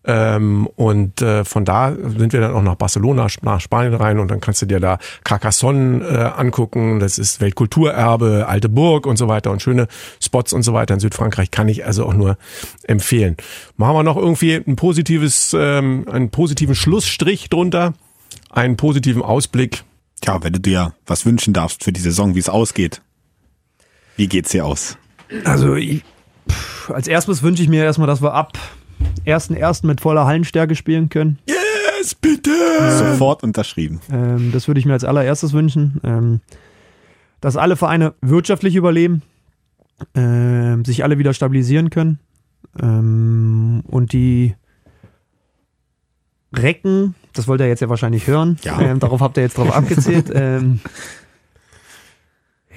Ähm, 0.07 0.67
und 0.77 1.23
äh, 1.23 1.45
von 1.45 1.65
da 1.65 1.95
sind 1.95 2.35
wir 2.35 2.41
dann 2.41 2.53
auch 2.53 2.63
nach 2.63 2.75
Barcelona, 2.75 3.27
nach 3.43 3.61
Spanien 3.61 3.95
rein 3.95 4.19
und 4.19 4.31
dann 4.31 4.41
kannst 4.41 4.61
du 4.61 4.67
dir 4.67 4.79
da 4.79 4.99
Carcassonne 5.25 6.05
äh, 6.05 6.41
angucken. 6.41 7.01
Das 7.01 7.17
ist 7.17 7.41
Weltkulturerbe, 7.41 8.47
alte 8.47 8.69
Burg 8.69 9.07
und 9.07 9.17
so 9.17 9.29
weiter 9.29 9.51
und 9.51 9.63
schöne 9.63 9.89
Spots 10.21 10.53
und 10.53 10.63
so 10.63 10.75
weiter 10.75 10.95
in 10.95 11.01
Südfrankreich 11.01 11.51
kann 11.51 11.69
ich 11.69 11.87
also 11.87 12.05
auch 12.05 12.13
nur 12.13 12.37
empfehlen. 12.83 13.37
Machen 13.77 13.97
wir 13.97 14.03
noch 14.03 14.19
irgendwie 14.19 14.55
ein 14.55 14.77
positives, 14.77 15.57
ähm, 15.59 16.07
einen 16.11 16.31
positiven 16.31 16.75
Schlussstrich 16.75 17.49
drunter, 17.49 17.95
einen 18.51 18.77
positiven 18.77 19.23
Ausblick. 19.23 19.85
Tja, 20.21 20.43
wenn 20.43 20.53
du 20.53 20.61
dir 20.61 20.93
was 21.07 21.25
wünschen 21.25 21.55
darfst 21.55 21.83
für 21.83 21.93
die 21.93 22.01
Saison, 22.01 22.35
wie 22.35 22.41
es 22.41 22.51
ausgeht. 22.51 23.01
Wie 24.17 24.29
geht's 24.29 24.51
dir 24.51 24.67
aus? 24.67 24.99
Also 25.45 25.75
ich, 25.75 26.05
pff, 26.49 26.91
als 26.91 27.09
erstes 27.09 27.43
wünsche 27.43 27.63
ich 27.63 27.71
mir 27.71 27.85
erstmal, 27.85 28.07
dass 28.07 28.23
wir 28.23 28.35
ab 28.35 28.59
1.1. 29.27 29.87
mit 29.87 30.01
voller 30.01 30.27
Hallenstärke 30.27 30.75
spielen 30.75 31.09
können. 31.09 31.39
Yes, 31.47 32.15
bitte! 32.15 32.51
Sofort 32.99 33.43
unterschrieben. 33.43 34.01
Ähm, 34.11 34.51
das 34.53 34.67
würde 34.69 34.81
ich 34.81 34.87
mir 34.87 34.93
als 34.93 35.05
allererstes 35.05 35.53
wünschen. 35.53 36.01
Ähm, 36.05 36.41
dass 37.41 37.57
alle 37.57 37.77
Vereine 37.77 38.15
wirtschaftlich 38.23 38.75
überleben, 38.77 39.23
ähm, 40.15 40.85
sich 40.85 41.05
alle 41.05 41.19
wieder 41.19 41.35
stabilisieren 41.35 41.91
können 41.91 42.19
ähm, 42.81 43.83
und 43.87 44.13
die 44.13 44.55
Recken, 46.57 47.15
das 47.33 47.49
wollt 47.49 47.61
ihr 47.61 47.69
jetzt 47.69 47.81
ja 47.81 47.89
wahrscheinlich 47.89 48.27
hören, 48.27 48.57
Ja. 48.63 48.81
ähm, 48.81 49.01
darauf 49.01 49.21
habt 49.21 49.37
ihr 49.37 49.43
jetzt 49.43 49.59
drauf 49.59 49.75
abgezählt. 49.75 50.31
ähm, 50.35 50.81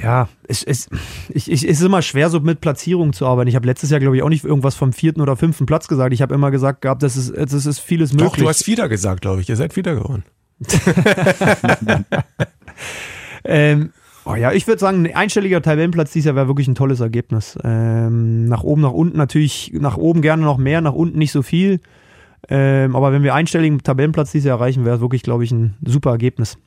ja, 0.01 0.29
es, 0.47 0.63
es, 0.63 0.89
ich, 1.29 1.51
ich, 1.51 1.63
es 1.63 1.79
ist 1.79 1.81
immer 1.81 2.01
schwer, 2.01 2.29
so 2.29 2.39
mit 2.39 2.61
Platzierung 2.61 3.13
zu 3.13 3.25
arbeiten. 3.25 3.47
Ich 3.49 3.55
habe 3.55 3.65
letztes 3.65 3.89
Jahr, 3.89 3.99
glaube 3.99 4.15
ich, 4.17 4.23
auch 4.23 4.29
nicht 4.29 4.45
irgendwas 4.45 4.75
vom 4.75 4.93
vierten 4.93 5.21
oder 5.21 5.35
fünften 5.35 5.65
Platz 5.65 5.87
gesagt. 5.87 6.13
Ich 6.13 6.21
habe 6.21 6.35
immer 6.35 6.51
gesagt 6.51 6.81
gehabt, 6.81 7.03
das 7.03 7.17
ist, 7.17 7.33
das 7.35 7.65
ist 7.65 7.79
vieles 7.79 8.13
möglich. 8.13 8.31
Doch, 8.31 8.37
du 8.37 8.47
hast 8.47 8.67
wieder 8.67 8.89
gesagt, 8.89 9.21
glaube 9.21 9.41
ich. 9.41 9.49
Ihr 9.49 9.55
seid 9.55 9.75
wieder 9.75 9.95
geworden. 9.95 10.23
Ähm, 13.47 13.91
oh 14.25 14.35
ja, 14.35 14.51
ich 14.51 14.67
würde 14.67 14.79
sagen, 14.79 15.05
ein 15.05 15.15
einstelliger 15.15 15.61
Tabellenplatz 15.61 16.11
dieses 16.11 16.25
Jahr 16.25 16.35
wäre 16.35 16.47
wirklich 16.47 16.67
ein 16.67 16.75
tolles 16.75 16.99
Ergebnis. 16.99 17.57
Ähm, 17.63 18.45
nach 18.45 18.63
oben, 18.63 18.81
nach 18.81 18.91
unten 18.91 19.17
natürlich, 19.17 19.71
nach 19.73 19.97
oben 19.97 20.21
gerne 20.21 20.43
noch 20.43 20.57
mehr, 20.57 20.81
nach 20.81 20.93
unten 20.93 21.17
nicht 21.17 21.31
so 21.31 21.41
viel. 21.41 21.79
Ähm, 22.49 22.95
aber 22.95 23.11
wenn 23.11 23.23
wir 23.23 23.33
einstelligen 23.33 23.81
Tabellenplatz 23.81 24.31
dieses 24.31 24.47
Jahr 24.47 24.59
erreichen, 24.59 24.85
wäre 24.85 24.97
es 24.97 25.01
wirklich, 25.01 25.23
glaube 25.23 25.43
ich, 25.43 25.51
ein 25.51 25.75
super 25.83 26.11
Ergebnis. 26.11 26.57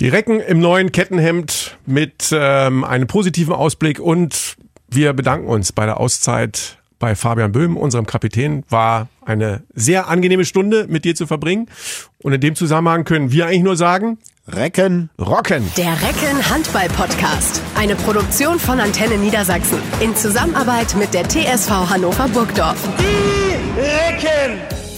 Die 0.00 0.08
Recken 0.08 0.40
im 0.40 0.58
neuen 0.58 0.90
Kettenhemd 0.92 1.78
mit 1.86 2.30
ähm, 2.32 2.82
einem 2.84 3.06
positiven 3.06 3.54
Ausblick 3.54 4.00
und 4.00 4.56
wir 4.88 5.12
bedanken 5.12 5.46
uns 5.46 5.72
bei 5.72 5.86
der 5.86 6.00
Auszeit 6.00 6.78
bei 6.98 7.14
Fabian 7.14 7.52
Böhm, 7.52 7.76
unserem 7.76 8.06
Kapitän. 8.06 8.64
War 8.70 9.08
eine 9.24 9.62
sehr 9.74 10.08
angenehme 10.08 10.44
Stunde 10.44 10.86
mit 10.88 11.04
dir 11.04 11.14
zu 11.14 11.26
verbringen 11.26 11.68
Und 12.18 12.32
in 12.32 12.40
dem 12.40 12.54
Zusammenhang 12.56 13.04
können 13.04 13.30
wir 13.30 13.46
eigentlich 13.46 13.62
nur 13.62 13.76
sagen, 13.76 14.18
Recken. 14.48 15.10
rocken. 15.18 15.70
Der 15.76 15.92
Recken 15.92 16.50
Handball 16.50 16.88
Podcast. 16.88 17.62
Eine 17.76 17.94
Produktion 17.96 18.58
von 18.58 18.80
Antenne 18.80 19.16
Niedersachsen. 19.16 19.78
In 20.00 20.14
Zusammenarbeit 20.14 20.94
mit 20.96 21.14
der 21.14 21.28
TSV 21.28 21.70
Hannover 21.90 22.28
Burgdorf. 22.28 22.76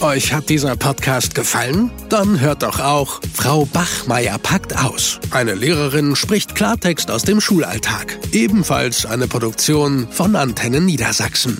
Euch 0.01 0.31
hat 0.31 0.49
dieser 0.49 0.75
Podcast 0.75 1.33
gefallen? 1.33 1.89
Dann 2.09 2.39
hört 2.39 2.61
doch 2.61 2.79
auch 2.79 3.19
Frau 3.33 3.65
Bachmeier 3.65 4.37
packt 4.37 4.77
aus. 4.77 5.19
Eine 5.31 5.55
Lehrerin 5.55 6.15
spricht 6.15 6.53
Klartext 6.53 7.09
aus 7.09 7.23
dem 7.23 7.41
Schulalltag. 7.41 8.19
Ebenfalls 8.31 9.07
eine 9.07 9.27
Produktion 9.27 10.07
von 10.11 10.35
Antenne 10.35 10.81
Niedersachsen. 10.81 11.57